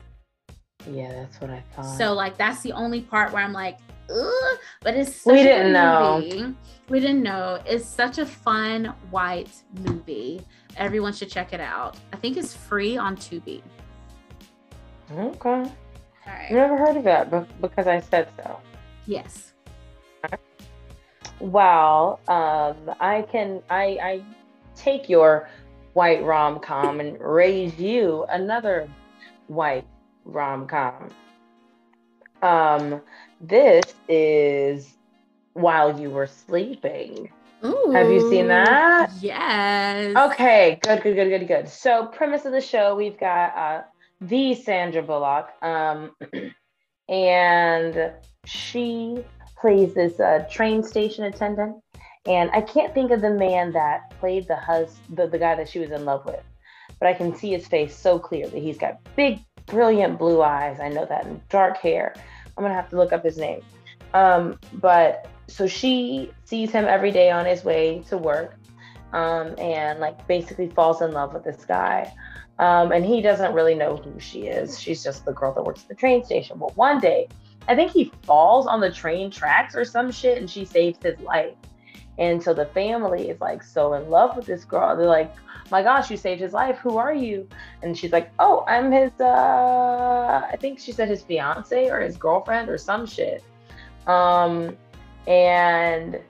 Yeah, 0.91 1.11
that's 1.13 1.41
what 1.41 1.51
I 1.51 1.63
thought. 1.75 1.97
so 1.99 2.13
like 2.13 2.37
that's 2.37 2.63
the 2.63 2.73
only 2.73 3.01
part 3.01 3.33
where 3.33 3.43
I'm 3.43 3.53
like, 3.55 3.79
Ugh, 4.11 4.59
but 4.83 4.95
it's 4.95 5.17
such 5.17 5.33
We 5.33 5.43
didn't 5.43 5.73
know. 5.73 6.55
We 6.91 7.01
didn't 7.01 7.23
know. 7.23 7.59
It's 7.65 7.87
such 7.87 8.19
a 8.19 8.27
fun 8.27 8.93
white 9.11 9.51
movie. 9.81 10.43
Everyone 10.77 11.13
should 11.15 11.31
check 11.31 11.55
it 11.55 11.61
out. 11.61 11.97
I 12.13 12.17
think 12.17 12.37
it's 12.37 12.55
free 12.55 12.99
on 12.99 13.17
Tubi. 13.17 13.63
okay, 15.11 15.65
right. 16.27 16.51
never 16.51 16.77
heard 16.77 16.97
of 16.97 17.05
that, 17.05 17.31
but 17.31 17.49
because 17.61 17.87
I 17.87 18.01
said 18.01 18.29
so. 18.37 18.59
Yes. 19.07 19.53
Well, 21.41 22.21
um, 22.29 22.95
I 23.01 23.23
can 23.31 23.63
I 23.69 23.99
I 24.03 24.23
take 24.77 25.09
your 25.09 25.49
white 25.93 26.23
rom 26.23 26.61
com 26.61 27.01
and 27.01 27.21
raise 27.21 27.79
you 27.79 28.25
another 28.31 28.89
white 29.49 29.87
rom 30.25 30.67
com. 30.67 31.11
Um, 32.43 33.01
this 33.41 33.83
is 34.09 34.95
while 35.55 35.99
you 35.99 36.11
were 36.11 36.27
sleeping. 36.27 37.31
Have 37.63 38.11
you 38.11 38.29
seen 38.29 38.49
that? 38.49 39.11
Yes. 39.21 40.15
Okay, 40.15 40.79
good, 40.83 41.03
good, 41.03 41.15
good, 41.15 41.31
good, 41.31 41.49
good. 41.49 41.69
So, 41.69 42.07
premise 42.07 42.45
of 42.45 42.53
the 42.53 42.61
show, 42.61 42.95
we've 42.95 43.19
got 43.19 43.57
uh, 43.57 43.83
the 44.21 44.55
Sandra 44.55 45.03
Bullock, 45.03 45.51
um, 45.63 46.15
and 47.09 48.13
she 48.45 49.25
plays 49.61 49.95
this 49.95 50.21
uh, 50.21 50.47
train 50.51 50.83
station 50.83 51.25
attendant. 51.25 51.77
And 52.27 52.51
I 52.53 52.63
can't 52.63 52.95
think 52.95 53.11
of 53.11 53.21
the 53.21 53.31
man 53.31 53.73
that 53.73 54.19
played 54.19 54.49
the 54.49 54.57
hus 54.57 54.97
the, 55.11 55.27
the 55.27 55.39
guy 55.39 55.55
that 55.57 55.69
she 55.69 55.79
was 55.79 55.91
in 55.91 56.05
love 56.05 56.25
with, 56.25 56.43
but 56.99 57.07
I 57.07 57.13
can 57.13 57.35
see 57.35 57.51
his 57.51 57.67
face 57.67 57.95
so 57.95 58.19
clearly. 58.19 58.61
He's 58.61 58.79
got 58.79 58.99
big, 59.15 59.41
brilliant 59.67 60.19
blue 60.19 60.43
eyes. 60.43 60.81
I 60.81 60.89
know 60.89 61.05
that, 61.07 61.27
and 61.27 61.47
dark 61.49 61.77
hair. 61.79 62.15
I'm 62.57 62.65
gonna 62.65 62.75
have 62.75 62.89
to 62.91 62.97
look 62.97 63.13
up 63.13 63.25
his 63.25 63.37
name. 63.37 63.61
Um, 64.15 64.59
but 64.75 65.29
so 65.49 65.67
she 65.67 66.31
sees 66.45 66.71
him 66.71 66.85
every 66.87 67.11
day 67.11 67.31
on 67.31 67.45
his 67.45 67.65
way 67.65 68.03
to 68.09 68.17
work 68.17 68.57
um, 69.13 69.55
and 69.59 70.01
like 70.01 70.27
basically 70.27 70.69
falls 70.69 71.01
in 71.03 71.13
love 71.13 71.35
with 71.35 71.45
this 71.45 71.65
guy. 71.65 72.13
Um, 72.59 72.93
and 72.93 73.05
he 73.05 73.21
doesn't 73.21 73.53
really 73.53 73.75
know 73.75 73.97
who 73.97 74.19
she 74.21 74.47
is. 74.47 74.81
She's 74.81 75.03
just 75.03 75.25
the 75.25 75.33
girl 75.33 75.53
that 75.55 75.65
works 75.65 75.83
at 75.83 75.89
the 75.89 75.95
train 75.95 76.25
station. 76.25 76.59
But 76.59 76.77
one 76.77 77.01
day, 77.01 77.29
I 77.67 77.75
think 77.75 77.91
he 77.91 78.13
falls 78.23 78.67
on 78.67 78.81
the 78.81 78.93
train 78.93 79.31
tracks 79.31 79.75
or 79.75 79.85
some 79.85 80.13
shit, 80.13 80.39
and 80.39 80.49
she 80.49 80.65
saves 80.65 80.99
his 81.03 81.19
life. 81.21 81.55
And 82.19 82.41
so 82.41 82.55
the 82.55 82.67
family 82.67 83.31
is 83.31 83.41
like 83.41 83.63
so 83.63 83.95
in 83.95 84.09
love 84.09 84.37
with 84.37 84.47
this 84.47 84.65
girl. 84.65 84.97
They're 84.97 85.07
like, 85.07 85.35
"My 85.71 85.83
gosh, 85.83 86.11
you 86.11 86.17
saved 86.17 86.41
his 86.41 86.53
life. 86.53 86.79
Who 86.79 86.97
are 86.97 87.13
you?" 87.13 87.49
And 87.83 87.99
she's 87.99 88.13
like, 88.13 88.31
"Oh, 88.39 88.65
I'm 88.69 88.93
his. 88.93 89.11
uh 89.21 90.49
I 90.53 90.57
think 90.57 90.79
she 90.79 90.93
said 90.93 91.09
his 91.09 91.23
fiance 91.23 91.91
or 91.91 92.01
his 92.01 92.17
girlfriend 92.17 92.69
or 92.69 92.79
some 92.79 93.05
shit." 93.05 93.43
Um, 94.07 94.77
and 95.27 96.21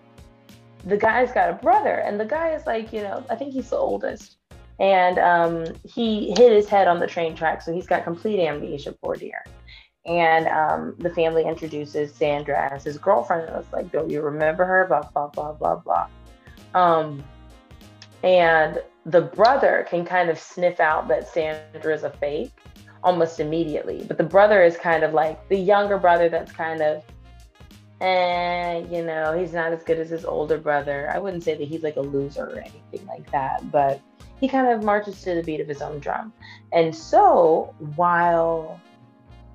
the 0.84 0.96
guy's 0.96 1.32
got 1.32 1.50
a 1.50 1.54
brother, 1.54 1.96
and 1.96 2.18
the 2.18 2.24
guy 2.24 2.50
is 2.50 2.66
like, 2.66 2.92
you 2.92 3.02
know, 3.02 3.24
I 3.30 3.36
think 3.36 3.52
he's 3.52 3.70
the 3.70 3.76
oldest, 3.76 4.36
and 4.80 5.18
um, 5.18 5.66
he 5.84 6.30
hit 6.36 6.52
his 6.52 6.68
head 6.68 6.88
on 6.88 6.98
the 6.98 7.06
train 7.06 7.34
track, 7.34 7.62
so 7.62 7.72
he's 7.72 7.86
got 7.86 8.04
complete 8.04 8.40
amnesia, 8.40 8.92
poor 8.92 9.14
dear. 9.14 9.44
And 10.06 10.46
um, 10.48 10.94
the 10.98 11.10
family 11.10 11.44
introduces 11.44 12.12
Sandra 12.14 12.70
as 12.72 12.84
his 12.84 12.98
girlfriend, 12.98 13.48
and 13.48 13.62
it's 13.62 13.72
like, 13.72 13.90
don't 13.90 14.10
you 14.10 14.20
remember 14.20 14.64
her? 14.64 14.86
Blah 14.86 15.08
blah 15.14 15.28
blah 15.28 15.52
blah 15.52 15.76
blah. 15.76 16.08
Um, 16.74 17.22
and 18.22 18.82
the 19.06 19.20
brother 19.20 19.86
can 19.88 20.04
kind 20.04 20.28
of 20.28 20.38
sniff 20.38 20.80
out 20.80 21.08
that 21.08 21.28
Sandra 21.28 21.94
is 21.94 22.02
a 22.02 22.10
fake 22.10 22.52
almost 23.02 23.38
immediately, 23.38 24.04
but 24.06 24.18
the 24.18 24.24
brother 24.24 24.62
is 24.62 24.76
kind 24.76 25.04
of 25.04 25.12
like 25.12 25.48
the 25.48 25.56
younger 25.56 25.98
brother 25.98 26.28
that's 26.28 26.52
kind 26.52 26.82
of 26.82 27.02
and 28.00 28.90
you 28.92 29.04
know 29.04 29.36
he's 29.38 29.52
not 29.52 29.72
as 29.72 29.82
good 29.84 29.98
as 29.98 30.10
his 30.10 30.24
older 30.24 30.58
brother 30.58 31.08
i 31.14 31.18
wouldn't 31.18 31.42
say 31.42 31.54
that 31.54 31.66
he's 31.66 31.82
like 31.82 31.96
a 31.96 32.00
loser 32.00 32.46
or 32.46 32.58
anything 32.58 33.06
like 33.06 33.30
that 33.30 33.70
but 33.70 34.00
he 34.40 34.48
kind 34.48 34.68
of 34.68 34.82
marches 34.82 35.20
to 35.22 35.34
the 35.34 35.42
beat 35.42 35.60
of 35.60 35.68
his 35.68 35.82
own 35.82 35.98
drum 35.98 36.32
and 36.72 36.94
so 36.94 37.74
while 37.96 38.80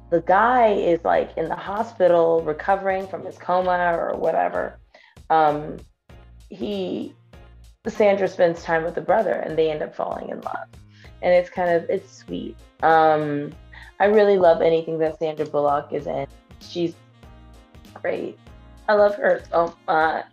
the 0.09 0.21
guy 0.21 0.69
is 0.73 1.03
like 1.03 1.35
in 1.37 1.47
the 1.47 1.55
hospital 1.55 2.41
recovering 2.41 3.07
from 3.07 3.25
his 3.25 3.37
coma 3.37 3.95
or 3.97 4.17
whatever 4.17 4.79
um 5.29 5.77
he 6.49 7.13
sandra 7.87 8.27
spends 8.27 8.63
time 8.63 8.83
with 8.83 8.95
the 8.95 9.01
brother 9.01 9.33
and 9.33 9.57
they 9.57 9.71
end 9.71 9.81
up 9.81 9.95
falling 9.95 10.29
in 10.29 10.39
love 10.41 10.67
and 11.21 11.33
it's 11.33 11.49
kind 11.49 11.69
of 11.71 11.89
it's 11.89 12.17
sweet 12.17 12.55
um 12.83 13.51
i 13.99 14.05
really 14.05 14.37
love 14.37 14.61
anything 14.61 14.97
that 14.97 15.17
sandra 15.17 15.45
bullock 15.45 15.91
is 15.91 16.05
in 16.05 16.27
she's 16.61 16.93
great. 17.93 18.37
I 18.87 18.93
love 18.93 19.15
her 19.15 19.41
so 19.49 19.73
much. 19.87 20.25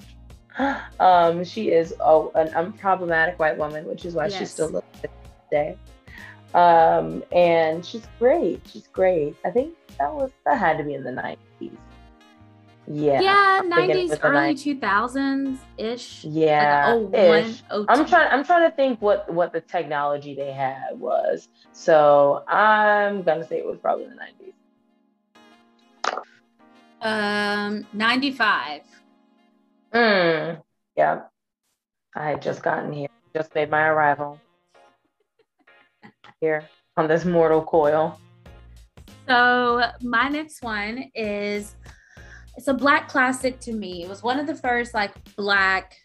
Um, 0.99 1.45
she 1.45 1.71
is 1.71 1.95
oh, 2.01 2.33
an 2.35 2.49
unproblematic 2.49 3.39
white 3.39 3.59
woman, 3.59 3.87
which 3.87 4.07
is 4.07 4.15
why 4.15 4.29
she's 4.29 4.41
Yes. 4.41 4.53
still 4.53 4.67
living 4.69 5.11
today. 5.51 5.77
Um, 6.55 7.23
and 7.33 7.85
she's 7.85 8.07
great. 8.19 8.63
She's 8.67 8.87
great. 8.89 9.37
I 9.45 9.51
think 9.51 9.75
that 9.99 10.13
was 10.15 10.31
that 10.47 10.59
had 10.59 10.79
to 10.79 10.85
be 10.85 10.95
in 10.95 11.05
the 11.05 11.13
nineties. 11.13 11.77
Yeah. 12.89 13.21
Yeah, 13.21 13.61
I'm 13.61 13.71
thinking 13.71 13.91
it 13.91 14.09
nineties, 14.09 14.19
early 14.23 14.55
two 14.55 14.79
thousands 14.79 15.59
ish. 15.77 16.25
Yeah. 16.25 16.87
Like 16.87 16.95
oh 16.95 17.29
one, 17.29 17.45
ish. 17.45 17.63
oh. 17.71 17.85
I'm 17.89 18.07
trying. 18.07 18.31
I'm 18.33 18.45
trying 18.45 18.71
to 18.71 18.75
think 18.75 19.03
what 19.03 19.31
what 19.33 19.53
the 19.53 19.61
technology 19.61 20.35
they 20.35 20.53
had 20.53 20.99
was. 20.99 21.49
So 21.73 22.45
I'm 22.49 23.23
gonna 23.23 23.47
say 23.47 23.59
it 23.59 23.67
was 23.67 23.79
probably 23.79 24.07
the 24.07 24.15
90s. 24.15 24.53
Um, 27.03 27.87
ninety 27.93 28.31
five. 28.31 28.83
Mm. 29.97 30.63
Yeah. 30.95 31.23
I 32.15 32.31
had 32.31 32.43
just 32.43 32.63
gotten 32.63 32.93
here. 32.93 33.09
Just 33.35 33.55
made 33.55 33.71
my 33.71 33.87
arrival 33.87 34.39
here 36.41 36.69
on 36.97 37.09
this 37.09 37.25
mortal 37.25 37.63
coil. 37.63 38.19
So 39.29 39.91
my 40.03 40.29
next 40.29 40.63
one 40.63 41.11
is 41.15 41.77
it's 42.57 42.69
a 42.69 42.75
black 42.75 43.09
classic 43.09 43.59
to 43.61 43.73
me. 43.73 44.03
It 44.03 44.09
was 44.09 44.23
one 44.23 44.39
of 44.39 44.47
the 44.47 44.55
first 44.55 44.95
like 44.95 45.13
black 45.35 45.97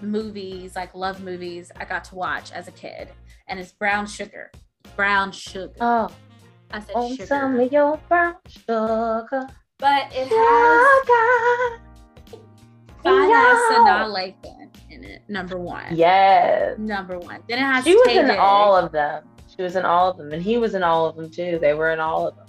movies, 0.00 0.74
like 0.76 0.94
love 0.94 1.22
movies 1.22 1.70
I 1.76 1.84
got 1.84 2.04
to 2.04 2.14
watch 2.14 2.52
as 2.52 2.68
a 2.68 2.72
kid. 2.72 3.10
And 3.48 3.60
it's 3.60 3.72
Brown 3.72 4.06
Sugar. 4.06 4.50
Brown 4.96 5.30
Sugar. 5.32 5.74
Oh, 5.80 6.10
I 6.70 6.80
said 6.80 6.94
on 6.94 7.10
sugar. 7.12 7.26
some 7.26 7.60
of 7.60 7.72
your 7.72 7.98
brown 8.08 8.36
sugar. 8.48 9.48
But 9.78 10.10
it 10.12 10.28
has 10.28 11.76
sugar. 11.76 11.85
Fine 13.06 13.30
ass 13.30 13.60
Sanaa 13.72 14.14
Lathan 14.14 14.68
in 14.90 15.04
it, 15.04 15.22
number 15.28 15.58
one. 15.58 15.84
Yes. 15.94 16.78
Number 16.78 17.18
one. 17.18 17.40
Then 17.48 17.58
it 17.58 17.62
has 17.62 17.84
She 17.84 17.94
was 17.94 18.08
in 18.08 18.30
all 18.30 18.76
of 18.76 18.92
them. 18.92 19.24
She 19.54 19.62
was 19.62 19.76
in 19.76 19.84
all 19.84 20.10
of 20.10 20.16
them, 20.18 20.32
and 20.32 20.42
he 20.42 20.58
was 20.58 20.74
in 20.74 20.82
all 20.82 21.06
of 21.06 21.16
them 21.16 21.30
too. 21.30 21.58
They 21.60 21.74
were 21.74 21.90
in 21.90 22.00
all 22.00 22.28
of 22.28 22.36
them. 22.36 22.46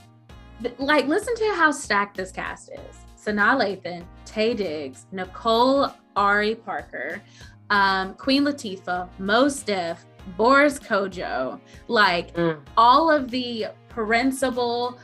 Th- 0.62 0.76
like 0.80 1.08
listen 1.08 1.36
to 1.36 1.54
how 1.56 1.72
stacked 1.72 2.18
this 2.18 2.32
cast 2.32 2.70
is. 2.72 2.96
Sanaa 3.24 3.56
Lathan, 3.62 4.04
Taye 4.26 4.56
Diggs, 4.56 5.06
Nicole 5.12 5.90
Ari 6.16 6.56
Parker, 6.56 7.22
um, 7.70 8.14
Queen 8.16 8.44
Latifah, 8.44 9.08
Mos 9.20 9.62
Def, 9.62 10.06
Boris 10.36 10.80
Kodjoe, 10.80 11.60
like 11.88 12.34
Mm. 12.36 12.60
all 12.76 13.10
of 13.12 13.30
the 13.32 13.68
principal 13.90 14.98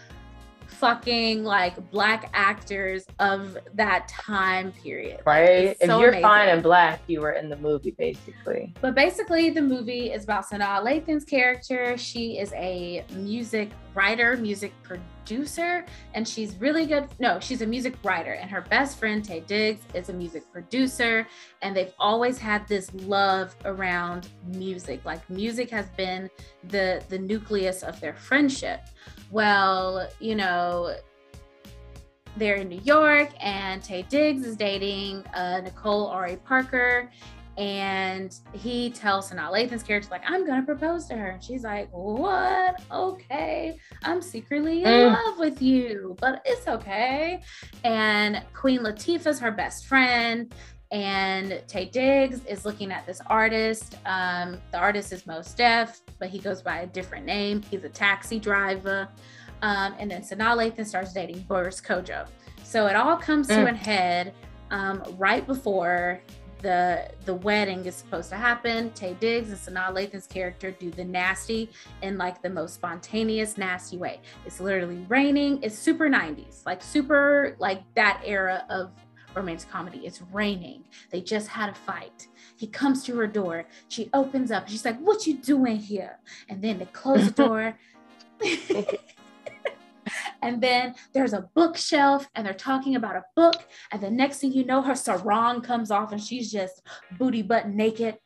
fucking 0.84 1.46
like 1.46 1.76
black 1.92 2.30
actors 2.34 3.06
of 3.20 3.58
that 3.74 4.06
time 4.10 4.74
period. 4.74 5.16
Like, 5.18 5.26
Right? 5.26 5.50
it's 5.70 5.82
if 5.82 5.88
so 5.88 6.02
you're 6.02 6.20
fine 6.20 6.50
and 6.50 6.62
black, 6.62 7.00
you 7.08 7.22
were 7.22 7.32
in 7.32 7.48
the 7.48 7.56
movie, 7.56 7.92
basically. 7.92 8.74
But 8.82 8.94
basically, 8.94 9.50
the 9.50 9.62
movie 9.62 10.12
is 10.12 10.26
about 10.26 10.46
Sanaa 10.46 10.84
Lathan's 10.84 11.24
character. 11.24 11.98
She 11.98 12.38
is 12.38 12.52
a 12.52 13.06
music 13.14 13.70
writer, 13.96 14.36
music 14.36 14.74
producer, 14.84 15.86
and 16.16 16.28
she's 16.28 16.58
really 16.58 16.86
good. 16.86 17.08
No, 17.18 17.40
she's 17.40 17.62
a 17.62 17.66
music 17.68 17.96
writer, 18.04 18.34
and 18.34 18.50
her 18.50 18.62
best 18.62 19.00
friend, 19.00 19.24
Taye 19.24 19.48
Diggs, 19.48 19.82
is 19.94 20.10
a 20.10 20.14
music 20.14 20.44
producer. 20.52 21.26
And 21.62 21.74
they've 21.74 21.94
always 21.98 22.38
had 22.38 22.68
this 22.68 22.94
love 22.94 23.56
around 23.64 24.28
music. 24.48 25.00
Like, 25.06 25.28
music 25.30 25.70
has 25.70 25.86
been 25.92 26.30
the, 26.68 27.02
the 27.08 27.20
nucleus 27.20 27.84
of 27.84 28.02
their 28.02 28.16
friendship. 28.16 28.82
Well, 29.32 30.10
you 30.20 30.36
know, 30.36 30.96
they're 32.38 32.56
in 32.56 32.70
New 32.70 32.82
York, 32.84 33.30
and 33.40 33.82
Taye 33.82 34.08
Diggs 34.10 34.46
is 34.46 34.56
dating 34.56 35.24
uh, 35.36 35.62
Nicole 35.62 36.08
Ari 36.08 36.38
Parker. 36.38 37.10
And 37.56 38.36
he 38.54 38.90
tells 38.90 39.30
Sanaa 39.30 39.52
Lathan's 39.52 39.84
character 39.84 40.10
like 40.10 40.24
I'm 40.26 40.44
gonna 40.44 40.64
propose 40.64 41.06
to 41.10 41.16
her. 41.16 41.30
And 41.30 41.44
she's 41.44 41.64
like 41.64 41.88
what? 41.92 42.82
Okay. 42.92 43.78
I'm 44.04 44.24
secretly 44.24 44.84
in 44.84 44.90
Mm. 44.90 45.14
love 45.14 45.38
with 45.38 45.62
you 45.62 46.18
but 46.20 46.42
it's 46.46 46.68
okay. 46.68 47.44
And 47.84 48.42
Queen 48.54 48.80
Latifah's 48.80 49.40
her 49.40 49.52
best 49.52 49.86
friend 49.86 50.52
and 50.94 51.62
Taye 51.68 51.92
Diggs 51.92 52.46
is 52.46 52.64
looking 52.66 52.92
at 52.92 53.06
this 53.06 53.20
artist 53.28 53.98
um, 54.06 54.62
the 54.72 54.78
artist 54.78 55.12
is 55.12 55.28
Mos 55.28 55.54
Def, 55.54 56.02
but 56.20 56.30
he 56.30 56.40
goes 56.40 56.62
by 56.62 56.82
a 56.82 56.88
different 56.88 57.26
name 57.26 57.62
he's 57.70 57.84
a 57.84 57.90
taxi 57.90 58.40
driver 58.40 59.10
um, 59.62 59.94
and 60.00 60.10
then 60.10 60.22
Sanaa 60.22 60.56
Lathan 60.56 60.86
starts 60.86 61.12
dating 61.12 61.40
Boris 61.42 61.82
Kodjoe 61.82 62.28
so 62.64 62.88
it 62.88 62.96
all 62.96 63.18
comes 63.18 63.48
to 63.48 63.68
a 63.68 63.74
head 63.74 64.34
um, 64.72 65.04
right 65.18 65.46
before 65.46 66.22
the 66.64 67.12
the 67.26 67.36
wedding 67.36 67.86
is 67.86 67.94
supposed 67.94 68.30
to 68.30 68.36
happen. 68.36 68.90
Taye 68.92 69.20
Diggs 69.20 69.50
and 69.50 69.60
Sanaa 69.60 69.94
Lathan's 69.94 70.26
character 70.26 70.72
do 70.72 70.90
the 70.90 71.04
nasty 71.04 71.70
in 72.02 72.18
like 72.18 72.42
the 72.42 72.50
most 72.50 72.74
spontaneous, 72.74 73.58
nasty 73.58 73.98
way. 73.98 74.22
It's 74.46 74.60
literally 74.60 75.06
raining. 75.10 75.62
It's 75.62 75.78
super 75.78 76.10
90s, 76.10 76.66
like 76.66 76.82
super 76.82 77.56
like 77.60 77.84
that 77.94 78.22
era 78.26 78.66
of 78.70 78.92
romantic 79.36 79.70
comedy. 79.70 80.06
It's 80.06 80.22
raining. 80.32 80.84
They 81.12 81.22
just 81.22 81.48
had 81.48 81.70
a 81.70 81.74
fight. 81.74 82.28
He 82.56 82.68
comes 82.68 83.04
to 83.06 83.18
her 83.18 83.28
door. 83.28 83.66
She 83.88 84.10
opens 84.14 84.52
up. 84.52 84.70
She's 84.70 84.86
like, 84.86 85.00
"What 85.00 85.28
you 85.28 85.36
doing 85.36 85.78
here?" 85.78 86.20
And 86.50 86.62
then 86.62 86.80
they 86.80 86.86
close 86.86 87.32
the 87.32 87.44
door. 87.44 87.78
and 90.42 90.62
then 90.62 90.96
there's 91.14 91.34
a 91.34 91.50
bookshelf 91.56 92.28
and 92.36 92.46
they're 92.46 92.54
talking 92.54 92.96
about 92.96 93.16
a 93.16 93.24
book 93.36 93.64
and 93.92 94.02
the 94.02 94.10
next 94.10 94.40
thing 94.40 94.52
you 94.52 94.66
know 94.66 94.82
her 94.82 94.96
sarong 94.96 95.62
comes 95.62 95.92
off 95.92 96.12
and 96.12 96.22
she's 96.22 96.52
just 96.52 96.82
booty 97.18 97.42
butt 97.42 97.70
naked 97.70 98.18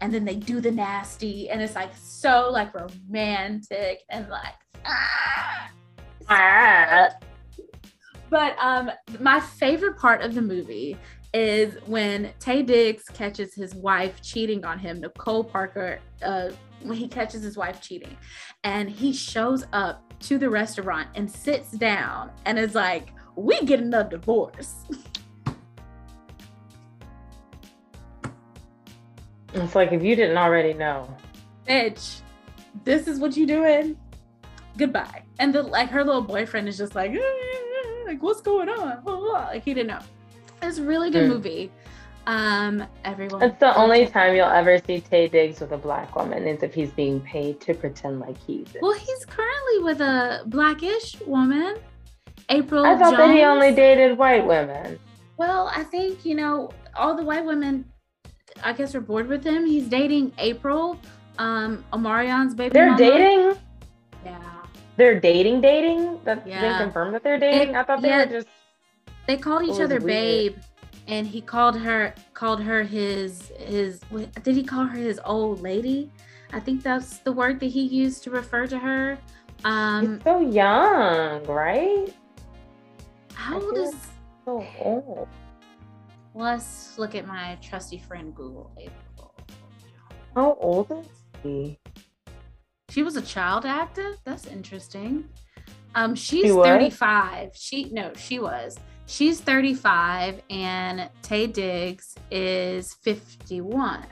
and 0.00 0.12
then 0.12 0.24
they 0.24 0.36
do 0.36 0.60
the 0.60 0.70
nasty 0.70 1.50
and 1.50 1.60
it's 1.60 1.74
like 1.74 1.90
so 1.96 2.48
like 2.50 2.72
romantic 2.74 4.02
and 4.10 4.28
like 4.28 4.54
ah. 4.84 5.70
Ah. 6.28 7.10
But 8.30 8.56
um 8.60 8.90
my 9.20 9.40
favorite 9.40 9.96
part 9.98 10.22
of 10.22 10.34
the 10.34 10.42
movie 10.42 10.96
is 11.34 11.76
when 11.86 12.32
Taye 12.40 12.64
Diggs 12.64 13.04
catches 13.12 13.54
his 13.54 13.74
wife 13.74 14.22
cheating 14.22 14.64
on 14.64 14.78
him, 14.78 15.00
Nicole 15.00 15.44
Parker, 15.44 15.98
uh, 16.22 16.50
when 16.82 16.96
he 16.96 17.08
catches 17.08 17.42
his 17.42 17.56
wife 17.56 17.80
cheating, 17.82 18.16
and 18.64 18.88
he 18.88 19.12
shows 19.12 19.66
up 19.72 20.02
to 20.20 20.38
the 20.38 20.48
restaurant 20.48 21.08
and 21.14 21.30
sits 21.30 21.72
down 21.72 22.30
and 22.46 22.58
is 22.58 22.74
like, 22.74 23.12
"We 23.34 23.60
getting 23.64 23.92
a 23.92 24.08
divorce." 24.08 24.74
It's 29.52 29.74
like 29.74 29.92
if 29.92 30.02
you 30.02 30.16
didn't 30.16 30.36
already 30.36 30.74
know. 30.74 31.08
bitch, 31.66 32.20
this 32.84 33.08
is 33.08 33.18
what 33.18 33.36
you 33.36 33.46
doing. 33.46 33.96
Goodbye. 34.76 35.22
And 35.38 35.54
the 35.54 35.62
like 35.62 35.88
her 35.90 36.04
little 36.04 36.22
boyfriend 36.22 36.68
is 36.68 36.76
just 36.76 36.94
like, 36.94 37.12
"Eh, 37.12 37.18
like 38.06 38.22
what's 38.22 38.40
going 38.40 38.68
on? 38.68 39.02
Blah, 39.02 39.16
blah, 39.16 39.20
blah." 39.20 39.44
Like 39.46 39.64
he 39.64 39.74
didn't 39.74 39.88
know. 39.88 40.00
It's 40.62 40.78
a 40.78 40.82
really 40.84 41.10
good 41.10 41.24
Mm. 41.24 41.34
movie. 41.34 41.70
Um, 42.26 42.84
everyone. 43.04 43.40
It's 43.42 43.58
the 43.60 43.76
only 43.76 44.06
time 44.06 44.34
you'll 44.34 44.46
ever 44.46 44.78
see 44.78 45.00
Taye 45.00 45.30
Diggs 45.30 45.60
with 45.60 45.70
a 45.72 45.78
black 45.78 46.16
woman 46.16 46.46
is 46.48 46.62
if 46.64 46.74
he's 46.74 46.90
being 46.90 47.20
paid 47.20 47.60
to 47.60 47.72
pretend 47.74 48.18
like 48.18 48.36
he's. 48.46 48.66
Well, 48.82 48.94
he's 48.94 49.24
currently 49.26 49.84
with 49.84 50.00
a 50.00 50.42
blackish 50.46 51.20
woman, 51.24 51.76
Apryl. 52.48 52.84
I 52.84 52.98
thought 52.98 53.16
that 53.16 53.30
he 53.34 53.42
only 53.42 53.72
dated 53.72 54.18
white 54.18 54.44
women. 54.44 54.98
Well, 55.36 55.70
I 55.72 55.84
think 55.84 56.24
you 56.24 56.34
know 56.34 56.70
all 56.96 57.14
the 57.14 57.22
white 57.24 57.44
women. 57.44 57.84
I 58.64 58.72
guess 58.72 58.94
are 58.94 59.00
bored 59.02 59.28
with 59.28 59.44
him. 59.44 59.66
He's 59.66 59.86
dating 59.86 60.30
Apryl, 60.32 60.98
um, 61.38 61.84
Omarion's 61.92 62.54
baby. 62.54 62.70
They're 62.72 62.86
mama. 62.86 62.98
dating. 62.98 63.52
Yeah. 64.24 64.38
They're 64.96 65.20
dating, 65.20 65.60
dating. 65.60 66.20
That's 66.24 66.46
Yeah. 66.46 66.60
been 66.60 66.78
confirmed 66.86 67.14
that 67.14 67.22
they're 67.22 67.38
dating. 67.38 67.76
I 67.76 67.82
thought 67.84 68.02
they 68.02 68.08
yeah. 68.08 68.24
were 68.24 68.30
just. 68.32 68.48
they 69.26 69.36
called 69.36 69.62
each 69.64 69.80
other 69.80 70.00
weird. 70.00 70.06
babe 70.06 70.56
and 71.08 71.26
he 71.26 71.40
called 71.40 71.78
her 71.78 72.14
called 72.34 72.60
her 72.62 72.82
his 72.82 73.52
his 73.58 74.00
did 74.42 74.54
he 74.56 74.62
call 74.64 74.84
her 74.84 74.98
his 74.98 75.20
old 75.24 75.60
lady 75.62 76.10
i 76.52 76.58
think 76.60 76.82
that's 76.82 77.18
the 77.18 77.30
word 77.32 77.60
that 77.60 77.66
he 77.66 77.82
used 77.82 78.24
to 78.24 78.30
refer 78.30 78.66
to 78.66 78.78
her 78.78 79.16
um 79.64 80.20
so 80.24 80.40
young, 80.40 81.44
right? 81.46 82.12
how 83.34 83.60
old 83.60 83.78
is 83.78 83.94
So 84.44 84.66
old. 84.78 85.28
let's 86.34 86.98
look 86.98 87.14
at 87.14 87.26
my 87.26 87.56
trusty 87.62 87.98
friend 87.98 88.34
google 88.34 88.70
How 90.34 90.56
old 90.60 90.90
is 90.90 91.06
he? 91.42 91.78
She 92.90 93.02
was 93.02 93.16
a 93.16 93.22
child 93.22 93.66
actor 93.66 94.14
that's 94.24 94.46
interesting 94.46 95.28
um 95.96 96.14
she's 96.14 96.44
She 96.44 96.50
35 96.50 97.50
she 97.54 97.84
no 97.90 98.12
she 98.14 98.38
was 98.38 98.78
she's 99.06 99.40
35 99.40 100.42
and 100.50 101.10
taye 101.22 101.52
diggs 101.52 102.14
is 102.30 102.94
51 103.02 104.06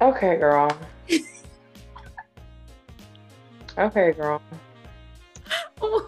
Okay, 0.00 0.34
girl. 0.34 0.68
okay, 3.78 4.10
girl. 4.10 4.42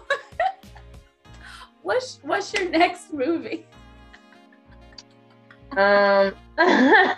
what's 1.81 2.19
what's 2.23 2.53
your 2.53 2.67
next 2.71 3.13
movie? 3.13 3.65
Um, 5.77 6.33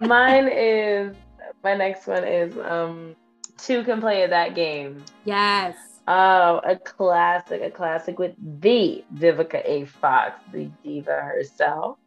mine 0.00 0.48
is 0.48 1.14
my 1.62 1.74
next 1.76 2.06
one 2.06 2.24
is 2.24 2.56
um 2.58 3.14
two 3.58 3.84
can 3.84 4.00
play 4.00 4.22
at 4.22 4.30
that 4.30 4.54
game. 4.54 5.04
Yes. 5.24 5.76
Oh, 6.08 6.60
a 6.64 6.76
classic, 6.76 7.62
a 7.62 7.70
classic 7.70 8.18
with 8.18 8.34
the 8.60 9.04
Vivica 9.14 9.62
A. 9.64 9.84
Fox, 9.84 10.40
the 10.52 10.68
diva 10.82 11.20
herself, 11.20 11.98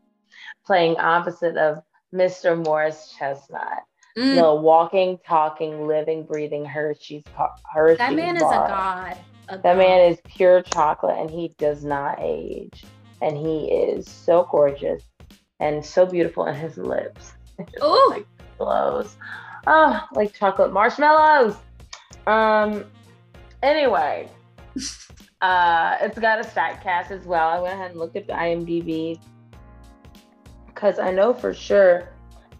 playing 0.65 0.97
opposite 0.97 1.55
of 1.55 1.81
Mr. 2.13 2.61
Morris 2.61 3.15
Chestnut. 3.17 3.83
Mm, 4.17 4.35
The 4.35 4.61
walking, 4.61 5.19
talking, 5.25 5.87
living, 5.87 6.23
breathing 6.23 6.65
Hershey's 6.65 7.23
Hershey's 7.73 7.97
that 7.99 8.13
man 8.13 8.35
is 8.37 8.43
a 8.43 8.45
god. 8.45 9.17
A 9.49 9.57
That 9.59 9.77
man 9.77 10.11
is 10.11 10.19
pure 10.25 10.61
chocolate 10.61 11.17
and 11.19 11.29
he 11.29 11.53
does 11.57 11.85
not 11.85 12.17
age. 12.19 12.83
And 13.25 13.35
he 13.35 13.65
is 13.71 14.07
so 14.07 14.47
gorgeous 14.51 15.01
and 15.59 15.83
so 15.83 16.05
beautiful 16.05 16.45
in 16.45 16.55
his 16.55 16.77
lips. 16.77 17.33
Oh, 17.81 18.07
like 18.15 18.27
glows. 18.57 19.15
Oh, 19.65 19.99
like 20.13 20.33
chocolate 20.33 20.71
marshmallows. 20.71 21.55
Um 22.27 22.85
anyway. 23.63 24.29
Uh 25.41 25.97
it's 26.01 26.17
got 26.17 26.39
a 26.39 26.43
stat 26.43 26.81
cast 26.81 27.11
as 27.11 27.25
well. 27.25 27.49
I 27.49 27.59
went 27.59 27.73
ahead 27.75 27.91
and 27.91 27.99
looked 27.99 28.15
at 28.15 28.25
the 28.25 28.33
IMDb 28.33 29.19
because 30.67 30.97
I 30.97 31.11
know 31.11 31.33
for 31.33 31.53
sure. 31.53 32.09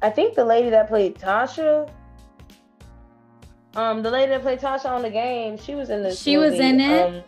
I 0.02 0.10
think 0.10 0.36
the 0.36 0.44
lady 0.46 0.70
that 0.70 0.88
played 0.88 1.16
Tasha, 1.16 1.90
um, 3.76 4.02
the 4.04 4.12
lady 4.12 4.30
that 4.32 4.42
played 4.42 4.60
Tasha 4.60 4.86
on 4.90 5.02
the 5.02 5.10
game, 5.10 5.58
she 5.58 5.76
was 5.76 5.90
in 5.90 6.04
this. 6.04 6.22
She 6.22 6.38
was 6.38 6.54
in 6.60 6.80
it? 6.80 7.06
Um, 7.06 7.24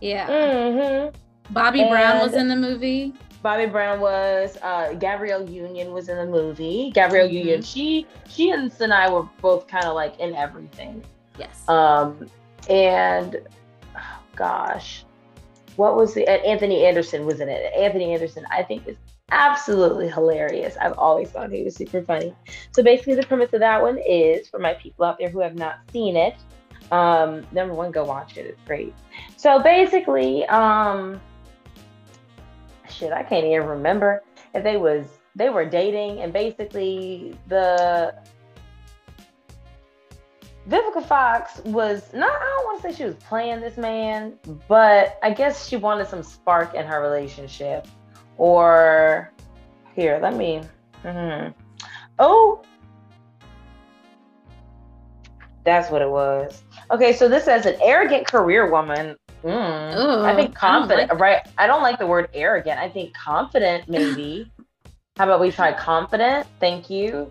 Yeah. 0.00 0.26
mhm. 0.28 1.14
Bobby 1.50 1.84
Brown 1.84 2.20
was 2.20 2.34
in 2.34 2.48
the 2.48 2.56
movie. 2.56 3.12
Bobby 3.42 3.66
Brown 3.66 4.00
was. 4.00 4.58
Uh, 4.62 4.94
Gabrielle 4.94 5.48
Union 5.48 5.92
was 5.92 6.08
in 6.08 6.16
the 6.16 6.26
movie. 6.26 6.90
Gabrielle 6.94 7.28
Mhm. 7.28 7.32
Union, 7.32 7.62
she 7.62 8.06
she 8.28 8.50
and 8.50 8.70
Sanaa 8.70 9.10
were 9.12 9.28
both 9.40 9.66
kind 9.66 9.86
of 9.86 9.94
like 9.94 10.18
in 10.20 10.34
everything. 10.34 11.02
Yes. 11.38 11.66
Um, 11.68 12.28
and 12.68 13.40
oh, 13.96 14.18
gosh, 14.36 15.04
what 15.76 15.96
was 15.96 16.14
the 16.14 16.28
and 16.28 16.44
Anthony 16.44 16.84
Anderson 16.84 17.24
was 17.26 17.40
in 17.40 17.48
it. 17.48 17.72
Anthony 17.74 18.12
Anderson, 18.12 18.44
I 18.50 18.62
think, 18.62 18.86
is 18.86 18.96
absolutely 19.32 20.08
hilarious. 20.08 20.76
I've 20.80 20.98
always 20.98 21.30
thought 21.30 21.50
he 21.50 21.62
was 21.62 21.74
super 21.76 22.02
funny. 22.02 22.34
So 22.72 22.82
basically, 22.82 23.14
the 23.14 23.22
premise 23.22 23.52
of 23.54 23.60
that 23.60 23.80
one 23.80 23.98
is 23.98 24.48
for 24.48 24.58
my 24.58 24.74
people 24.74 25.04
out 25.04 25.18
there 25.18 25.30
who 25.30 25.40
have 25.40 25.54
not 25.54 25.78
seen 25.92 26.16
it. 26.16 26.34
Um, 26.92 27.46
number 27.52 27.72
one, 27.72 27.92
go 27.92 28.04
watch 28.04 28.36
it. 28.36 28.46
It's 28.46 28.60
great. 28.66 28.92
So 29.36 29.62
basically, 29.62 30.44
um, 30.46 31.20
shit, 32.90 33.12
I 33.12 33.22
can't 33.22 33.46
even 33.46 33.66
remember 33.66 34.22
if 34.54 34.64
they 34.64 34.76
was 34.76 35.06
they 35.36 35.48
were 35.48 35.64
dating, 35.64 36.20
and 36.20 36.32
basically 36.32 37.36
the 37.48 38.14
Vivica 40.68 41.04
Fox 41.04 41.60
was 41.64 42.12
not, 42.12 42.30
I 42.30 42.44
don't 42.44 42.64
want 42.64 42.82
to 42.82 42.90
say 42.90 42.96
she 42.96 43.04
was 43.04 43.14
playing 43.16 43.60
this 43.60 43.76
man, 43.76 44.34
but 44.68 45.18
I 45.22 45.32
guess 45.32 45.66
she 45.66 45.76
wanted 45.76 46.06
some 46.08 46.22
spark 46.22 46.74
in 46.74 46.84
her 46.86 47.00
relationship. 47.00 47.86
Or 48.36 49.32
here, 49.94 50.18
let 50.22 50.34
me. 50.34 50.62
mm-hmm. 51.04 51.50
Oh, 52.18 52.62
that's 55.64 55.90
what 55.90 56.02
it 56.02 56.10
was. 56.10 56.62
Okay, 56.90 57.12
so 57.12 57.28
this 57.28 57.44
says 57.44 57.66
an 57.66 57.76
arrogant 57.82 58.26
career 58.26 58.70
woman. 58.70 59.16
Mm, 59.44 59.96
Ooh, 59.96 60.24
I 60.24 60.34
think 60.34 60.50
I 60.56 60.60
confident, 60.60 61.10
like- 61.10 61.20
right? 61.20 61.48
I 61.56 61.66
don't 61.66 61.82
like 61.82 61.98
the 61.98 62.06
word 62.06 62.28
arrogant. 62.34 62.78
I 62.78 62.88
think 62.88 63.14
confident, 63.14 63.88
maybe. 63.88 64.50
How 65.16 65.24
about 65.24 65.40
we 65.40 65.50
try 65.50 65.72
confident? 65.72 66.46
Thank 66.60 66.88
you. 66.90 67.30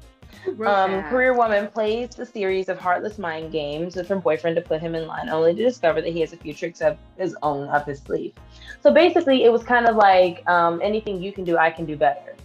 Um, 0.65 1.03
career 1.03 1.33
woman 1.33 1.67
plays 1.67 2.09
the 2.11 2.25
series 2.25 2.69
of 2.69 2.79
heartless 2.79 3.17
mind 3.17 3.51
games 3.51 3.95
with 3.95 4.07
her 4.07 4.15
boyfriend 4.15 4.55
to 4.55 4.61
put 4.61 4.79
him 4.79 4.95
in 4.95 5.05
line, 5.07 5.27
only 5.29 5.53
to 5.55 5.63
discover 5.63 6.01
that 6.01 6.11
he 6.13 6.21
has 6.21 6.31
a 6.33 6.37
few 6.37 6.53
tricks 6.53 6.81
of 6.81 6.97
his 7.17 7.35
own 7.43 7.67
up 7.69 7.87
his 7.87 7.99
sleeve. 7.99 8.33
So 8.81 8.93
basically, 8.93 9.43
it 9.43 9.51
was 9.51 9.63
kind 9.63 9.87
of 9.87 9.95
like 9.95 10.47
um, 10.47 10.79
anything 10.83 11.21
you 11.21 11.31
can 11.33 11.43
do, 11.43 11.57
I 11.57 11.69
can 11.71 11.85
do 11.85 11.95
better, 11.97 12.35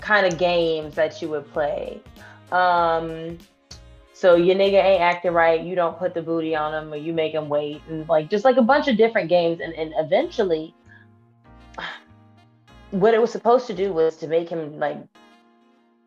kind 0.00 0.26
of 0.26 0.38
games 0.38 0.94
that 0.94 1.20
you 1.22 1.28
would 1.28 1.50
play. 1.52 2.00
Um, 2.50 3.38
so 4.18 4.34
your 4.34 4.56
nigga 4.56 4.82
ain't 4.82 5.00
acting 5.00 5.32
right, 5.32 5.62
you 5.62 5.76
don't 5.76 5.96
put 5.96 6.12
the 6.12 6.20
booty 6.20 6.56
on 6.56 6.74
him, 6.74 6.92
or 6.92 6.96
you 6.96 7.12
make 7.12 7.32
him 7.32 7.48
wait, 7.48 7.80
and 7.88 8.08
like 8.08 8.28
just 8.28 8.44
like 8.44 8.56
a 8.56 8.62
bunch 8.62 8.88
of 8.88 8.96
different 8.96 9.28
games, 9.28 9.60
and, 9.60 9.72
and 9.74 9.94
eventually, 9.96 10.74
what 12.90 13.14
it 13.14 13.20
was 13.20 13.30
supposed 13.30 13.68
to 13.68 13.74
do 13.74 13.92
was 13.92 14.16
to 14.16 14.26
make 14.26 14.48
him 14.48 14.76
like 14.80 14.96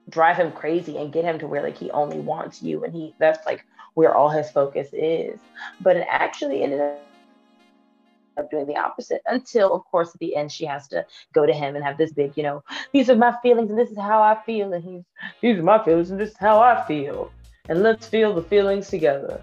drive 0.09 0.35
him 0.35 0.51
crazy 0.51 0.97
and 0.97 1.13
get 1.13 1.23
him 1.23 1.39
to 1.39 1.47
where 1.47 1.63
like 1.63 1.77
he 1.77 1.89
only 1.91 2.19
wants 2.19 2.61
you. 2.61 2.83
And 2.83 2.93
he 2.93 3.15
that's 3.17 3.45
like 3.45 3.63
where 3.93 4.13
all 4.13 4.27
his 4.27 4.51
focus 4.51 4.89
is. 4.91 5.39
But 5.79 5.95
it 5.95 6.05
actually 6.09 6.63
ended 6.63 6.81
up 6.81 8.51
doing 8.51 8.65
the 8.65 8.75
opposite 8.75 9.21
until 9.27 9.73
of 9.73 9.85
course 9.85 10.09
at 10.13 10.19
the 10.19 10.35
end 10.35 10.51
she 10.51 10.65
has 10.65 10.85
to 10.89 11.05
go 11.33 11.45
to 11.45 11.53
him 11.53 11.77
and 11.77 11.85
have 11.85 11.97
this 11.97 12.11
big 12.11 12.35
you 12.35 12.41
know 12.41 12.63
these 12.91 13.09
are 13.09 13.15
my 13.15 13.35
feelings 13.43 13.69
and 13.69 13.77
this 13.77 13.91
is 13.91 13.97
how 13.97 14.21
i 14.21 14.35
feel. 14.45 14.73
And 14.73 14.83
he's 14.83 15.03
these 15.41 15.57
are 15.59 15.63
my 15.63 15.83
feelings 15.85 16.11
and 16.11 16.19
this 16.19 16.31
is 16.31 16.37
how 16.37 16.59
i 16.59 16.83
feel 16.87 17.31
and 17.69 17.81
let's 17.83 18.07
feel 18.07 18.33
the 18.33 18.43
feelings 18.43 18.89
together 18.89 19.41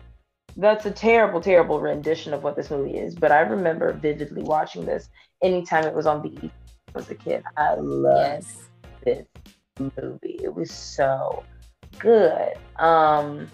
that's 0.57 0.87
a 0.87 0.91
terrible 0.91 1.41
terrible 1.41 1.81
rendition 1.81 2.33
of 2.35 2.43
what 2.43 2.57
this 2.57 2.71
movie 2.71 2.97
is 2.99 3.15
but 3.15 3.31
i 3.33 3.41
remember 3.41 3.93
vividly 3.93 4.43
watching 4.43 4.85
this 4.85 5.09
anytime 5.43 5.85
it 5.85 5.95
was 5.95 6.07
on 6.07 6.21
BET 6.23 6.51
as 6.95 7.09
a 7.11 7.15
kid 7.15 7.43
i 7.57 7.75
loved 7.75 8.45
Yes. 8.45 8.69
this 9.05 9.27
movie. 9.79 10.41
It 10.43 10.53
was 10.53 10.73
so 10.73 11.45
good. 12.01 12.55
Um, 12.81 13.47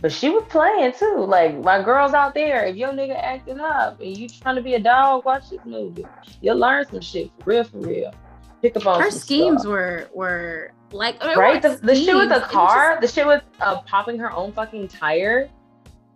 but 0.00 0.10
she 0.10 0.28
was 0.28 0.42
playing 0.48 0.92
too. 0.98 1.24
Like 1.26 1.56
my 1.62 1.80
girls 1.82 2.14
out 2.14 2.34
there, 2.34 2.64
if 2.66 2.74
your 2.74 2.90
nigga 2.90 3.16
acting 3.16 3.60
up 3.60 4.00
and 4.00 4.16
you 4.16 4.28
trying 4.28 4.56
to 4.56 4.62
be 4.62 4.74
a 4.74 4.80
dog, 4.80 5.24
watch 5.24 5.50
this 5.50 5.60
movie. 5.64 6.04
You'll 6.40 6.58
learn 6.58 6.84
some 6.90 7.00
shit 7.00 7.30
for 7.38 7.50
real, 7.50 7.62
for 7.64 7.78
real. 7.78 8.12
Pick 8.60 8.76
up 8.76 8.86
on 8.86 9.00
Her 9.00 9.10
schemes 9.12 9.60
stuff. 9.60 9.70
were 9.70 10.08
were 10.12 10.72
like 10.92 11.22
right. 11.22 11.60
The, 11.60 11.78
the 11.82 11.94
shit 11.94 12.14
with 12.14 12.28
the 12.28 12.36
it 12.36 12.42
car, 12.44 12.98
the 13.00 13.08
shit 13.08 13.26
with 13.26 13.42
uh, 13.60 13.80
popping 13.82 14.18
her 14.18 14.32
own 14.32 14.52
fucking 14.52 14.88
tire. 14.88 15.48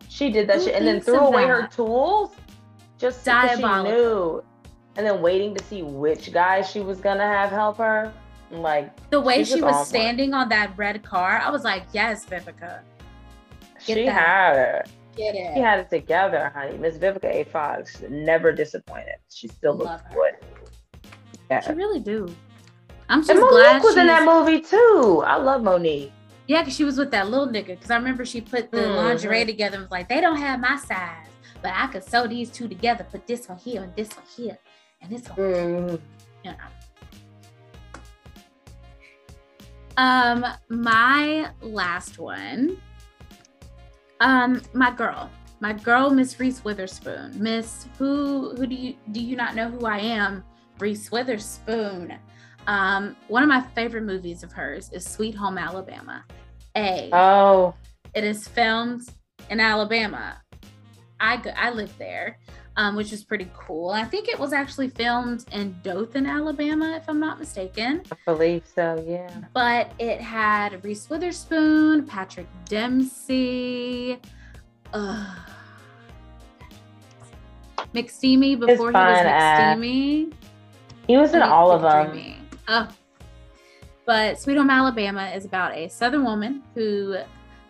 She 0.08 0.30
did 0.30 0.48
that 0.48 0.56
Who 0.58 0.64
shit 0.64 0.74
and 0.74 0.86
then 0.86 1.00
threw 1.00 1.18
away 1.18 1.46
her 1.46 1.66
tools 1.68 2.30
just 2.98 3.24
because 3.24 3.58
she 3.58 3.62
knew. 3.64 4.42
And 4.96 5.06
then 5.06 5.22
waiting 5.22 5.54
to 5.54 5.64
see 5.64 5.82
which 5.82 6.32
guy 6.32 6.62
she 6.62 6.80
was 6.80 7.00
gonna 7.00 7.26
have 7.26 7.50
help 7.50 7.78
her. 7.78 8.12
Like 8.50 9.08
the 9.10 9.20
way 9.20 9.44
she 9.44 9.54
was 9.54 9.62
on 9.62 9.68
was 9.68 9.76
point. 9.76 9.86
standing 9.86 10.34
on 10.34 10.48
that 10.48 10.76
red 10.76 11.02
car, 11.04 11.40
I 11.44 11.50
was 11.50 11.62
like, 11.62 11.84
yes, 11.92 12.26
Vivica, 12.26 12.80
Get 13.86 13.96
she 13.96 14.04
that. 14.06 14.12
had 14.12 14.56
it. 14.56 14.88
get 15.16 15.34
She 15.54 15.60
had 15.60 15.78
it 15.78 15.90
together, 15.90 16.50
honey. 16.54 16.76
Miss 16.76 16.96
Vivica 16.98 17.26
A. 17.26 17.44
Fox 17.44 18.02
never 18.10 18.50
disappointed. 18.52 19.14
She 19.32 19.46
still 19.46 19.76
looks 19.76 20.02
her. 20.02 20.14
good. 20.14 21.10
Yeah. 21.50 21.60
She 21.60 21.72
really 21.72 22.00
do. 22.00 22.34
I'm 23.10 23.20
just 23.20 23.30
And 23.30 23.40
glad 23.40 23.82
Mo'Nique 23.82 23.82
was 23.82 23.96
in 23.96 24.06
that 24.06 24.24
movie 24.24 24.60
too. 24.60 25.24
I 25.26 25.36
love 25.36 25.62
Mo'Nique. 25.62 26.12
Yeah, 26.46 26.62
because 26.62 26.76
she 26.76 26.84
was 26.84 26.96
with 26.96 27.10
that 27.10 27.28
little 27.28 27.48
nigga. 27.48 27.66
Because 27.68 27.90
I 27.90 27.96
remember 27.96 28.24
she 28.24 28.40
put 28.40 28.70
the 28.70 28.78
Mhm. 28.78 28.96
lingerie 28.96 29.44
together 29.44 29.74
and 29.76 29.82
was 29.84 29.90
like, 29.90 30.08
they 30.08 30.20
don't 30.20 30.36
have 30.36 30.60
my 30.60 30.76
size, 30.76 31.26
but 31.60 31.72
I 31.74 31.88
could 31.88 32.04
sew 32.04 32.26
these 32.28 32.50
two 32.50 32.68
together, 32.68 33.04
put 33.10 33.26
this 33.26 33.48
one 33.48 33.58
here 33.58 33.82
and 33.82 33.94
this 33.96 34.16
one 34.16 34.26
here, 34.36 34.58
and 35.02 35.10
this 35.10 35.28
one. 35.28 35.38
Mm. 35.38 36.00
You 36.44 36.50
know. 36.52 36.56
Um, 39.96 40.46
my 40.68 41.50
last 41.60 42.18
one. 42.18 42.80
Um, 44.20 44.62
my 44.72 44.90
girl, 44.92 45.30
my 45.60 45.72
girl, 45.72 46.10
Miss 46.10 46.38
Reese 46.38 46.62
Witherspoon. 46.64 47.32
Miss, 47.42 47.86
who 47.98 48.54
who 48.56 48.66
do 48.66 48.74
you 48.74 48.94
do 49.12 49.20
you 49.20 49.34
not 49.36 49.54
know 49.56 49.68
who 49.68 49.84
I 49.86 49.98
am? 49.98 50.44
Reese 50.78 51.10
Witherspoon. 51.10 52.18
Um, 52.66 53.16
one 53.28 53.42
of 53.42 53.48
my 53.48 53.60
favorite 53.74 54.02
movies 54.04 54.42
of 54.42 54.52
hers 54.52 54.90
is 54.92 55.04
Sweet 55.04 55.34
Home 55.34 55.58
Alabama. 55.58 56.24
A. 56.76 57.10
Oh, 57.12 57.74
It 58.14 58.24
is 58.24 58.46
filmed 58.46 59.02
in 59.48 59.60
Alabama. 59.60 60.40
I 61.18 61.36
go, 61.36 61.50
I 61.56 61.70
lived 61.70 61.98
there, 61.98 62.38
um, 62.76 62.96
which 62.96 63.12
is 63.12 63.24
pretty 63.24 63.50
cool. 63.56 63.90
I 63.90 64.04
think 64.04 64.28
it 64.28 64.38
was 64.38 64.52
actually 64.52 64.88
filmed 64.88 65.44
in 65.52 65.74
Dothan, 65.82 66.26
Alabama, 66.26 66.96
if 66.96 67.08
I'm 67.08 67.20
not 67.20 67.38
mistaken. 67.38 68.02
I 68.10 68.16
believe 68.24 68.62
so. 68.72 69.04
Yeah. 69.06 69.30
But 69.52 69.92
it 69.98 70.20
had 70.20 70.82
Reese 70.84 71.10
Witherspoon, 71.10 72.06
Patrick 72.06 72.46
Dempsey, 72.66 74.18
uh, 74.92 75.34
McSteamy 77.94 78.58
before 78.58 78.88
he 78.90 78.92
was 78.94 78.94
ass. 78.94 79.78
He 81.06 81.16
was 81.16 81.34
in 81.34 81.42
all 81.42 81.72
of 81.72 81.82
them. 81.82 82.12
dreamy. 82.12 82.39
But 84.06 84.40
Sweet 84.40 84.56
Home 84.56 84.70
Alabama 84.70 85.30
is 85.34 85.44
about 85.44 85.74
a 85.76 85.88
Southern 85.88 86.24
woman 86.24 86.62
who 86.74 87.16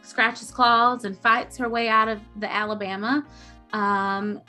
scratches 0.03 0.51
claws 0.51 1.05
and 1.05 1.19
fights 1.19 1.57
her 1.59 1.69
way 1.69 1.89
out 1.89 2.09
of 2.09 2.21
the 2.37 2.51
Alabama. 2.51 3.27
Um, 3.73 4.41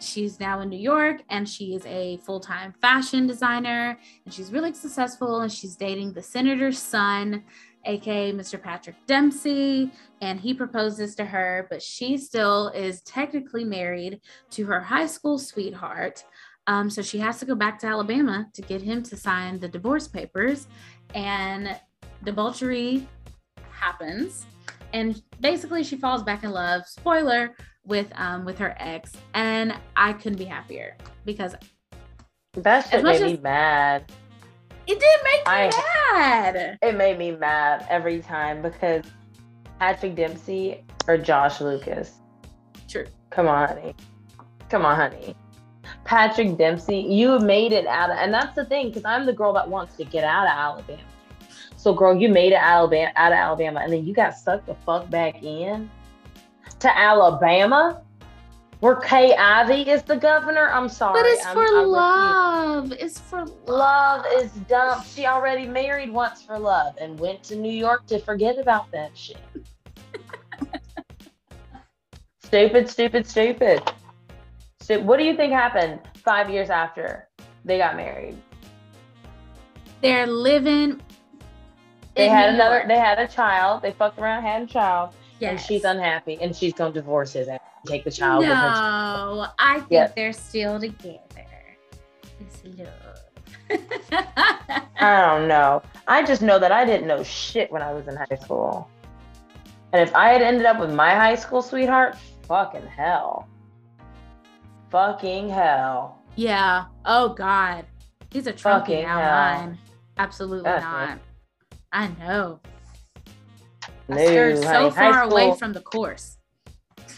she's 0.00 0.38
now 0.40 0.60
in 0.60 0.68
New 0.68 0.78
York 0.78 1.22
and 1.30 1.48
she 1.48 1.74
is 1.74 1.84
a 1.86 2.18
full 2.18 2.40
time 2.40 2.74
fashion 2.80 3.26
designer 3.26 3.98
and 4.24 4.32
she's 4.32 4.52
really 4.52 4.72
successful 4.72 5.40
and 5.40 5.52
she's 5.52 5.76
dating 5.76 6.12
the 6.12 6.22
senator's 6.22 6.78
son. 6.78 7.42
aka 7.84 8.32
Mr. 8.32 8.60
Patrick 8.60 8.96
Dempsey, 9.06 9.92
and 10.20 10.40
he 10.40 10.52
proposes 10.52 11.14
to 11.14 11.24
her, 11.24 11.68
but 11.70 11.80
she 11.80 12.18
still 12.18 12.68
is 12.68 13.00
technically 13.02 13.64
married 13.64 14.20
to 14.50 14.66
her 14.66 14.80
high 14.80 15.06
school 15.06 15.38
sweetheart. 15.38 16.24
Um, 16.66 16.90
so 16.90 17.00
she 17.02 17.18
has 17.18 17.38
to 17.38 17.46
go 17.46 17.54
back 17.54 17.78
to 17.80 17.86
Alabama 17.86 18.48
to 18.54 18.62
get 18.62 18.82
him 18.82 19.02
to 19.04 19.16
sign 19.16 19.58
the 19.60 19.68
divorce 19.68 20.08
papers, 20.08 20.66
and 21.14 21.78
debauchery 22.24 23.06
happens, 23.70 24.46
and 24.92 25.22
basically 25.40 25.84
she 25.84 25.96
falls 25.96 26.22
back 26.22 26.42
in 26.44 26.50
love. 26.50 26.82
Spoiler 26.86 27.54
with 27.84 28.08
um 28.16 28.44
with 28.44 28.58
her 28.58 28.74
ex, 28.78 29.12
and 29.34 29.74
I 29.96 30.12
couldn't 30.14 30.38
be 30.38 30.44
happier 30.44 30.96
because 31.24 31.54
That 32.54 32.88
shit 32.90 33.04
made 33.04 33.22
me 33.22 33.36
mad. 33.42 34.10
it 34.88 34.98
did 34.98 35.20
make 35.24 35.46
me 35.46 35.52
I- 35.52 36.12
mad. 36.14 36.78
It 36.82 36.96
made 36.96 37.18
me 37.18 37.30
mad 37.32 37.86
every 37.88 38.20
time 38.20 38.60
because 38.62 39.04
Patrick 39.78 40.16
Dempsey 40.16 40.84
or 41.06 41.16
Josh 41.18 41.60
Lucas. 41.60 42.14
True. 42.88 43.04
Come 43.30 43.46
on, 43.46 43.68
honey. 43.68 43.94
Come 44.68 44.84
on, 44.84 44.96
honey. 44.96 45.36
Patrick 46.04 46.56
Dempsey, 46.56 46.98
you 46.98 47.38
made 47.38 47.72
it 47.72 47.86
out 47.86 48.10
of, 48.10 48.16
and 48.18 48.32
that's 48.32 48.54
the 48.54 48.64
thing, 48.64 48.88
because 48.88 49.04
I'm 49.04 49.26
the 49.26 49.32
girl 49.32 49.52
that 49.54 49.68
wants 49.68 49.96
to 49.96 50.04
get 50.04 50.24
out 50.24 50.46
of 50.46 50.52
Alabama. 50.52 51.02
So, 51.76 51.94
girl, 51.94 52.16
you 52.16 52.28
made 52.28 52.52
it 52.52 52.60
Alabama 52.60 53.12
out 53.16 53.32
of 53.32 53.38
Alabama, 53.38 53.80
and 53.82 53.92
then 53.92 54.04
you 54.04 54.14
got 54.14 54.36
sucked 54.36 54.66
the 54.66 54.74
fuck 54.74 55.08
back 55.10 55.42
in 55.42 55.90
to 56.80 56.98
Alabama, 56.98 58.02
where 58.80 58.96
Kay 58.96 59.34
Ivey 59.34 59.88
is 59.88 60.02
the 60.02 60.16
governor. 60.16 60.68
I'm 60.70 60.88
sorry, 60.88 61.20
But 61.20 61.26
it's 61.26 61.46
I'm- 61.46 61.54
for 61.54 61.86
love. 61.86 62.92
It's 62.92 63.18
for 63.20 63.44
love. 63.66 63.68
Love 63.68 64.26
is 64.34 64.50
dumb. 64.68 65.02
She 65.04 65.26
already 65.26 65.66
married 65.66 66.10
once 66.12 66.42
for 66.42 66.58
love 66.58 66.94
and 67.00 67.18
went 67.18 67.42
to 67.44 67.56
New 67.56 67.72
York 67.72 68.06
to 68.06 68.18
forget 68.18 68.58
about 68.58 68.90
that 68.92 69.16
shit. 69.16 69.38
stupid, 72.42 72.88
stupid, 72.88 73.26
stupid. 73.26 73.82
Stu- 74.86 75.00
what 75.02 75.16
do 75.18 75.24
you 75.24 75.34
think 75.34 75.52
happened 75.52 75.98
five 76.14 76.48
years 76.48 76.70
after 76.70 77.26
they 77.64 77.76
got 77.76 77.96
married? 77.96 78.36
They're 80.00 80.28
living. 80.28 81.00
They 82.14 82.28
had 82.28 82.50
New 82.50 82.54
another. 82.60 82.76
York. 82.76 82.86
They 82.88 82.98
had 82.98 83.18
a 83.18 83.26
child. 83.26 83.82
They 83.82 83.90
fucked 83.90 84.20
around, 84.20 84.44
had 84.44 84.62
a 84.62 84.66
child, 84.66 85.08
and 85.42 85.58
Yes. 85.58 85.66
she's 85.66 85.82
unhappy, 85.82 86.38
and 86.40 86.54
she's 86.54 86.72
gonna 86.72 86.92
divorce 86.94 87.32
his 87.32 87.48
ass, 87.48 87.58
and 87.82 87.90
take 87.90 88.04
the 88.04 88.12
child 88.12 88.40
with 88.44 88.48
her. 88.50 88.54
No, 88.54 89.46
I 89.58 89.80
think 89.80 89.90
Yes. 89.90 90.12
they're 90.14 90.32
still 90.32 90.78
together. 90.78 91.18
It's 92.38 92.62
love. 92.78 93.80
I 95.00 95.20
don't 95.26 95.48
know. 95.54 95.82
I 96.06 96.22
just 96.22 96.42
know 96.42 96.60
that 96.60 96.70
I 96.70 96.84
didn't 96.84 97.08
know 97.08 97.24
shit 97.24 97.72
when 97.72 97.82
I 97.82 97.92
was 97.92 98.06
in 98.06 98.14
high 98.14 98.36
school. 98.40 98.88
And 99.92 100.00
if 100.00 100.14
I 100.14 100.28
had 100.28 100.42
ended 100.42 100.64
up 100.64 100.78
with 100.78 100.94
my 100.94 101.12
high 101.12 101.34
school 101.34 101.60
sweetheart, 101.60 102.16
fucking 102.46 102.86
hell. 102.86 103.48
Fucking 104.90 105.48
hell. 105.48 106.18
yeah. 106.36 106.86
Oh 107.04 107.30
God. 107.30 107.84
He's 108.30 108.46
a 108.46 108.52
now. 109.04 109.58
hell. 109.58 109.76
Absolutely 110.18 110.64
That's 110.64 110.84
not. 110.84 111.18
I 111.92 112.08
know. 112.18 112.60
I 114.08 114.14
No, 114.14 114.16
steered 114.16 114.58
so 114.58 114.68
honey, 114.68 114.90
far 114.90 115.22
away 115.22 115.54
from 115.58 115.72
the 115.72 115.80
course. 115.80 116.36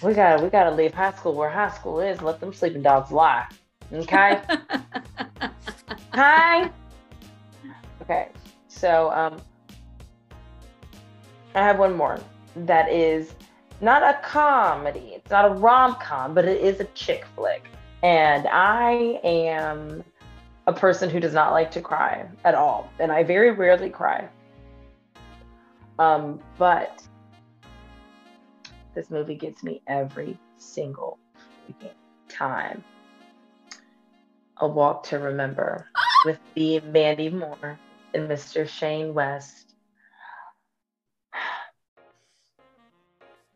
We 0.02 0.14
gotta 0.14 0.42
we 0.42 0.48
gotta 0.48 0.74
leave 0.74 0.94
high 0.94 1.12
school 1.12 1.34
where 1.34 1.50
high 1.50 1.70
school 1.70 2.00
is. 2.00 2.22
Let 2.22 2.40
them 2.40 2.52
sleeping 2.52 2.82
dogs 2.82 3.10
lie. 3.10 3.46
Okay? 3.92 4.40
Hi. 6.12 6.70
Okay. 8.02 8.28
So 8.68 9.10
um 9.12 9.40
I 11.54 11.62
have 11.64 11.78
one 11.78 11.96
more 11.96 12.20
that 12.56 12.90
is 12.90 13.32
not 13.80 14.02
a 14.02 14.18
comedy. 14.22 15.12
It's 15.14 15.30
not 15.30 15.50
a 15.50 15.54
rom-com, 15.54 16.34
but 16.34 16.44
it 16.44 16.60
is 16.60 16.80
a 16.80 16.84
chick 16.94 17.24
flick. 17.34 17.47
And 18.02 18.46
I 18.46 19.20
am 19.24 20.04
a 20.66 20.72
person 20.72 21.10
who 21.10 21.18
does 21.20 21.34
not 21.34 21.52
like 21.52 21.70
to 21.72 21.80
cry 21.80 22.28
at 22.44 22.54
all. 22.54 22.90
And 22.98 23.10
I 23.10 23.24
very 23.24 23.50
rarely 23.50 23.90
cry. 23.90 24.28
Um, 25.98 26.40
but 26.58 27.02
this 28.94 29.10
movie 29.10 29.34
gets 29.34 29.62
me 29.64 29.82
every 29.88 30.38
single 30.58 31.18
time. 32.28 32.84
A 34.58 34.66
Walk 34.68 35.04
to 35.04 35.18
Remember 35.18 35.86
with 36.24 36.38
the 36.54 36.80
Mandy 36.80 37.30
Moore 37.30 37.78
and 38.14 38.28
Mr. 38.28 38.68
Shane 38.68 39.14
West. 39.14 39.74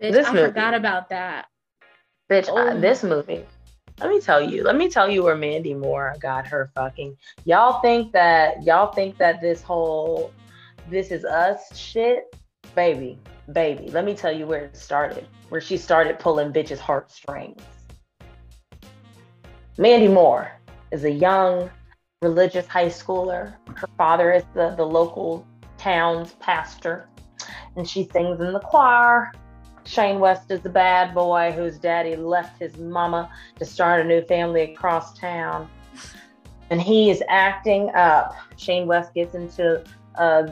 Bitch, 0.01 0.13
This 0.13 0.27
I 0.27 0.33
movie. 0.33 0.47
forgot 0.47 0.75
about 0.75 1.09
that. 1.11 1.47
Bitch, 2.31 2.49
Oh. 2.49 2.57
I- 2.71 2.75
this 2.75 3.03
movie. 3.05 3.47
Let 4.03 4.11
me 4.11 4.21
tell 4.21 4.43
you. 4.43 4.65
Let 4.65 4.75
me 4.75 4.89
tell 4.89 5.09
you 5.09 5.23
where 5.23 5.37
Mandy 5.37 5.75
Moore 5.75 6.17
got 6.21 6.45
her 6.49 6.73
fucking. 6.75 7.17
Y'all 7.45 7.81
think 7.81 8.11
that 8.11 8.61
y'all 8.65 8.93
think 8.93 9.17
that 9.19 9.41
this 9.41 9.63
whole 9.63 10.33
this 10.91 11.13
is 11.13 11.25
us 11.25 11.79
shit, 11.79 12.35
baby, 12.75 13.17
baby. 13.53 13.91
Let 13.91 14.05
me 14.05 14.17
tell 14.17 14.33
you 14.33 14.45
where 14.45 14.65
it 14.65 14.77
started. 14.77 15.29
Where 15.51 15.61
she 15.61 15.77
started 15.77 16.19
pulling 16.19 16.53
bitches' 16.53 16.79
heartstrings. 16.79 17.63
Mandy 19.79 20.09
Moore 20.09 20.51
is 20.91 21.05
a 21.05 21.11
young 21.11 21.71
religious 22.23 22.67
high 22.67 22.87
schooler. 22.87 23.55
Her 23.77 23.89
father 23.97 24.33
is 24.33 24.43
the, 24.53 24.75
the 24.77 24.85
local 24.85 25.47
town's 25.79 26.33
pastor, 26.41 27.09
and 27.77 27.89
she 27.89 28.09
sings 28.13 28.41
in 28.41 28.53
the 28.53 28.61
choir. 28.61 29.31
Shane 29.85 30.21
West 30.21 30.51
is 30.51 30.61
the 30.61 30.69
bad 30.69 31.15
boy 31.15 31.53
whose 31.53 31.79
daddy 31.79 32.17
left 32.17 32.59
his 32.59 32.77
mama 32.79 33.31
to 33.59 33.65
start 33.65 34.01
a 34.01 34.05
new 34.05 34.23
family 34.23 34.73
across 34.73 35.19
town. 35.19 35.69
And 36.71 36.81
he 36.81 37.11
is 37.11 37.23
acting 37.29 37.91
up. 37.91 38.35
Shane 38.57 38.87
West 38.87 39.13
gets 39.15 39.35
into 39.35 39.85
uh, 40.17 40.47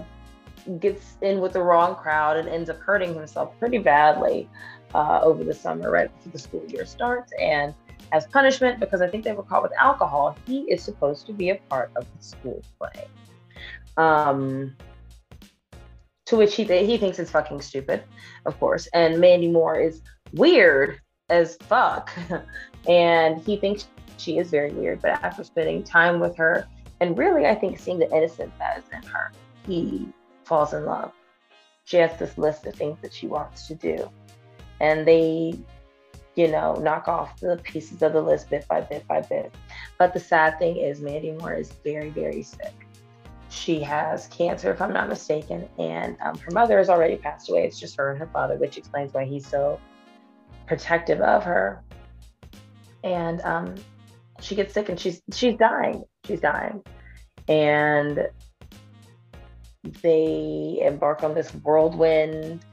gets 0.78 1.16
in 1.22 1.40
with 1.40 1.52
the 1.52 1.62
wrong 1.62 1.94
crowd 1.94 2.36
and 2.36 2.48
ends 2.48 2.68
up 2.68 2.78
hurting 2.80 3.14
himself 3.14 3.58
pretty 3.58 3.78
badly 3.78 4.48
uh, 4.94 5.20
over 5.22 5.44
the 5.44 5.54
summer, 5.54 5.90
right 5.90 6.14
before 6.16 6.32
the 6.32 6.38
school 6.38 6.64
year 6.68 6.84
starts. 6.84 7.32
And 7.40 7.74
as 8.12 8.26
punishment, 8.26 8.80
because 8.80 9.00
I 9.00 9.08
think 9.08 9.24
they 9.24 9.32
were 9.32 9.42
caught 9.42 9.62
with 9.62 9.72
alcohol, 9.80 10.36
he 10.46 10.62
is 10.62 10.82
supposed 10.82 11.26
to 11.26 11.32
be 11.32 11.50
a 11.50 11.56
part 11.68 11.90
of 11.96 12.06
the 12.16 12.22
school 12.22 12.62
play. 12.78 13.06
Um, 13.96 14.76
to 16.30 16.36
which 16.36 16.54
he 16.54 16.62
he 16.64 16.96
thinks 16.96 17.18
it's 17.18 17.32
fucking 17.32 17.60
stupid, 17.60 18.04
of 18.46 18.58
course. 18.60 18.86
And 18.94 19.18
Mandy 19.18 19.48
Moore 19.48 19.80
is 19.80 20.00
weird 20.32 21.00
as 21.28 21.56
fuck, 21.56 22.16
and 22.88 23.40
he 23.42 23.56
thinks 23.56 23.88
she 24.16 24.38
is 24.38 24.48
very 24.48 24.70
weird. 24.70 25.02
But 25.02 25.10
after 25.24 25.42
spending 25.42 25.82
time 25.82 26.20
with 26.20 26.36
her, 26.36 26.68
and 27.00 27.18
really, 27.18 27.46
I 27.46 27.56
think 27.56 27.80
seeing 27.80 27.98
the 27.98 28.08
innocence 28.14 28.52
that 28.60 28.78
is 28.78 28.84
in 28.92 29.02
her, 29.10 29.32
he 29.66 30.08
falls 30.44 30.72
in 30.72 30.86
love. 30.86 31.10
She 31.84 31.96
has 31.96 32.16
this 32.16 32.38
list 32.38 32.64
of 32.64 32.76
things 32.76 32.98
that 33.02 33.12
she 33.12 33.26
wants 33.26 33.66
to 33.66 33.74
do, 33.74 34.08
and 34.78 35.04
they, 35.04 35.58
you 36.36 36.46
know, 36.46 36.74
knock 36.76 37.08
off 37.08 37.40
the 37.40 37.56
pieces 37.64 38.02
of 38.02 38.12
the 38.12 38.22
list 38.22 38.50
bit 38.50 38.68
by 38.68 38.82
bit 38.82 39.04
by 39.08 39.20
bit. 39.22 39.52
But 39.98 40.14
the 40.14 40.20
sad 40.20 40.60
thing 40.60 40.76
is, 40.76 41.00
Mandy 41.00 41.32
Moore 41.32 41.54
is 41.54 41.72
very, 41.82 42.10
very 42.10 42.44
sick 42.44 42.79
she 43.50 43.82
has 43.82 44.28
cancer, 44.28 44.70
if 44.70 44.80
I'm 44.80 44.92
not 44.92 45.08
mistaken, 45.08 45.68
and 45.78 46.16
um, 46.24 46.38
her 46.38 46.52
mother 46.52 46.78
has 46.78 46.88
already 46.88 47.16
passed 47.16 47.50
away. 47.50 47.64
It's 47.66 47.80
just 47.80 47.96
her 47.96 48.10
and 48.10 48.18
her 48.18 48.28
father, 48.28 48.56
which 48.56 48.78
explains 48.78 49.12
why 49.12 49.24
he's 49.24 49.46
so 49.46 49.80
protective 50.66 51.20
of 51.20 51.42
her. 51.42 51.82
And 53.02 53.40
um, 53.42 53.74
she 54.40 54.54
gets 54.54 54.72
sick, 54.72 54.88
and 54.88 54.98
she's 54.98 55.20
she's 55.32 55.56
dying. 55.56 56.04
She's 56.24 56.40
dying, 56.40 56.82
and 57.48 58.28
they 60.00 60.78
embark 60.82 61.24
on 61.24 61.34
this 61.34 61.50
whirlwind 61.50 62.64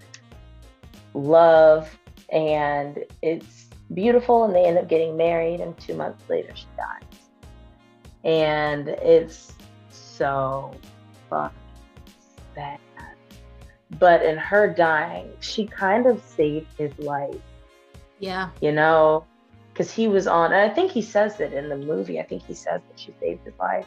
love, 1.15 1.97
and 2.31 3.03
it's 3.23 3.65
beautiful. 3.95 4.43
And 4.43 4.53
they 4.53 4.65
end 4.65 4.77
up 4.77 4.87
getting 4.87 5.17
married, 5.17 5.59
and 5.59 5.75
two 5.79 5.95
months 5.95 6.23
later, 6.29 6.51
she 6.55 6.67
dies. 6.77 7.19
And 8.23 8.89
it's 8.89 9.53
so 10.17 10.73
fucking 11.29 11.57
sad. 12.55 12.79
But 13.99 14.23
in 14.23 14.37
her 14.37 14.67
dying, 14.73 15.31
she 15.39 15.65
kind 15.65 16.07
of 16.07 16.21
saved 16.23 16.67
his 16.77 16.97
life, 16.99 17.35
Yeah. 18.19 18.49
you 18.61 18.71
know, 18.71 19.25
because 19.71 19.91
he 19.93 20.07
was 20.07 20.27
on, 20.27 20.51
and 20.51 20.69
I 20.69 20.73
think 20.73 20.91
he 20.91 21.01
says 21.01 21.39
it 21.39 21.53
in 21.53 21.69
the 21.69 21.77
movie. 21.77 22.19
I 22.19 22.23
think 22.23 22.43
he 22.45 22.53
says 22.53 22.81
that 22.87 22.99
she 22.99 23.13
saved 23.19 23.45
his 23.45 23.53
life 23.59 23.85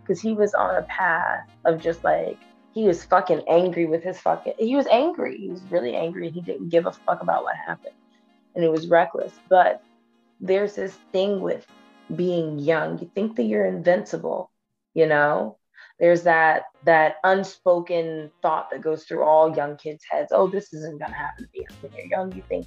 because 0.00 0.20
he 0.20 0.32
was 0.32 0.54
on 0.54 0.76
a 0.76 0.82
path 0.82 1.48
of 1.64 1.80
just 1.80 2.02
like, 2.04 2.38
he 2.72 2.84
was 2.84 3.04
fucking 3.04 3.42
angry 3.48 3.86
with 3.86 4.02
his 4.02 4.18
fucking, 4.20 4.54
he 4.58 4.76
was 4.76 4.86
angry. 4.86 5.36
He 5.38 5.48
was 5.50 5.62
really 5.70 5.94
angry. 5.96 6.26
And 6.26 6.34
he 6.34 6.40
didn't 6.42 6.68
give 6.68 6.86
a 6.86 6.92
fuck 6.92 7.22
about 7.22 7.42
what 7.42 7.56
happened. 7.56 7.94
And 8.54 8.62
it 8.64 8.70
was 8.70 8.86
reckless. 8.88 9.32
But 9.48 9.82
there's 10.40 10.74
this 10.76 10.94
thing 11.10 11.40
with 11.40 11.66
being 12.14 12.58
young. 12.58 12.98
You 12.98 13.10
think 13.14 13.36
that 13.36 13.44
you're 13.44 13.66
invincible, 13.66 14.50
you 14.96 15.06
know? 15.06 15.56
there's 15.98 16.22
that 16.22 16.64
that 16.84 17.16
unspoken 17.24 18.30
thought 18.42 18.70
that 18.70 18.80
goes 18.80 19.04
through 19.04 19.22
all 19.22 19.56
young 19.56 19.76
kids' 19.76 20.04
heads. 20.08 20.30
Oh, 20.32 20.46
this 20.46 20.72
isn't 20.72 21.00
gonna 21.00 21.14
happen 21.14 21.44
to 21.44 21.58
me 21.58 21.66
when 21.80 21.92
you're 21.96 22.06
young. 22.06 22.32
You 22.32 22.42
think 22.48 22.66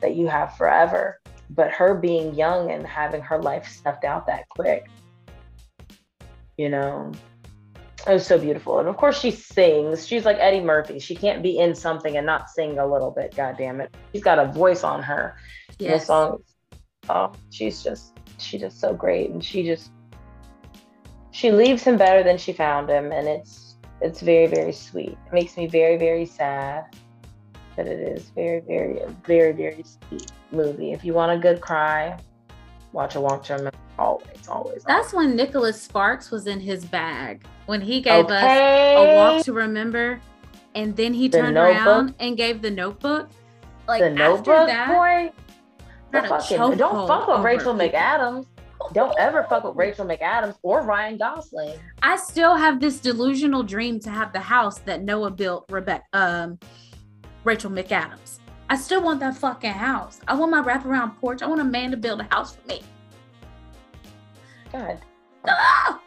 that 0.00 0.16
you 0.16 0.26
have 0.26 0.56
forever, 0.56 1.20
but 1.50 1.70
her 1.70 1.94
being 1.94 2.34
young 2.34 2.70
and 2.70 2.86
having 2.86 3.22
her 3.22 3.40
life 3.40 3.68
snuffed 3.68 4.04
out 4.04 4.26
that 4.26 4.48
quick, 4.48 4.86
you 6.58 6.68
know, 6.68 7.12
it 8.06 8.12
was 8.12 8.26
so 8.26 8.38
beautiful. 8.38 8.80
And 8.80 8.88
of 8.88 8.96
course, 8.96 9.20
she 9.20 9.30
sings. 9.30 10.06
She's 10.06 10.24
like 10.24 10.36
Eddie 10.38 10.60
Murphy. 10.60 10.98
She 10.98 11.14
can't 11.14 11.42
be 11.42 11.58
in 11.58 11.74
something 11.74 12.16
and 12.16 12.26
not 12.26 12.50
sing 12.50 12.78
a 12.78 12.86
little 12.86 13.12
bit. 13.12 13.36
God 13.36 13.56
damn 13.56 13.80
it, 13.80 13.94
she's 14.12 14.22
got 14.22 14.38
a 14.38 14.46
voice 14.46 14.82
on 14.82 15.02
her. 15.02 15.36
Yes. 15.78 16.02
The 16.02 16.06
songs. 16.06 16.54
Oh, 17.08 17.32
she's 17.50 17.84
just 17.84 18.18
she's 18.38 18.62
just 18.62 18.80
so 18.80 18.92
great, 18.94 19.30
and 19.30 19.44
she 19.44 19.62
just 19.62 19.92
she 21.34 21.50
leaves 21.50 21.82
him 21.82 21.96
better 21.96 22.22
than 22.22 22.38
she 22.38 22.52
found 22.52 22.88
him, 22.88 23.10
and 23.10 23.26
it's 23.26 23.74
it's 24.00 24.20
very 24.20 24.46
very 24.46 24.72
sweet. 24.72 25.18
It 25.26 25.32
makes 25.32 25.56
me 25.56 25.66
very 25.66 25.96
very 25.96 26.26
sad, 26.26 26.84
but 27.74 27.88
it 27.88 27.98
is 27.98 28.30
very 28.30 28.60
very 28.60 29.00
very 29.26 29.50
very 29.52 29.82
sweet 29.82 30.30
movie. 30.52 30.92
If 30.92 31.04
you 31.04 31.12
want 31.12 31.32
a 31.32 31.38
good 31.38 31.60
cry, 31.60 32.16
watch 32.92 33.16
a 33.16 33.20
walk 33.20 33.42
to 33.44 33.54
remember. 33.54 33.76
Always, 33.98 34.48
always. 34.48 34.84
That's 34.84 35.12
when 35.12 35.34
Nicholas 35.34 35.80
Sparks 35.82 36.30
was 36.30 36.46
in 36.46 36.60
his 36.60 36.84
bag 36.84 37.44
when 37.66 37.80
he 37.80 38.00
gave 38.00 38.26
us 38.26 38.42
a 38.42 39.16
walk 39.16 39.44
to 39.44 39.52
remember, 39.52 40.20
and 40.76 40.96
then 40.96 41.12
he 41.12 41.26
The 41.26 41.38
turned 41.38 41.54
Notebook. 41.54 41.86
around 41.86 42.14
and 42.20 42.36
gave 42.36 42.62
the 42.62 42.70
Notebook. 42.70 43.28
Like 43.88 44.00
the 44.00 44.06
after 44.06 44.18
Notebook 44.18 44.66
that, 44.68 44.88
boy. 44.88 45.32
Don't, 46.12 46.28
fucking, 46.28 46.76
don't 46.78 47.08
fuck 47.08 47.26
with 47.26 47.40
Rachel 47.44 47.74
people. 47.76 47.98
McAdams. 47.98 48.46
Don't 48.92 49.14
ever 49.18 49.44
fuck 49.48 49.64
with 49.64 49.76
Rachel 49.76 50.04
McAdams 50.06 50.56
or 50.62 50.82
Ryan 50.82 51.16
Gosling. 51.16 51.78
I 52.02 52.16
still 52.16 52.54
have 52.54 52.80
this 52.80 53.00
delusional 53.00 53.62
dream 53.62 53.98
to 54.00 54.10
have 54.10 54.32
the 54.32 54.40
house 54.40 54.78
that 54.80 55.02
Noah 55.02 55.30
built 55.30 55.64
Rebecca 55.70 56.04
um 56.12 56.58
Rachel 57.44 57.70
McAdams. 57.70 58.38
I 58.70 58.76
still 58.76 59.02
want 59.02 59.20
that 59.20 59.36
fucking 59.36 59.72
house. 59.72 60.20
I 60.28 60.34
want 60.34 60.50
my 60.50 60.62
wraparound 60.62 61.16
porch. 61.18 61.42
I 61.42 61.46
want 61.46 61.60
a 61.60 61.64
man 61.64 61.90
to 61.90 61.96
build 61.96 62.20
a 62.20 62.24
house 62.34 62.56
for 62.56 62.66
me. 62.68 62.82
God, 64.72 64.98
Ah! 65.46 66.00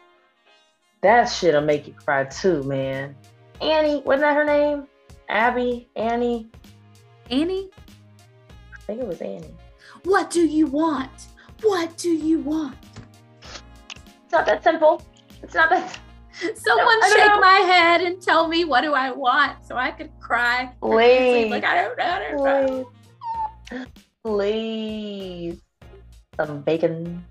that 1.02 1.26
shit'll 1.26 1.60
make 1.62 1.86
you 1.86 1.92
cry 1.94 2.24
too, 2.24 2.62
man. 2.64 3.14
Annie, 3.60 4.02
wasn't 4.04 4.22
that 4.22 4.34
her 4.36 4.44
name? 4.44 4.86
Abby, 5.28 5.88
Annie. 5.96 6.48
Annie, 7.30 7.70
I 8.74 8.80
think 8.80 9.00
it 9.00 9.06
was 9.06 9.20
Annie. 9.20 9.54
what 10.04 10.30
do 10.30 10.46
you 10.46 10.66
want? 10.66 11.10
What 11.62 11.96
do 11.96 12.10
you 12.10 12.40
want? 12.40 12.76
It's 13.42 14.32
not 14.32 14.46
that 14.46 14.62
simple. 14.62 15.02
It's 15.42 15.54
not 15.54 15.70
that. 15.70 15.98
Someone 16.54 17.00
don't 17.00 17.16
shake 17.16 17.26
know. 17.26 17.40
my 17.40 17.58
head 17.66 18.00
and 18.00 18.22
tell 18.22 18.46
me 18.46 18.64
what 18.64 18.82
do 18.82 18.94
I 18.94 19.10
want 19.10 19.64
so 19.66 19.76
I 19.76 19.90
could 19.90 20.10
cry. 20.20 20.70
Please, 20.80 21.50
Like 21.50 21.64
I 21.64 21.82
don't 21.82 21.98
know. 21.98 22.04
I 22.04 22.18
don't 22.20 22.44
know. 22.44 23.86
please, 24.24 25.58
please, 25.58 25.60
some 26.36 26.60
bacon. 26.62 27.24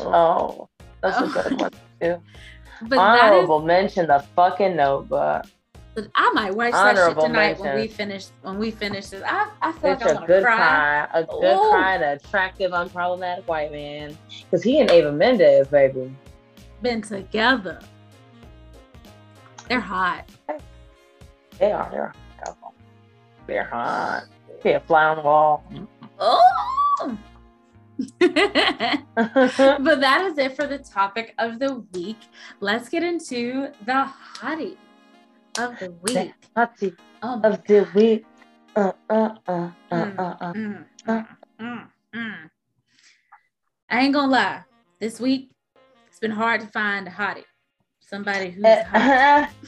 Oh, 0.00 0.68
that's 1.00 1.16
Oh. 1.18 1.24
a 1.24 1.28
good 1.42 1.60
one 1.60 1.70
too. 2.00 2.20
But 2.82 2.90
that 2.96 3.32
is 3.32 3.38
Honorable 3.48 3.62
mention 3.62 4.06
the 4.06 4.22
fucking 4.36 4.76
Notebook. 4.76 5.46
But 5.96 6.08
I 6.14 6.30
might 6.34 6.54
watch 6.54 6.72
that 6.72 6.94
shit 6.94 6.98
Honorable 7.04 7.22
tonight 7.22 7.58
when 7.58 7.74
we 7.74 7.88
finish 7.88 8.26
when 8.42 8.58
we 8.58 8.70
finish 8.70 9.06
this. 9.06 9.22
I, 9.26 9.48
I 9.62 9.72
feel 9.72 9.92
It's 9.92 10.02
like 10.02 10.08
I 10.08 10.10
a 10.10 10.14
want 10.14 10.26
to 10.26 10.32
good 10.34 10.44
cry. 10.44 11.08
a 11.14 11.24
good 11.24 11.56
Ooh. 11.56 11.70
cry, 11.70 11.94
an 11.94 12.02
attractive, 12.02 12.72
unproblematic 12.72 13.46
white 13.46 13.72
man. 13.72 14.16
Because 14.42 14.62
he 14.62 14.78
and 14.78 14.90
Eva 14.90 15.10
Mendes, 15.10 15.68
baby. 15.68 16.14
Been 16.82 17.00
together. 17.00 17.80
They're 19.70 19.80
hot. 19.80 20.28
They 21.58 21.72
are. 21.72 21.90
They're 21.90 22.14
hot. 22.44 22.74
They're 23.46 23.64
hot. 23.64 24.24
A 24.66 24.80
fly 24.80 25.04
on 25.04 25.16
the 25.16 25.22
wall. 25.22 25.64
Oh. 26.18 27.18
but 28.18 30.00
that 30.00 30.28
is 30.30 30.36
it 30.36 30.54
for 30.54 30.66
the 30.66 30.76
topic 30.78 31.34
of 31.38 31.58
the 31.58 31.82
week. 31.94 32.18
Let's 32.60 32.90
get 32.90 33.02
into 33.02 33.68
the 33.86 34.12
hottie 34.34 34.76
of 35.58 35.78
the 35.78 35.90
week. 36.02 36.32
Hottie 36.56 36.96
Oh 37.22 37.40
of 37.42 37.64
the 37.64 37.88
week. 37.94 38.24
Uh, 38.74 38.92
uh, 39.08 39.30
uh, 39.48 39.70
uh, 39.90 40.04
Mm. 40.04 40.18
uh, 40.18 40.36
uh. 40.40 40.52
Mm, 40.52 40.84
mm, 41.06 41.26
mm, 41.60 41.88
mm. 42.14 42.50
I 43.90 44.00
ain't 44.00 44.12
gonna 44.14 44.30
lie. 44.32 44.62
This 45.00 45.20
week, 45.20 45.50
it's 46.08 46.18
been 46.18 46.30
hard 46.30 46.60
to 46.60 46.66
find 46.68 47.06
a 47.06 47.10
hottie. 47.10 47.44
Somebody 48.00 48.50
who's 48.50 48.64
hot. 48.66 49.50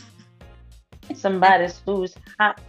Uh, 1.10 1.14
Somebody's 1.14 1.80
who's 1.86 2.14
hot. 2.38 2.60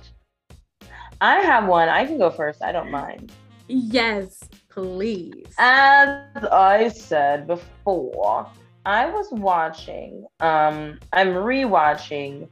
I 1.19 1.39
have 1.41 1.67
one. 1.67 1.89
I 1.89 2.05
can 2.05 2.17
go 2.17 2.29
first. 2.29 2.63
I 2.63 2.71
don't 2.71 2.89
mind. 2.89 3.33
Yes, 3.67 4.41
please. 4.69 5.53
As 5.57 6.23
I 6.49 6.87
said 6.87 7.47
before, 7.47 8.49
I 8.85 9.09
was 9.09 9.27
watching, 9.31 10.25
um, 10.39 10.99
I'm 11.11 11.33
rewatching, 11.33 12.47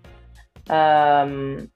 um, 0.69 1.69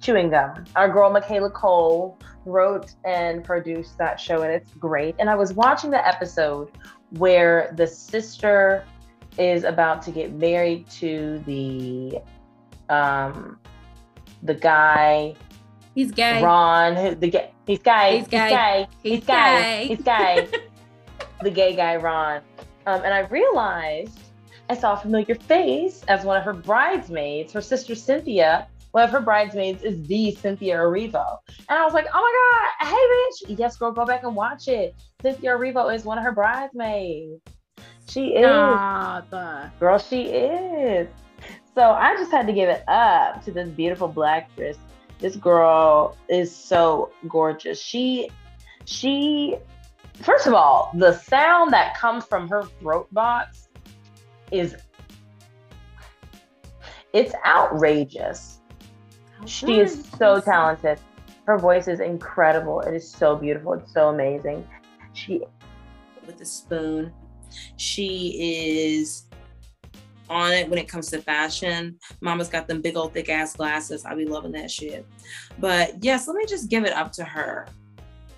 Chewing 0.00 0.30
Gum. 0.30 0.64
Our 0.76 0.88
girl 0.88 1.10
Michaela 1.10 1.50
Coel 1.50 2.18
wrote 2.44 2.92
and 3.04 3.44
produced 3.44 3.98
that 3.98 4.18
show, 4.18 4.42
and 4.42 4.52
it's 4.52 4.72
great. 4.74 5.14
And 5.18 5.30
I 5.30 5.34
was 5.34 5.52
watching 5.54 5.90
the 5.90 6.06
episode 6.06 6.70
where 7.10 7.72
the 7.76 7.86
sister 7.86 8.84
is 9.38 9.64
about 9.64 10.02
to 10.02 10.10
get 10.10 10.32
married 10.32 10.88
to 10.90 11.42
the, 11.46 12.20
um, 12.88 13.58
the 14.42 14.54
guy 14.54 15.34
He's 15.94 16.10
gay. 16.10 16.42
Ron, 16.42 16.96
who, 16.96 17.14
the 17.14 17.28
gay, 17.28 17.50
he's 17.66 17.78
gay, 17.80 18.18
He's 18.18 18.28
gay. 18.28 18.86
he's 19.02 19.12
He's 19.18 19.26
gay, 19.26 19.34
gay. 19.34 19.86
he's 19.88 20.02
gay, 20.02 20.48
the 21.42 21.50
gay 21.50 21.76
guy 21.76 21.96
Ron. 21.96 22.40
Um, 22.86 23.02
and 23.04 23.12
I 23.12 23.20
realized 23.28 24.18
I 24.72 24.74
saw 24.74 24.94
a 24.94 24.96
familiar 24.96 25.34
face 25.34 26.02
as 26.08 26.24
one 26.24 26.38
of 26.38 26.44
her 26.44 26.54
bridesmaids. 26.54 27.52
Her 27.52 27.60
sister 27.60 27.94
Cynthia, 27.94 28.66
one 28.92 29.04
of 29.04 29.10
her 29.10 29.20
bridesmaids, 29.20 29.82
is 29.82 30.02
the 30.06 30.30
Cynthia 30.30 30.78
Erivo. 30.78 31.36
And 31.68 31.78
I 31.78 31.84
was 31.84 31.92
like, 31.92 32.06
oh 32.10 32.72
my 32.80 32.88
god, 32.88 32.88
hey 32.88 33.50
bitch, 33.52 33.58
yes, 33.58 33.76
girl, 33.76 33.92
go 33.92 34.06
back 34.06 34.22
and 34.22 34.34
watch 34.34 34.68
it. 34.68 34.94
Cynthia 35.20 35.50
Erivo 35.50 35.94
is 35.94 36.06
one 36.06 36.16
of 36.16 36.24
her 36.24 36.32
bridesmaids. 36.32 37.42
She 38.08 38.28
is. 38.28 38.46
Stop. 38.46 39.78
Girl, 39.78 39.98
she 39.98 40.22
is. 40.22 41.06
So 41.74 41.90
I 41.90 42.16
just 42.16 42.30
had 42.30 42.46
to 42.46 42.54
give 42.54 42.70
it 42.70 42.82
up 42.88 43.44
to 43.44 43.52
this 43.52 43.68
beautiful 43.68 44.08
black 44.08 44.56
dress. 44.56 44.78
This 45.18 45.36
girl 45.36 46.16
is 46.30 46.50
so 46.50 47.12
gorgeous. 47.28 47.78
She, 47.78 48.30
she, 48.86 49.58
first 50.14 50.46
of 50.46 50.54
all, 50.54 50.92
the 50.94 51.12
sound 51.12 51.74
that 51.74 51.94
comes 51.94 52.24
from 52.24 52.48
her 52.48 52.62
throat 52.80 53.12
box 53.12 53.68
is, 54.52 54.76
it's 57.12 57.34
outrageous. 57.46 58.58
She 59.46 59.80
is 59.80 60.04
so 60.18 60.40
talented. 60.40 61.00
Her 61.46 61.58
voice 61.58 61.88
is 61.88 62.00
incredible. 62.00 62.80
It 62.80 62.94
is 62.94 63.10
so 63.10 63.34
beautiful. 63.34 63.72
It's 63.74 63.92
so 63.92 64.10
amazing. 64.10 64.66
She 65.12 65.42
with 66.26 66.40
a 66.40 66.44
spoon. 66.44 67.12
She 67.76 68.94
is 68.96 69.24
on 70.30 70.52
it 70.52 70.68
when 70.68 70.78
it 70.78 70.88
comes 70.88 71.10
to 71.10 71.20
fashion. 71.20 71.98
Mama's 72.20 72.48
got 72.48 72.66
them 72.66 72.80
big 72.80 72.96
old 72.96 73.12
thick 73.12 73.28
ass 73.28 73.56
glasses. 73.56 74.04
I 74.04 74.14
be 74.14 74.24
loving 74.24 74.52
that 74.52 74.70
shit. 74.70 75.06
But 75.58 76.02
yes, 76.02 76.28
let 76.28 76.36
me 76.36 76.46
just 76.46 76.70
give 76.70 76.84
it 76.84 76.92
up 76.92 77.12
to 77.12 77.24
her. 77.24 77.66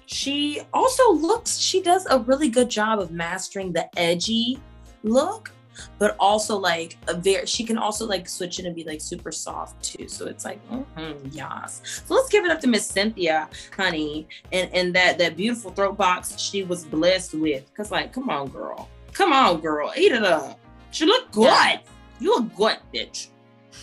She 0.06 0.62
also 0.72 1.12
looks, 1.12 1.56
she 1.56 1.82
does 1.82 2.06
a 2.10 2.18
really 2.18 2.48
good 2.48 2.68
job 2.68 2.98
of 2.98 3.10
mastering 3.10 3.72
the 3.72 3.88
edgy 3.98 4.58
look, 5.02 5.50
but 5.98 6.16
also 6.18 6.56
like 6.56 6.96
a 7.08 7.14
very, 7.14 7.46
she 7.46 7.64
can 7.64 7.78
also 7.78 8.06
like 8.06 8.28
switch 8.28 8.58
in 8.58 8.66
and 8.66 8.74
be 8.74 8.84
like 8.84 9.00
super 9.00 9.32
soft 9.32 9.82
too. 9.82 10.08
So 10.08 10.26
it's 10.26 10.44
like, 10.44 10.60
mm-hmm, 10.70 11.28
yes. 11.30 12.02
So 12.06 12.14
let's 12.14 12.28
give 12.28 12.44
it 12.44 12.50
up 12.50 12.60
to 12.60 12.66
Miss 12.66 12.86
Cynthia, 12.86 13.48
honey, 13.76 14.28
and, 14.52 14.72
and 14.74 14.94
that, 14.94 15.18
that 15.18 15.36
beautiful 15.36 15.70
throat 15.72 15.96
box 15.96 16.38
she 16.38 16.62
was 16.64 16.84
blessed 16.84 17.34
with. 17.34 17.72
Cause 17.74 17.90
like, 17.90 18.12
come 18.12 18.30
on, 18.30 18.48
girl. 18.48 18.88
Come 19.12 19.32
on, 19.32 19.60
girl. 19.60 19.92
Eat 19.96 20.12
it 20.12 20.24
up. 20.24 20.58
She 20.90 21.06
look 21.06 21.30
good. 21.32 21.44
Yeah. 21.44 21.78
You 22.20 22.30
look 22.36 22.54
good, 22.54 22.78
bitch. 22.94 23.28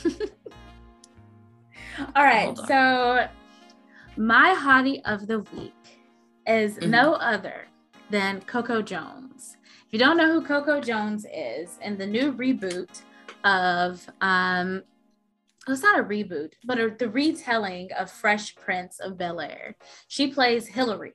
All 2.15 2.23
right. 2.23 2.57
So, 2.67 3.27
my 4.17 4.55
hottie 4.57 5.01
of 5.05 5.27
the 5.27 5.39
week 5.39 5.73
is 6.47 6.77
Mhm. 6.77 6.89
no 6.89 7.13
other 7.13 7.67
than 8.09 8.41
Coco 8.41 8.81
Jones. 8.81 9.57
You 9.91 9.99
don't 9.99 10.15
know 10.15 10.31
who 10.31 10.41
Coco 10.45 10.79
Jones 10.79 11.25
is, 11.33 11.77
in 11.81 11.97
the 11.97 12.07
new 12.07 12.31
reboot 12.31 13.01
of, 13.43 14.07
um, 14.21 14.83
well, 15.67 15.73
it's 15.73 15.83
not 15.83 15.99
a 15.99 16.03
reboot, 16.03 16.53
but 16.63 16.79
a, 16.79 16.95
the 16.97 17.09
retelling 17.09 17.89
of 17.99 18.09
Fresh 18.09 18.55
Prince 18.55 19.01
of 19.01 19.17
Bel 19.17 19.41
Air, 19.41 19.75
she 20.07 20.27
plays 20.27 20.65
Hillary. 20.65 21.11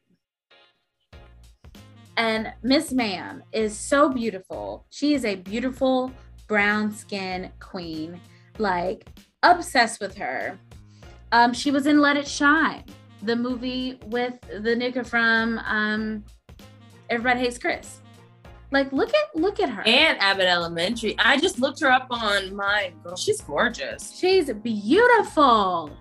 And 2.19 2.53
Miss 2.63 2.93
Ma'am 2.93 3.43
is 3.51 3.75
so 3.75 4.11
beautiful. 4.11 4.85
She 4.91 5.15
is 5.15 5.25
a 5.25 5.37
beautiful 5.37 6.13
brown 6.47 6.93
skin 6.93 7.51
queen. 7.61 8.21
Like 8.59 9.07
obsessed 9.43 10.01
with 10.01 10.17
her. 10.19 10.59
Um, 11.33 11.55
she 11.55 11.71
was 11.71 11.87
in 11.87 12.01
Let 12.01 12.19
It 12.19 12.29
Shine, 12.29 12.85
the 13.23 13.37
movie 13.37 13.99
with 14.07 14.35
the 14.43 14.77
nigga 14.77 15.07
from 15.07 15.59
um, 15.61 16.25
Everybody 17.09 17.41
Hates 17.41 17.59
Chris. 17.59 18.01
Like 18.73 18.93
look 18.93 19.11
at 19.11 19.37
look 19.41 19.61
at 19.61 19.71
her. 19.71 19.83
And 19.87 20.19
Abbott 20.21 20.47
Elementary. 20.47 21.17
I 21.19 21.39
just 21.39 21.61
looked 21.61 21.81
her 21.81 21.91
up 21.91 22.07
on 22.11 22.55
mine. 22.55 22.95
Girl, 23.03 23.17
she's 23.17 23.41
gorgeous. 23.41 24.17
She's 24.19 24.53
beautiful. 24.53 25.97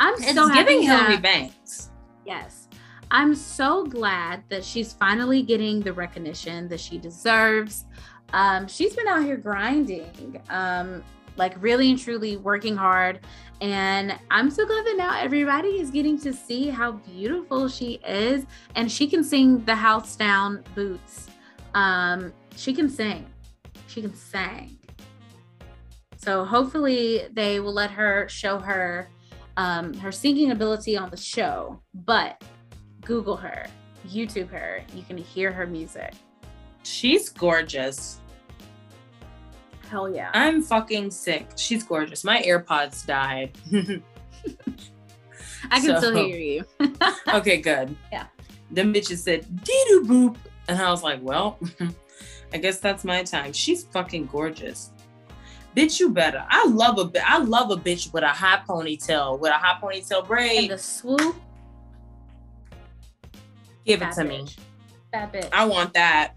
I'm 0.00 0.14
It's 0.14 0.34
so 0.34 0.46
happy 0.46 0.58
giving 0.74 0.82
Hillary 0.82 1.14
that- 1.16 1.22
Banks. 1.22 1.90
Yes. 2.24 2.68
I'm 3.10 3.34
so 3.34 3.84
glad 3.86 4.44
that 4.50 4.62
she's 4.62 4.92
finally 4.92 5.42
getting 5.42 5.80
the 5.80 5.92
recognition 5.92 6.68
that 6.68 6.78
she 6.78 6.98
deserves. 6.98 7.86
Um, 8.34 8.68
she's 8.68 8.94
been 8.94 9.08
out 9.08 9.22
here 9.24 9.38
grinding, 9.38 10.40
um, 10.50 11.02
like 11.38 11.54
really 11.62 11.90
and 11.90 11.98
truly 11.98 12.36
working 12.36 12.76
hard. 12.76 13.20
And 13.60 14.18
I'm 14.30 14.50
so 14.50 14.66
glad 14.66 14.84
that 14.86 14.96
now 14.96 15.18
everybody 15.18 15.80
is 15.80 15.90
getting 15.90 16.20
to 16.20 16.32
see 16.32 16.68
how 16.68 16.92
beautiful 16.92 17.68
she 17.68 18.00
is. 18.06 18.44
And 18.74 18.90
she 18.90 19.06
can 19.06 19.24
sing 19.24 19.64
the 19.64 19.74
house 19.74 20.16
down 20.16 20.64
boots. 20.74 21.28
Um, 21.74 22.32
she 22.56 22.74
can 22.74 22.88
sing. 22.88 23.26
She 23.86 24.02
can 24.02 24.14
sing. 24.14 24.78
So 26.16 26.44
hopefully 26.44 27.22
they 27.32 27.60
will 27.60 27.72
let 27.72 27.90
her 27.92 28.28
show 28.28 28.58
her 28.58 29.08
um, 29.56 29.92
her 29.94 30.12
singing 30.12 30.52
ability 30.52 30.96
on 30.96 31.10
the 31.10 31.16
show, 31.16 31.82
but 31.92 32.42
Google 33.04 33.36
her, 33.36 33.66
YouTube 34.06 34.48
her. 34.50 34.82
You 34.94 35.02
can 35.02 35.18
hear 35.18 35.50
her 35.50 35.66
music. 35.66 36.12
She's 36.84 37.28
gorgeous. 37.28 38.20
Hell 39.88 40.08
yeah. 40.14 40.30
I'm 40.34 40.62
fucking 40.62 41.10
sick. 41.10 41.48
She's 41.56 41.82
gorgeous. 41.82 42.22
My 42.24 42.42
AirPods 42.42 43.06
died. 43.06 43.52
I 45.70 45.80
can 45.80 45.82
so- 45.82 45.98
still 45.98 46.16
hear 46.16 46.36
you. 46.38 46.64
okay, 47.34 47.56
good. 47.60 47.96
Yeah. 48.12 48.26
Them 48.70 48.92
bitches 48.92 49.18
said 49.18 49.46
dee 49.64 50.00
boop. 50.04 50.36
And 50.68 50.78
I 50.80 50.90
was 50.90 51.02
like, 51.02 51.20
well, 51.22 51.58
I 52.52 52.58
guess 52.58 52.78
that's 52.78 53.02
my 53.04 53.22
time. 53.22 53.52
She's 53.54 53.84
fucking 53.84 54.26
gorgeous. 54.26 54.90
Bitch, 55.74 55.98
you 56.00 56.10
better. 56.10 56.44
I 56.48 56.66
love 56.66 56.98
a 56.98 57.10
I 57.26 57.38
love 57.38 57.70
a 57.70 57.76
bitch 57.76 58.12
with 58.12 58.24
a 58.24 58.28
high 58.28 58.60
ponytail, 58.68 59.38
with 59.38 59.50
a 59.50 59.54
high 59.54 59.78
ponytail 59.80 60.18
And 60.18 60.28
braid. 60.28 60.70
the 60.70 60.78
swoop. 60.78 61.34
Give 63.86 64.00
it 64.02 64.04
Bad 64.04 64.12
to 64.14 64.24
me. 64.24 64.38
bitch. 64.44 64.56
That 65.12 65.32
bitch. 65.32 65.48
I 65.52 65.64
want 65.64 65.94
that. 65.94 66.34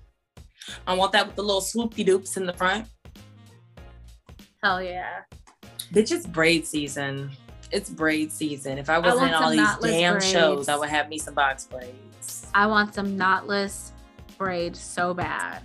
I 0.88 0.94
want 0.94 1.11
that 1.14 1.28
with 1.28 1.36
the 1.36 1.44
little 1.44 1.61
swoopy 1.61 2.06
doops 2.07 2.38
in 2.38 2.45
the 2.45 2.53
front. 2.53 2.88
Hell 4.63 4.81
yeah. 4.83 5.21
Bitch, 5.93 6.11
it's 6.11 6.27
braid 6.27 6.65
season. 6.65 7.31
It's 7.71 7.89
braid 7.89 8.31
season. 8.31 8.77
If 8.77 8.89
I 8.89 8.99
wasn't 8.99 9.31
want 9.31 9.55
in 9.57 9.63
all 9.63 9.77
these 9.79 9.91
damn 9.91 10.13
braids. 10.13 10.29
shows, 10.29 10.69
I 10.69 10.75
would 10.75 10.89
have 10.89 11.09
me 11.09 11.17
some 11.17 11.33
box 11.33 11.65
braids. 11.65 12.47
I 12.53 12.67
want 12.67 12.93
some 12.93 13.17
knotless 13.17 13.91
braid 14.38 14.75
so 14.75 15.13
bad. 15.13 15.63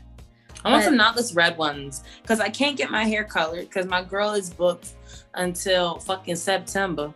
I 0.64 0.70
want 0.70 0.85
But- 0.85 0.85
some 0.85 0.98
knotless 0.98 1.36
red 1.36 1.59
ones 1.59 2.02
because 2.23 2.40
I 2.40 2.48
can't 2.48 2.77
get 2.77 2.90
my 2.90 3.05
hair 3.05 3.24
colored 3.24 3.68
because 3.68 3.86
my 3.86 4.02
girl 4.02 4.32
is 4.32 4.51
booked 4.51 4.94
until 5.35 5.98
fucking 6.01 6.36
September, 6.36 7.12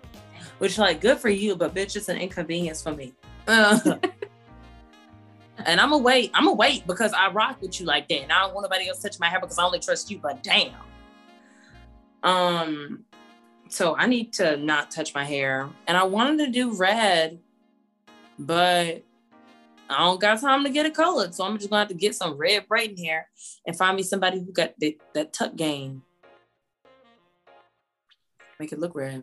which 0.59 0.77
like 0.77 1.01
good 1.01 1.19
for 1.19 1.31
you, 1.31 1.57
but 1.57 1.74
bitch, 1.74 1.97
it's 1.97 2.09
an 2.09 2.19
inconvenience 2.19 2.82
for 2.82 2.93
me. 2.93 3.15
And 5.66 5.78
I'm 5.78 5.90
gonna 5.90 6.02
wait. 6.02 6.31
I'm 6.32 6.44
gonna 6.44 6.57
wait 6.57 6.86
because 6.86 7.12
I 7.12 7.28
rock 7.28 7.61
with 7.61 7.81
you 7.81 7.85
like 7.86 8.09
that, 8.09 8.23
and 8.23 8.32
I 8.32 8.40
don't 8.40 8.55
want 8.55 8.65
nobody 8.65 8.89
else 8.89 9.02
touch 9.02 9.20
my 9.20 9.27
hair 9.28 9.40
because 9.40 9.59
I 9.59 9.65
only 9.65 9.78
trust 9.78 10.11
you. 10.11 10.19
But 10.19 10.43
damn. 10.43 10.73
Um, 12.23 13.05
so 13.69 13.97
I 13.97 14.07
need 14.07 14.33
to 14.35 14.57
not 14.57 14.91
touch 14.91 15.15
my 15.15 15.25
hair, 15.25 15.69
and 15.87 15.97
I 15.97 16.05
wanted 16.05 16.45
to 16.45 16.51
do 16.51 16.73
red, 16.73 17.39
but 18.39 19.05
I 19.89 19.99
don't 19.99 20.21
got 20.21 20.41
time 20.41 20.65
to 20.65 20.71
get 20.71 20.87
it 20.87 20.95
colored, 20.95 21.35
so 21.35 21.45
I'm 21.45 21.57
just 21.57 21.71
gonna 21.71 21.81
have 21.81 21.89
to 21.89 21.95
get 21.95 22.15
some 22.15 22.37
red 22.37 22.69
braiding 22.69 23.05
hair 23.05 23.29
and 23.67 23.77
find 23.77 23.97
me 23.97 24.03
somebody 24.03 24.39
who 24.39 24.53
got 24.53 24.75
the, 24.79 24.99
that 25.15 25.33
tuck 25.33 25.57
game. 25.57 26.03
Make 28.61 28.73
it 28.73 28.79
look 28.79 28.95
red. 28.95 29.23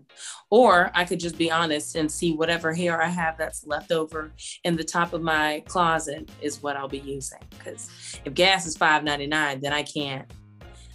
Or 0.49 0.89
I 0.95 1.05
could 1.05 1.19
just 1.19 1.37
be 1.37 1.51
honest 1.51 1.95
and 1.95 2.11
see 2.11 2.33
whatever 2.33 2.73
hair 2.73 3.01
I 3.01 3.07
have 3.07 3.37
that's 3.37 3.67
left 3.67 3.91
over 3.91 4.31
in 4.63 4.75
the 4.75 4.83
top 4.83 5.13
of 5.13 5.21
my 5.21 5.63
closet 5.67 6.31
is 6.41 6.63
what 6.63 6.75
I'll 6.75 6.87
be 6.87 6.97
using. 6.99 7.39
Because 7.51 8.19
if 8.25 8.33
gas 8.33 8.65
is 8.65 8.75
$5.99, 8.75 9.61
then 9.61 9.73
I 9.73 9.83
can't 9.83 10.25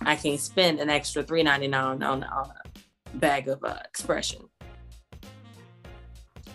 I 0.07 0.16
can't 0.16 0.41
spend 0.41 0.81
an 0.81 0.91
extra 0.91 1.23
$3.99 1.23 1.74
on, 1.74 2.03
on, 2.03 2.24
on 2.24 2.51
a 2.51 3.16
bag 3.16 3.49
of 3.49 3.62
uh, 3.65 3.79
Xpression. 3.95 4.49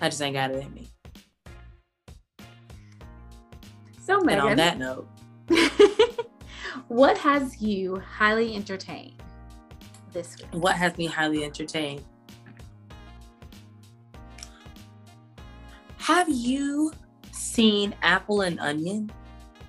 I 0.01 0.09
just 0.09 0.21
ain't 0.21 0.35
got 0.35 0.51
it 0.51 0.63
in 0.63 0.73
me. 0.73 0.87
So 4.01 4.21
And 4.21 4.39
on 4.39 4.55
that 4.57 4.77
note, 4.77 5.07
what 6.87 7.17
has 7.17 7.61
you 7.61 7.99
highly 7.99 8.55
entertained 8.55 9.21
this 10.13 10.37
week? 10.37 10.47
what 10.63 10.75
has 10.75 10.97
me 10.97 11.07
highly 11.07 11.43
entertained? 11.43 12.03
Have 15.97 16.29
you 16.29 16.93
seen 17.31 17.93
Apple 18.01 18.41
and 18.41 18.59
Onion? 18.61 19.11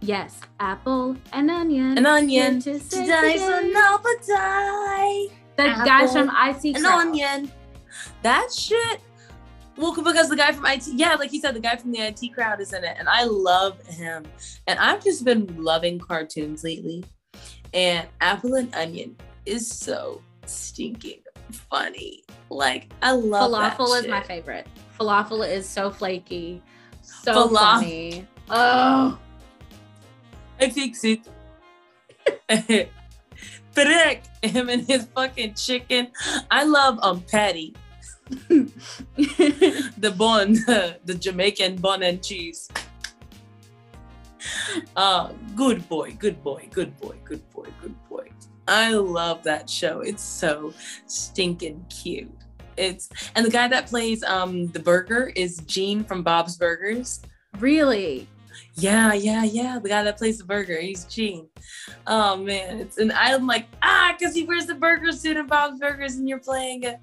Yes, 0.01 0.41
apple 0.61 1.16
and 1.33 1.51
onion. 1.51 1.99
An 1.99 2.07
onion. 2.07 2.61
To 2.61 2.79
say 2.79 3.05
Today's 3.05 3.41
today. 3.43 3.70
another 3.70 4.15
day. 4.27 5.29
The 5.57 5.65
guys 5.85 6.15
apple 6.15 6.31
from 6.31 6.37
IT 6.49 6.77
An 6.77 6.83
Crowd. 6.83 7.01
onion. 7.01 7.53
That 8.23 8.53
shit. 8.53 9.01
Well, 9.77 9.95
because 9.95 10.29
the 10.29 10.37
guy 10.37 10.53
from 10.53 10.66
IT, 10.66 10.87
yeah, 10.89 11.15
like 11.15 11.31
he 11.31 11.41
said, 11.41 11.55
the 11.55 11.61
guy 11.61 11.77
from 11.77 11.93
the 11.93 11.99
IT 12.01 12.33
crowd 12.35 12.61
is 12.61 12.73
in 12.73 12.83
it, 12.85 12.97
and 12.99 13.09
I 13.09 13.25
love 13.25 13.81
him. 13.87 14.25
And 14.66 14.79
I've 14.79 15.03
just 15.03 15.25
been 15.25 15.47
loving 15.62 15.99
cartoons 16.01 16.65
lately. 16.65 17.05
And 17.75 18.07
Apple 18.20 18.55
and 18.55 18.75
Onion 18.75 19.16
is 19.47 19.69
so 19.69 20.20
stinking 20.47 21.20
funny. 21.53 22.25
Like 22.51 22.93
I 23.03 23.12
love 23.12 23.53
Falafel 23.53 24.01
is 24.01 24.09
my 24.09 24.23
favorite. 24.23 24.66
Falafel 24.99 25.49
is 25.49 25.69
so 25.69 25.91
flaky, 25.91 26.62
so 27.03 27.49
Falaf- 27.49 27.59
funny. 27.81 28.27
Oh, 28.51 29.19
I 30.60 30.70
fix 30.70 31.05
it. 31.05 31.20
Frick 33.72 34.22
him 34.43 34.68
and 34.68 34.82
his 34.86 35.06
fucking 35.14 35.55
chicken. 35.55 36.09
I 36.51 36.64
love 36.64 36.98
um 37.02 37.20
Patty, 37.22 37.74
the 38.48 40.14
bun, 40.16 40.52
the 41.05 41.14
Jamaican 41.14 41.76
bun 41.76 42.02
and 42.02 42.22
cheese. 42.22 42.68
Uh, 44.97 45.32
good 45.55 45.89
boy, 45.89 46.16
good 46.18 46.43
boy, 46.43 46.68
good 46.72 46.98
boy, 46.98 47.16
good 47.24 47.48
boy, 47.51 47.66
good 47.80 47.94
boy. 48.09 48.28
I 48.66 48.93
love 48.93 49.43
that 49.44 49.68
show. 49.68 50.01
It's 50.01 50.22
so 50.22 50.72
stinking 51.06 51.85
cute. 51.89 52.30
It's 52.76 53.09
and 53.35 53.44
the 53.44 53.51
guy 53.51 53.68
that 53.68 53.86
plays 53.86 54.22
um 54.24 54.68
the 54.68 54.80
burger 54.80 55.32
is 55.35 55.59
Gene 55.66 56.05
from 56.05 56.22
Bob's 56.22 56.56
Burgers. 56.56 57.20
really? 57.59 58.28
Yeah, 58.79 59.13
yeah, 59.13 59.43
yeah. 59.43 59.79
The 59.81 59.89
guy 59.89 60.05
that 60.05 60.19
plays 60.19 60.39
the 60.39 60.45
burger, 60.45 60.81
he's 60.81 61.05
Gene. 61.05 61.49
Oh 62.07 62.37
man, 62.37 62.79
it's 62.79 62.99
and 62.99 63.13
I'm 63.13 63.47
like 63.47 63.67
ah, 63.83 64.15
because 64.17 64.35
he 64.35 64.45
wears 64.45 64.67
the 64.67 64.75
burger 64.75 65.11
suit 65.11 65.37
and 65.37 65.49
Bob's 65.49 65.81
Burgers, 65.81 66.15
and 66.15 66.29
you're 66.29 66.39
playing 66.39 66.87
a, 66.87 67.01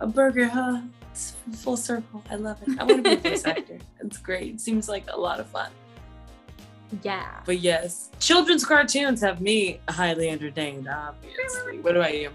a 0.00 0.06
burger, 0.06 0.48
huh? 0.48 0.80
It's 1.10 1.34
full 1.56 1.76
circle. 1.76 2.22
I 2.30 2.36
love 2.36 2.58
it. 2.66 2.80
I 2.80 2.84
want 2.84 3.04
to 3.04 3.10
be 3.16 3.28
a 3.28 3.30
voice 3.30 3.44
actor. 3.46 3.78
It's 4.00 4.16
great. 4.16 4.54
It 4.54 4.60
seems 4.60 4.88
like 4.88 5.04
a 5.12 5.18
lot 5.18 5.38
of 5.38 5.46
fun. 5.46 5.70
Yeah. 7.02 7.40
But 7.44 7.60
yes, 7.60 8.10
children's 8.18 8.64
cartoons 8.64 9.20
have 9.20 9.40
me 9.40 9.80
highly 9.90 10.30
entertained. 10.30 10.88
Obviously. 10.88 11.80
What 11.80 11.96
about 11.96 12.16
you? 12.16 12.30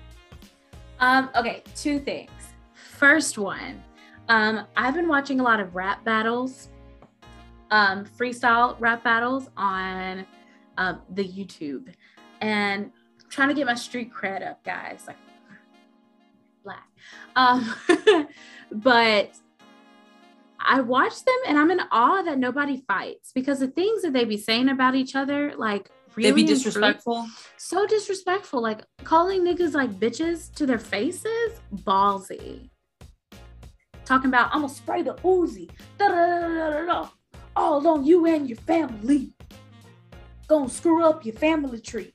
Um, 1.00 1.30
okay, 1.36 1.64
two 1.76 2.00
things. 2.00 2.32
First 2.74 3.38
one, 3.38 3.84
um, 4.30 4.66
I've 4.76 4.96
been 4.96 5.08
watching 5.08 5.40
a 5.40 5.44
lot 5.44 5.60
of 5.60 5.76
rap 5.76 6.04
battles, 6.04 6.70
um, 7.72 8.06
freestyle 8.06 8.76
rap 8.80 9.04
battles 9.04 9.50
on 9.58 10.26
um, 10.78 11.02
the 11.10 11.28
YouTube, 11.28 11.94
and 12.42 12.92
trying 13.30 13.50
to 13.50 13.54
get 13.54 13.66
my 13.66 13.76
street 13.76 14.12
cred 14.14 14.48
up, 14.48 14.64
guys. 14.64 15.04
Like 15.08 15.18
black, 16.64 16.88
um, 17.36 17.74
but 18.72 19.32
I 20.60 20.82
watch 20.82 21.24
them 21.24 21.36
and 21.48 21.58
I'm 21.58 21.72
in 21.72 21.80
awe 21.92 22.22
that 22.24 22.38
nobody 22.38 22.84
fights 22.88 23.32
because 23.34 23.60
the 23.60 23.68
things 23.68 24.02
that 24.02 24.14
they 24.14 24.26
be 24.26 24.38
saying 24.38 24.70
about 24.70 24.96
each 24.96 25.16
other, 25.16 25.54
like 25.58 25.90
really 26.16 26.32
They 26.32 26.36
be 26.36 26.44
disrespectful. 26.48 27.28
so 27.58 27.86
disrespectful. 27.88 28.62
Like 28.62 28.82
calling 29.04 29.42
niggas 29.44 29.74
like 29.74 29.92
bitches 29.92 30.54
to 30.56 30.66
their 30.66 30.80
faces, 30.80 31.62
ballsy. 31.74 32.70
Talking 34.04 34.30
about 34.30 34.54
I'm 34.54 34.62
gonna 34.62 34.74
spray 34.74 35.04
the 35.04 35.14
Uzi. 35.16 35.70
Da, 35.98 36.08
da, 36.08 36.86
da. 36.86 37.10
All 37.58 37.86
on 37.88 38.06
you 38.06 38.26
and 38.26 38.48
your 38.48 38.58
family. 38.60 39.34
Gonna 40.48 40.70
screw 40.70 41.04
up 41.04 41.26
your 41.26 41.36
family 41.36 41.80
tree. 41.80 42.14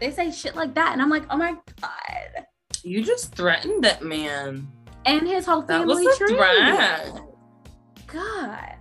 They 0.00 0.10
say 0.10 0.32
shit 0.32 0.56
like 0.56 0.74
that, 0.74 0.92
and 0.92 1.00
I'm 1.00 1.10
like, 1.10 1.22
oh 1.30 1.36
my 1.36 1.56
god. 1.80 2.46
You 2.82 3.04
just 3.04 3.34
threatened 3.36 3.84
that 3.84 4.02
man. 4.02 4.66
And 5.06 5.26
his 5.26 5.46
whole 5.46 5.62
That 5.62 5.86
was 5.86 5.98
family 5.98 6.12
a 6.12 6.16
tree. 6.16 6.36
threat. 6.36 7.20
God. 8.08 8.74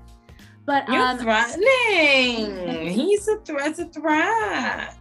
But 0.66 0.88
You're 0.90 1.02
um, 1.02 1.18
threatening. 1.20 2.90
He's 2.94 3.28
a 3.28 3.38
threat. 3.40 3.68
It's 3.70 3.80
a 3.80 3.86
threat. 3.86 4.98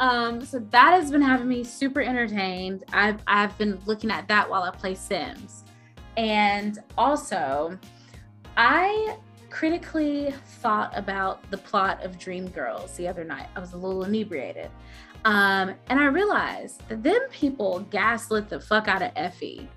Um, 0.00 0.44
so 0.44 0.58
that 0.58 0.92
has 0.94 1.10
been 1.10 1.22
having 1.22 1.48
me 1.48 1.64
super 1.64 2.00
entertained. 2.00 2.84
I've 2.92 3.20
I've 3.26 3.56
been 3.58 3.80
looking 3.86 4.10
at 4.10 4.26
that 4.28 4.48
while 4.48 4.62
I 4.62 4.70
play 4.70 4.94
Sims. 4.94 5.63
And 6.16 6.78
also, 6.96 7.78
I 8.56 9.16
critically 9.50 10.34
thought 10.60 10.96
about 10.96 11.48
the 11.50 11.58
plot 11.58 12.02
of 12.04 12.18
Dreamgirls 12.18 12.96
the 12.96 13.06
other 13.08 13.24
night. 13.24 13.46
I 13.56 13.60
was 13.60 13.72
a 13.72 13.76
little 13.76 14.04
inebriated. 14.04 14.70
Um, 15.24 15.74
and 15.88 15.98
I 16.00 16.06
realized 16.06 16.86
that 16.88 17.02
them 17.02 17.20
people 17.30 17.80
gaslit 17.90 18.48
the 18.48 18.60
fuck 18.60 18.88
out 18.88 19.02
of 19.02 19.10
Effie 19.16 19.68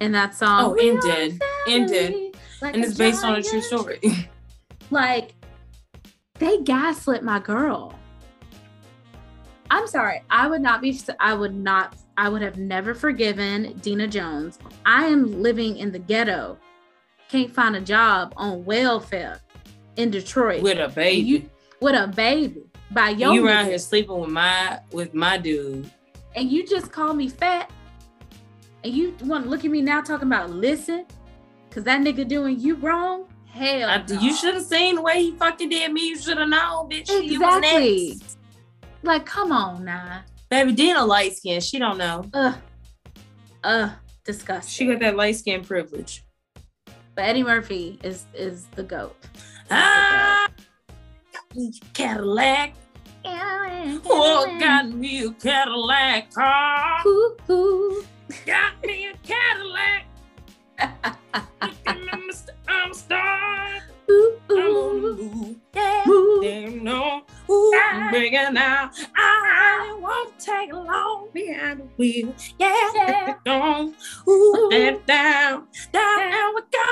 in 0.00 0.12
that 0.12 0.34
song. 0.34 0.64
Oh, 0.64 0.72
We 0.72 0.90
and 0.90 1.00
did. 1.00 1.42
And 1.68 1.88
did. 1.88 2.36
like 2.60 2.74
And 2.74 2.84
it's 2.84 2.96
based 2.96 3.24
on 3.24 3.36
a 3.36 3.42
true 3.42 3.60
story. 3.60 4.00
like 4.90 5.34
they 6.40 6.58
gaslit 6.62 7.22
my 7.22 7.38
girl 7.38 7.94
i'm 9.70 9.86
sorry 9.86 10.22
i 10.30 10.48
would 10.48 10.60
not 10.60 10.80
be 10.80 11.00
i 11.20 11.32
would 11.32 11.54
not 11.54 11.94
i 12.20 12.28
would 12.28 12.42
have 12.42 12.58
never 12.58 12.94
forgiven 12.94 13.72
deena 13.80 14.06
jones 14.06 14.58
i 14.84 15.06
am 15.06 15.42
living 15.42 15.78
in 15.78 15.90
the 15.90 15.98
ghetto 15.98 16.58
can't 17.30 17.52
find 17.54 17.74
a 17.74 17.80
job 17.80 18.34
on 18.36 18.62
welfare 18.64 19.40
in 19.96 20.10
detroit 20.10 20.62
With 20.62 20.78
a 20.78 20.88
baby. 20.88 21.22
you 21.26 21.50
with 21.80 21.94
a 21.94 22.06
baby 22.08 22.62
by 22.90 23.10
your 23.10 23.32
you 23.32 23.46
around 23.46 23.66
here 23.66 23.78
sleeping 23.78 24.18
with 24.20 24.28
my 24.30 24.78
with 24.92 25.14
my 25.14 25.38
dude. 25.38 25.90
and 26.36 26.50
you 26.50 26.66
just 26.66 26.92
call 26.92 27.14
me 27.14 27.28
fat 27.28 27.70
and 28.84 28.92
you 28.92 29.14
want 29.24 29.44
to 29.44 29.50
look 29.50 29.64
at 29.64 29.70
me 29.70 29.80
now 29.80 30.02
talking 30.02 30.28
about 30.28 30.50
listen 30.50 31.06
because 31.68 31.84
that 31.84 32.02
nigga 32.02 32.28
doing 32.28 32.60
you 32.60 32.74
wrong 32.76 33.26
hell 33.46 33.88
I, 33.88 34.04
no. 34.06 34.20
You 34.20 34.34
should 34.34 34.54
have 34.54 34.64
seen 34.64 34.96
the 34.96 35.02
way 35.02 35.22
he 35.22 35.30
fucking 35.32 35.70
did 35.70 35.92
me. 35.92 36.08
You 36.08 36.18
should 36.18 36.38
have 36.38 36.48
known, 36.48 36.88
bitch. 36.88 37.10
Exactly. 37.10 38.20
like 39.02 39.24
come 39.26 39.50
on 39.52 39.84
now 39.84 40.22
Baby 40.50 40.72
Deena 40.72 41.04
light 41.04 41.36
skin. 41.36 41.60
She 41.60 41.78
don't 41.78 41.96
know. 41.98 42.24
Ugh. 42.34 42.54
Ugh. 43.64 43.90
Disgusting. 44.24 44.70
She 44.70 44.86
got 44.92 45.00
that 45.00 45.16
light 45.16 45.36
skin 45.36 45.64
privilege. 45.64 46.24
but 47.14 47.24
Eddie 47.24 47.42
Murphy 47.44 47.98
is 48.02 48.26
is 48.34 48.66
the 48.74 48.82
goat. 48.82 49.16
Ah, 49.70 50.48
got 51.32 51.56
me 51.56 51.72
a 51.82 51.86
Cadillac. 51.94 52.74
Oh, 53.24 54.56
got 54.58 54.88
me 54.90 55.24
a 55.24 55.30
Cadillac 55.32 56.32
car. 56.32 57.00
Ooh, 57.06 57.36
ooh. 57.50 58.04
Got 58.46 58.72
me 58.84 59.08
a 59.08 59.14
Cadillac. 59.26 60.06
Look 60.80 61.74
at 61.86 61.98
me, 61.98 62.06
Mr. 62.30 62.50
I'm 62.68 62.90
a 62.90 62.94
star. 62.94 63.79
Ooh, 64.50 64.58
I'm 64.58 64.76
on 64.76 65.02
the 65.02 65.24
move. 65.24 65.56
Yeah. 65.74 66.08
Ooh. 66.08 66.40
Damn 66.42 66.84
no. 66.84 67.22
Ooh, 67.48 67.80
I'm 67.90 68.10
bringing 68.10 68.56
out. 68.56 68.92
I 69.16 69.98
won't 70.00 70.38
take 70.38 70.72
long 70.72 71.28
behind 71.32 71.80
the 71.80 71.84
wheel. 71.96 72.34
Yeah. 72.58 72.90
Yeah. 72.94 73.26
Get 73.26 73.38
it 73.44 73.50
on. 73.50 73.94
Ooh, 74.28 74.70
and 74.72 75.04
down. 75.06 75.68
Down 75.92 76.54
we 76.54 76.60
go. 76.72 76.84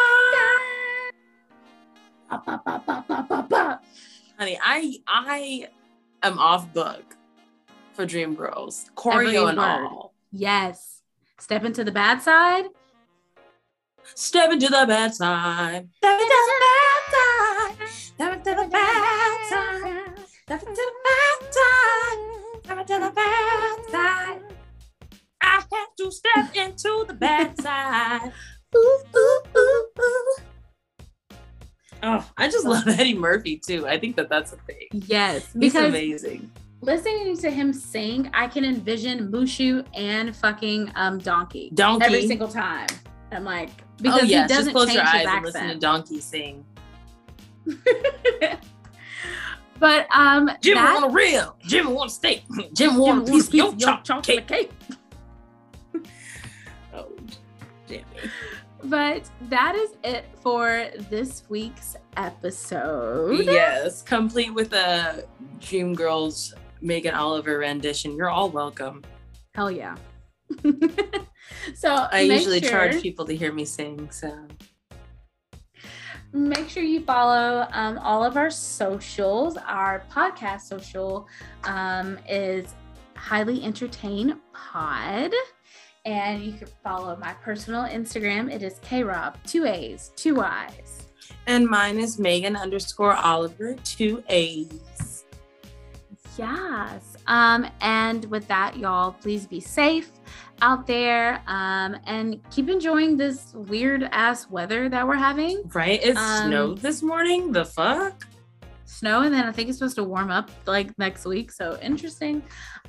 Ba, 2.30 2.43
ba, 2.44 2.62
ba, 2.64 2.82
ba, 2.86 3.05
ba, 3.09 3.26
ba, 3.28 3.47
ba. 3.48 3.80
Honey, 4.39 4.59
I 4.62 4.98
I 5.06 5.68
am 6.22 6.39
off 6.39 6.72
book 6.72 7.16
for 7.94 8.06
Dream 8.06 8.35
Girls. 8.35 8.90
Every 9.10 9.26
Choreo 9.28 9.48
and 9.48 9.59
word. 9.59 9.64
all. 9.64 10.14
Yes. 10.30 11.02
Step 11.39 11.64
into 11.64 11.82
the 11.85 11.93
bad 11.93 12.22
side. 12.22 12.66
Step 14.14 14.52
into 14.52 14.66
the 14.68 14.85
bad 14.86 15.14
side. 15.14 15.89
Step 15.97 16.20
into 16.20 16.26
the 16.28 16.60
bad 16.60 17.02
side. 17.10 17.17
Step 18.18 18.32
into 18.38 18.50
the 18.50 18.68
bad 18.68 19.48
side. 19.48 20.26
Step 20.42 20.62
into 20.62 20.74
the 20.74 20.92
bad 21.06 21.54
side. 21.54 22.80
Into 22.80 23.06
the 23.06 23.12
bad 23.14 23.90
side. 23.90 24.40
I 25.40 25.62
had 25.70 25.86
to 25.98 26.10
step 26.10 26.56
into 26.56 27.04
the 27.06 27.14
bad 27.14 27.60
side. 27.60 28.32
Ooh, 28.76 28.98
ooh, 29.16 29.40
ooh, 29.56 29.86
ooh. 30.00 30.36
Oh, 32.02 32.28
I 32.36 32.48
just 32.48 32.64
love 32.66 32.88
Eddie 32.88 33.14
Murphy 33.14 33.60
too. 33.64 33.86
I 33.86 34.00
think 34.00 34.16
that 34.16 34.28
that's 34.28 34.52
a 34.52 34.56
thing. 34.56 34.88
Yes. 34.92 35.44
He's 35.52 35.72
Because 35.72 35.90
amazing. 35.90 36.50
listening 36.80 37.36
to 37.38 37.50
him 37.52 37.72
sing, 37.72 38.30
I 38.34 38.48
can 38.48 38.64
envision 38.64 39.30
Mushu 39.30 39.86
and 39.94 40.34
fucking 40.34 40.90
um 40.96 41.18
Donkey 41.18 41.70
Donkey. 41.72 42.04
every 42.04 42.26
single 42.26 42.48
time. 42.48 42.88
I'm 43.30 43.44
like, 43.44 43.70
because 44.02 44.22
oh 44.22 44.24
yeah, 44.24 44.42
he 44.42 44.48
doesn't 44.48 44.72
just 44.72 44.74
close 44.74 44.86
change 44.88 44.96
your 44.96 45.04
his 45.04 45.26
eyes 45.26 45.34
and 45.36 45.44
listen 45.44 45.68
to. 45.68 45.74
Donkey 45.78 46.20
sing. 46.20 46.64
but 49.78 50.06
um 50.14 50.50
Jimmy 50.60 50.74
that- 50.80 50.94
want 51.00 51.12
a 51.12 51.14
rib. 51.14 51.54
Jimmy 51.66 51.92
want 51.92 52.10
a 52.10 52.14
steak. 52.14 52.42
Jimmy 52.74 52.98
want 52.98 53.28
a 53.28 53.32
piece 53.32 53.48
of 53.48 53.54
your 53.54 54.00
chocolate 54.02 54.46
cake. 54.46 54.70
Oh, 56.94 57.06
Jimmy. 57.86 58.04
But 58.84 59.28
that 59.48 59.74
is 59.74 59.90
it 60.04 60.24
for 60.40 60.88
this 61.10 61.42
week's 61.48 61.96
episode. 62.16 63.44
Yes, 63.44 64.02
complete 64.02 64.52
with 64.54 64.72
a 64.72 65.24
Dream 65.60 65.94
Girls 65.94 66.54
Meagan 66.80 67.14
Oliver 67.14 67.58
rendition. 67.58 68.16
You're 68.16 68.30
all 68.30 68.50
welcome. 68.50 69.02
Hell 69.54 69.70
yeah. 69.70 69.96
so 71.74 71.88
I 72.12 72.20
usually 72.20 72.60
sure, 72.60 72.70
charge 72.70 73.02
people 73.02 73.24
to 73.26 73.36
hear 73.36 73.52
me 73.52 73.64
sing, 73.64 74.10
so 74.10 74.46
Make 76.32 76.68
sure 76.68 76.82
you 76.82 77.00
follow 77.00 77.66
um, 77.72 77.98
all 77.98 78.22
of 78.22 78.36
our 78.36 78.50
socials. 78.50 79.56
Our 79.66 80.02
podcast 80.12 80.62
social 80.62 81.26
um, 81.64 82.18
is 82.28 82.74
Highly 83.16 83.64
Entertain 83.64 84.38
Pod. 84.52 85.32
And 86.05 86.42
you 86.42 86.52
can 86.52 86.68
follow 86.84 87.16
my 87.16 87.32
personal 87.34 87.82
Instagram. 87.84 88.52
It 88.52 88.62
is 88.62 88.78
KRob, 88.80 89.36
two 89.46 89.64
A's, 89.66 90.12
two 90.16 90.40
I's. 90.40 91.06
and 91.46 91.66
mine 91.66 91.98
is 91.98 92.18
Meagan 92.18 92.56
underscore 92.56 93.14
Oliver, 93.14 93.74
two 93.84 94.22
A's. 94.28 95.24
Yes. 96.38 97.16
Um, 97.26 97.66
and 97.80 98.24
with 98.26 98.46
that, 98.48 98.76
y'all, 98.76 99.12
please 99.12 99.46
be 99.46 99.60
safe 99.60 100.10
out 100.62 100.86
there 100.86 101.43
um, 101.47 101.97
and 102.06 102.40
keep 102.51 102.68
enjoying 102.68 103.16
this 103.16 103.52
weird 103.55 104.09
ass 104.12 104.48
weather 104.51 104.89
that 104.89 105.06
we're 105.06 105.16
having. 105.16 105.62
Right? 105.72 106.02
It 106.02 106.16
Um, 106.16 106.48
snowed 106.48 106.78
this 106.78 107.02
morning. 107.02 107.52
The 107.52 107.64
fuck? 107.64 108.26
Snow, 108.85 109.22
and 109.22 109.32
then 109.32 109.44
I 109.44 109.52
think 109.52 109.68
it's 109.68 109.78
supposed 109.78 109.97
to 109.97 110.05
warm 110.05 110.30
up 110.30 110.51
like 110.66 110.97
next 110.98 111.24
week. 111.26 111.52
So 111.52 111.78
interesting. 111.82 112.43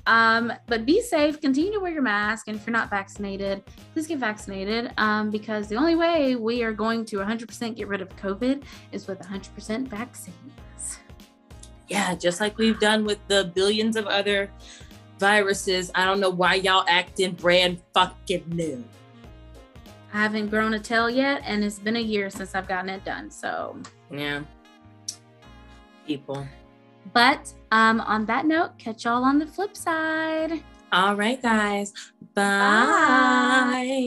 Um, 0.08 0.52
but 0.68 0.86
be 0.86 1.02
safe, 1.02 1.40
continue 1.41 1.72
to 1.74 1.80
wear 1.80 1.91
your 1.91 2.02
mask. 2.02 2.48
And 2.48 2.56
if 2.56 2.66
you're 2.66 2.74
not 2.74 2.90
vaccinated, 2.90 3.64
please 3.94 4.08
get 4.08 4.18
vaccinated 4.18 4.91
um, 4.98 5.30
because 5.30 5.68
the 5.68 5.76
only 5.76 5.96
way 5.96 6.36
we 6.36 6.64
are 6.64 6.72
going 6.72 7.06
to 7.06 7.18
100% 7.18 7.76
get 7.76 7.88
rid 7.88 8.02
of 8.02 8.10
COVID 8.16 8.64
is 8.91 9.08
with 9.08 9.20
100% 9.20 9.88
vaccines. 9.88 11.00
Yeah, 11.90 12.16
just 12.16 12.40
like 12.40 12.58
we've 12.58 12.80
done 12.80 13.04
with 13.04 13.20
the 13.28 13.52
billions 13.54 13.96
of 13.96 14.06
other 14.08 14.52
viruses. 15.20 15.91
I 15.94 16.06
don't 16.06 16.20
know 16.20 16.30
why 16.30 16.56
y'all 16.56 16.86
acting 16.88 17.34
brand 17.34 17.80
fucking 17.94 18.46
new. 18.50 18.84
I 20.14 20.18
haven't 20.24 20.50
grown 20.50 20.74
a 20.74 20.80
tail 20.80 21.08
yet, 21.10 21.41
and 21.46 21.64
it's 21.64 21.78
been 21.78 21.96
a 21.98 22.02
year 22.02 22.30
since 22.32 22.56
I've 22.56 22.68
gotten 22.68 22.90
it 22.90 23.06
done. 23.06 23.30
So, 23.30 23.78
Yeah. 24.12 24.41
People. 26.08 26.48
but 27.14 27.54
um, 27.72 28.02
on 28.02 28.26
that 28.26 28.46
note, 28.48 28.78
catch 28.80 29.06
y'all 29.06 29.24
on 29.24 29.38
the 29.38 29.46
flip 29.46 29.78
side. 29.78 30.64
All 30.91 31.16
right, 31.16 31.40
guys. 31.40 31.94
Bye. 32.34 34.00